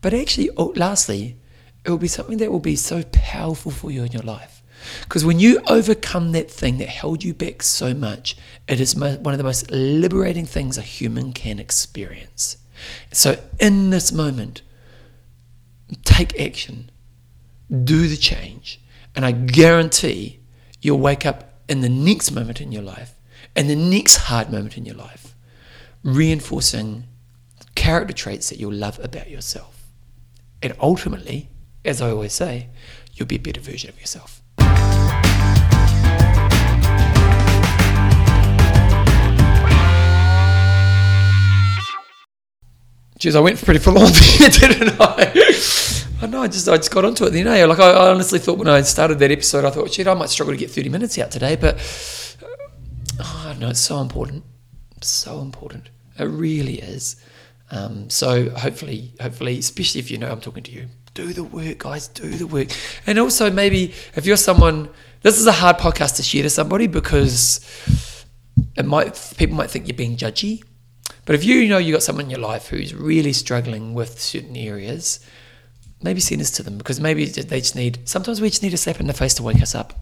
But 0.02 0.16
actually, 0.16 0.49
oh, 0.58 0.74
lastly, 0.76 1.38
it 1.84 1.90
will 1.90 1.98
be 1.98 2.08
something 2.08 2.38
that 2.38 2.52
will 2.52 2.60
be 2.60 2.76
so 2.76 3.04
powerful 3.12 3.72
for 3.72 3.92
you 3.92 4.04
in 4.04 4.12
your 4.12 4.22
life. 4.24 4.62
Because 5.02 5.24
when 5.24 5.40
you 5.40 5.62
overcome 5.68 6.32
that 6.32 6.50
thing 6.50 6.78
that 6.78 6.90
held 6.90 7.24
you 7.24 7.34
back 7.34 7.62
so 7.62 7.94
much, 7.94 8.36
it 8.68 8.80
is 8.80 8.96
one 8.96 9.34
of 9.34 9.38
the 9.38 9.44
most 9.44 9.70
liberating 9.72 10.46
things 10.46 10.78
a 10.78 10.82
human 10.82 11.34
can 11.34 11.60
experience. 11.60 12.58
So, 13.12 13.40
in 13.60 13.92
this 13.92 14.12
moment, 14.12 14.64
take 16.04 16.40
action, 16.40 16.90
do 17.84 18.08
the 18.08 18.18
change, 18.18 18.82
and 19.16 19.24
I 19.24 19.32
guarantee 19.32 20.40
you'll 20.82 21.00
wake 21.00 21.26
up 21.26 21.60
in 21.70 21.82
the 21.82 21.90
next 21.90 22.32
moment 22.32 22.60
in 22.60 22.72
your 22.72 22.82
life 22.82 23.14
and 23.56 23.70
the 23.70 23.76
next 23.76 24.18
hard 24.18 24.52
moment 24.52 24.78
in 24.78 24.86
your 24.86 24.96
life, 24.96 25.36
reinforcing 26.04 27.06
character 27.76 28.14
traits 28.14 28.50
that 28.50 28.58
you'll 28.58 28.74
love 28.74 29.00
about 29.04 29.30
yourself. 29.30 29.84
And 30.64 30.74
ultimately, 30.80 31.50
as 31.84 32.02
I 32.02 32.12
always 32.12 32.34
say, 32.34 32.70
you'll 33.14 33.28
be 33.28 33.38
a 33.38 33.40
better 33.40 33.62
version 33.62 33.90
of 33.90 34.00
yourself. 34.00 34.42
Jeez, 43.20 43.36
I 43.36 43.40
went 43.40 43.64
pretty 43.64 43.80
full 43.80 44.00
on 44.00 44.12
there, 44.40 44.50
didn't 44.50 45.00
I? 45.00 45.32
I 46.24 46.28
know, 46.28 46.42
I 46.42 46.48
just 46.48 46.68
I 46.68 46.78
just 46.78 46.92
got 46.92 47.06
onto 47.06 47.26
it. 47.26 47.34
You 47.36 47.44
know, 47.44 47.68
like 47.68 47.80
I, 47.80 47.92
I 47.92 48.12
honestly 48.12 48.40
thought 48.40 48.58
when 48.58 48.68
I 48.68 48.82
started 48.82 49.20
that 49.20 49.32
episode, 49.32 49.66
I 49.66 49.70
thought, 49.70 49.94
shit, 49.94 50.08
I 50.08 50.14
might 50.14 50.30
struggle 50.30 50.54
to 50.54 50.60
get 50.60 50.72
thirty 50.72 50.90
minutes 50.90 51.18
out 51.20 51.30
today, 51.32 51.56
but 51.56 51.78
oh 53.20 53.56
no, 53.60 53.70
it's 53.70 53.80
so 53.80 54.00
important, 54.02 54.44
so 55.02 55.40
important. 55.42 55.90
It 56.18 56.26
really 56.26 56.80
is. 56.80 57.16
Um, 57.70 58.10
so 58.10 58.50
hopefully, 58.50 59.14
hopefully, 59.20 59.60
especially 59.60 60.00
if 60.00 60.12
you 60.12 60.18
know 60.18 60.32
I'm 60.32 60.42
talking 60.42 60.64
to 60.64 60.72
you, 60.72 60.88
do 61.14 61.34
the 61.34 61.43
work, 61.43 61.80
guys, 61.80 62.07
do 62.07 62.30
the 62.30 62.47
work. 62.47 62.70
And 63.05 63.20
also, 63.20 63.51
maybe 63.51 63.93
if 64.16 64.26
you're 64.26 64.38
someone, 64.38 64.89
this 65.22 65.39
is 65.39 65.47
a 65.47 65.51
hard 65.51 65.78
podcast 65.78 66.16
to 66.18 66.24
share 66.24 66.43
to 66.43 66.49
somebody 66.49 66.88
because 66.88 67.66
it 68.76 68.86
might 68.86 69.34
people 69.38 69.55
might 69.55 69.70
think 69.70 69.88
you're 69.88 69.97
being 69.97 70.18
judgy. 70.18 70.64
But 71.26 71.36
if 71.36 71.43
you 71.43 71.68
know 71.68 71.78
you 71.78 71.93
got 71.93 72.03
someone 72.03 72.26
in 72.26 72.32
your 72.32 72.39
life 72.39 72.68
who's 72.68 72.93
really 72.93 73.34
struggling 73.34 73.93
with 73.93 74.20
certain 74.20 74.55
areas, 74.55 75.20
maybe 76.01 76.20
send 76.20 76.41
this 76.41 76.51
to 76.51 76.64
them 76.64 76.78
because 76.78 76.99
maybe 76.99 77.26
they 77.26 77.59
just 77.59 77.76
need. 77.76 78.07
Sometimes 78.07 78.41
we 78.41 78.49
just 78.49 78.64
need 78.64 78.74
a 78.74 78.78
slap 78.78 78.99
in 78.99 79.07
the 79.07 79.14
face 79.14 79.34
to 79.36 79.43
wake 79.43 79.62
us 79.62 79.76
up. 79.76 79.93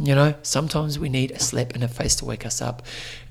You 0.00 0.14
know, 0.14 0.34
sometimes 0.42 0.98
we 0.98 1.08
need 1.08 1.32
a 1.32 1.40
slap 1.40 1.74
in 1.74 1.80
the 1.80 1.88
face 1.88 2.14
to 2.16 2.24
wake 2.24 2.46
us 2.46 2.60
up, 2.60 2.82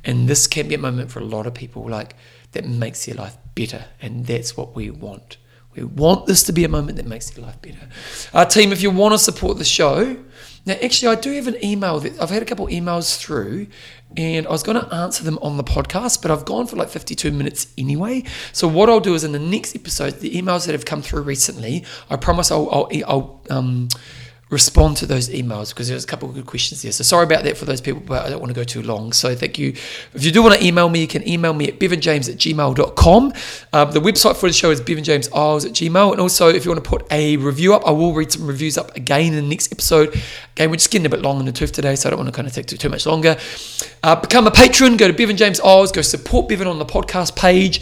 and 0.03 0.28
this 0.28 0.47
can 0.47 0.67
be 0.67 0.75
a 0.75 0.80
moment 0.80 1.11
for 1.11 1.19
a 1.19 1.25
lot 1.25 1.47
of 1.47 1.53
people, 1.53 1.89
like 1.89 2.15
that 2.51 2.65
makes 2.65 3.05
their 3.05 3.15
life 3.15 3.38
better, 3.55 3.86
and 4.01 4.25
that's 4.25 4.57
what 4.57 4.75
we 4.75 4.89
want. 4.89 5.38
We 5.78 5.84
want 5.84 6.25
this 6.25 6.43
to 6.43 6.53
be 6.53 6.63
a 6.63 6.69
moment 6.69 6.97
that 6.97 7.05
makes 7.05 7.36
your 7.36 7.45
life 7.45 7.61
better. 7.61 7.88
Our 8.34 8.45
team, 8.45 8.71
if 8.71 8.82
you 8.82 8.89
want 8.89 9.13
to 9.13 9.19
support 9.19 9.59
the 9.59 9.63
show, 9.63 10.17
now 10.65 10.75
actually 10.82 11.09
I 11.09 11.15
do 11.15 11.32
have 11.34 11.47
an 11.47 11.63
email 11.63 11.99
that 11.99 12.19
I've 12.19 12.32
had 12.32 12.41
a 12.41 12.45
couple 12.45 12.67
emails 12.67 13.17
through 13.17 13.67
and 14.15 14.47
I 14.47 14.49
was 14.49 14.63
going 14.63 14.82
to 14.82 14.93
answer 14.93 15.23
them 15.23 15.38
on 15.41 15.57
the 15.57 15.63
podcast, 15.63 16.21
but 16.21 16.32
I've 16.32 16.45
gone 16.45 16.65
for 16.65 16.78
like 16.78 16.89
52 16.89 17.32
minutes 17.32 17.67
anyway. 17.78 18.23
So 18.53 18.67
what 18.67 18.89
I'll 18.89 18.99
do 18.99 19.13
is 19.13 19.23
in 19.23 19.34
the 19.34 19.39
next 19.39 19.75
episode, 19.75 20.19
the 20.19 20.34
emails 20.34 20.65
that 20.65 20.71
have 20.71 20.86
come 20.86 21.01
through 21.01 21.21
recently, 21.21 21.86
I 22.09 22.15
promise 22.15 22.51
I'll, 22.51 22.69
I'll, 22.71 22.89
I'll 23.07 23.41
um, 23.49 23.89
respond 24.50 24.95
to 24.95 25.06
those 25.06 25.28
emails 25.28 25.70
because 25.70 25.89
there's 25.89 26.06
a 26.06 26.08
couple 26.08 26.30
of 26.30 26.36
good 26.36 26.45
questions 26.45 26.82
there. 26.82 26.91
So 26.91 27.04
sorry 27.04 27.26
about 27.26 27.43
that 27.43 27.58
for 27.58 27.66
those 27.66 27.82
people, 27.82 28.02
but 28.06 28.26
I 28.26 28.30
don't 28.30 28.39
want 28.39 28.50
to 28.50 28.56
go 28.56 28.64
too 28.64 28.82
long. 28.82 29.12
So 29.12 29.36
thank 29.36 29.60
you. 29.60 29.70
If 30.14 30.24
you 30.24 30.32
do 30.32 30.41
want 30.41 30.56
to 30.56 30.66
email 30.66 30.88
me, 30.88 31.02
you 31.02 31.08
can 31.08 31.28
email 31.28 31.54
me 31.54 31.68
at 31.68 31.80
bevanjames 31.80 32.30
at 32.30 32.38
gmail.com. 32.38 33.34
Um, 33.74 33.91
the 33.91 34.00
website 34.00 34.38
for 34.38 34.48
the 34.48 34.54
show 34.54 34.72
is 34.72 34.80
bevanjameseyles 34.80 35.66
at 35.66 35.72
gmail. 35.74 36.12
And 36.14 36.22
also, 36.22 36.48
if 36.48 36.64
you 36.64 36.72
want 36.72 36.82
to 36.82 36.89
put 36.89 37.06
a 37.12 37.36
review 37.38 37.74
up, 37.74 37.86
I 37.86 37.91
will 37.91 38.14
read 38.14 38.32
some 38.32 38.48
reviews 38.48 38.78
up 38.78 38.95
again 38.95 39.34
in 39.34 39.36
the 39.36 39.50
next 39.50 39.72
episode. 39.74 40.10
Again, 40.54 40.70
we're 40.70 40.78
just 40.78 40.91
getting 40.91 41.06
a 41.06 41.10
bit 41.10 41.22
long 41.22 41.39
in 41.41 41.45
the 41.45 41.52
tooth 41.52 41.74
today, 41.74 41.95
so 41.95 42.08
I 42.08 42.12
don't 42.12 42.20
want 42.20 42.30
to 42.30 42.36
kind 42.36 42.48
of 42.48 42.54
take 42.54 42.68
too, 42.68 42.78
too 42.78 42.89
much 42.89 43.06
longer. 43.06 43.38
Uh, 44.02 44.16
become 44.16 44.48
a 44.48 44.52
patron. 44.52 44.95
Go 44.95 45.08
to 45.08 45.14
Bevan. 45.14 45.36
Go 45.36 46.02
support 46.02 46.48
Bevan 46.48 46.68
on 46.68 46.80
the 46.80 46.86
podcast 46.86 47.36
page. 47.36 47.82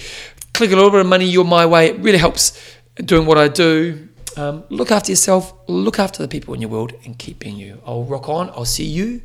Click 0.56 0.72
a 0.72 0.76
little 0.76 0.90
bit 0.90 1.02
of 1.02 1.08
money 1.08 1.26
your 1.26 1.46
my 1.46 1.66
way. 1.66 1.90
It 1.90 2.00
really 2.00 2.18
helps 2.18 2.60
doing 2.96 3.28
what 3.28 3.38
I 3.38 3.50
do. 3.50 4.10
Um, 4.38 4.64
look 4.70 4.92
after 4.92 5.12
yourself, 5.12 5.54
look 5.68 6.00
after 6.00 6.22
the 6.22 6.28
people 6.28 6.54
in 6.54 6.62
your 6.62 6.70
world, 6.70 6.94
and 7.06 7.18
keep 7.18 7.40
being 7.40 7.56
you. 7.58 7.82
I'll 7.86 8.04
rock 8.04 8.28
on. 8.28 8.50
I'll 8.50 8.66
see 8.66 8.86
you 8.86 9.22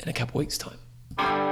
in 0.00 0.08
a 0.08 0.12
couple 0.12 0.38
weeks' 0.38 0.58
time. 0.58 1.51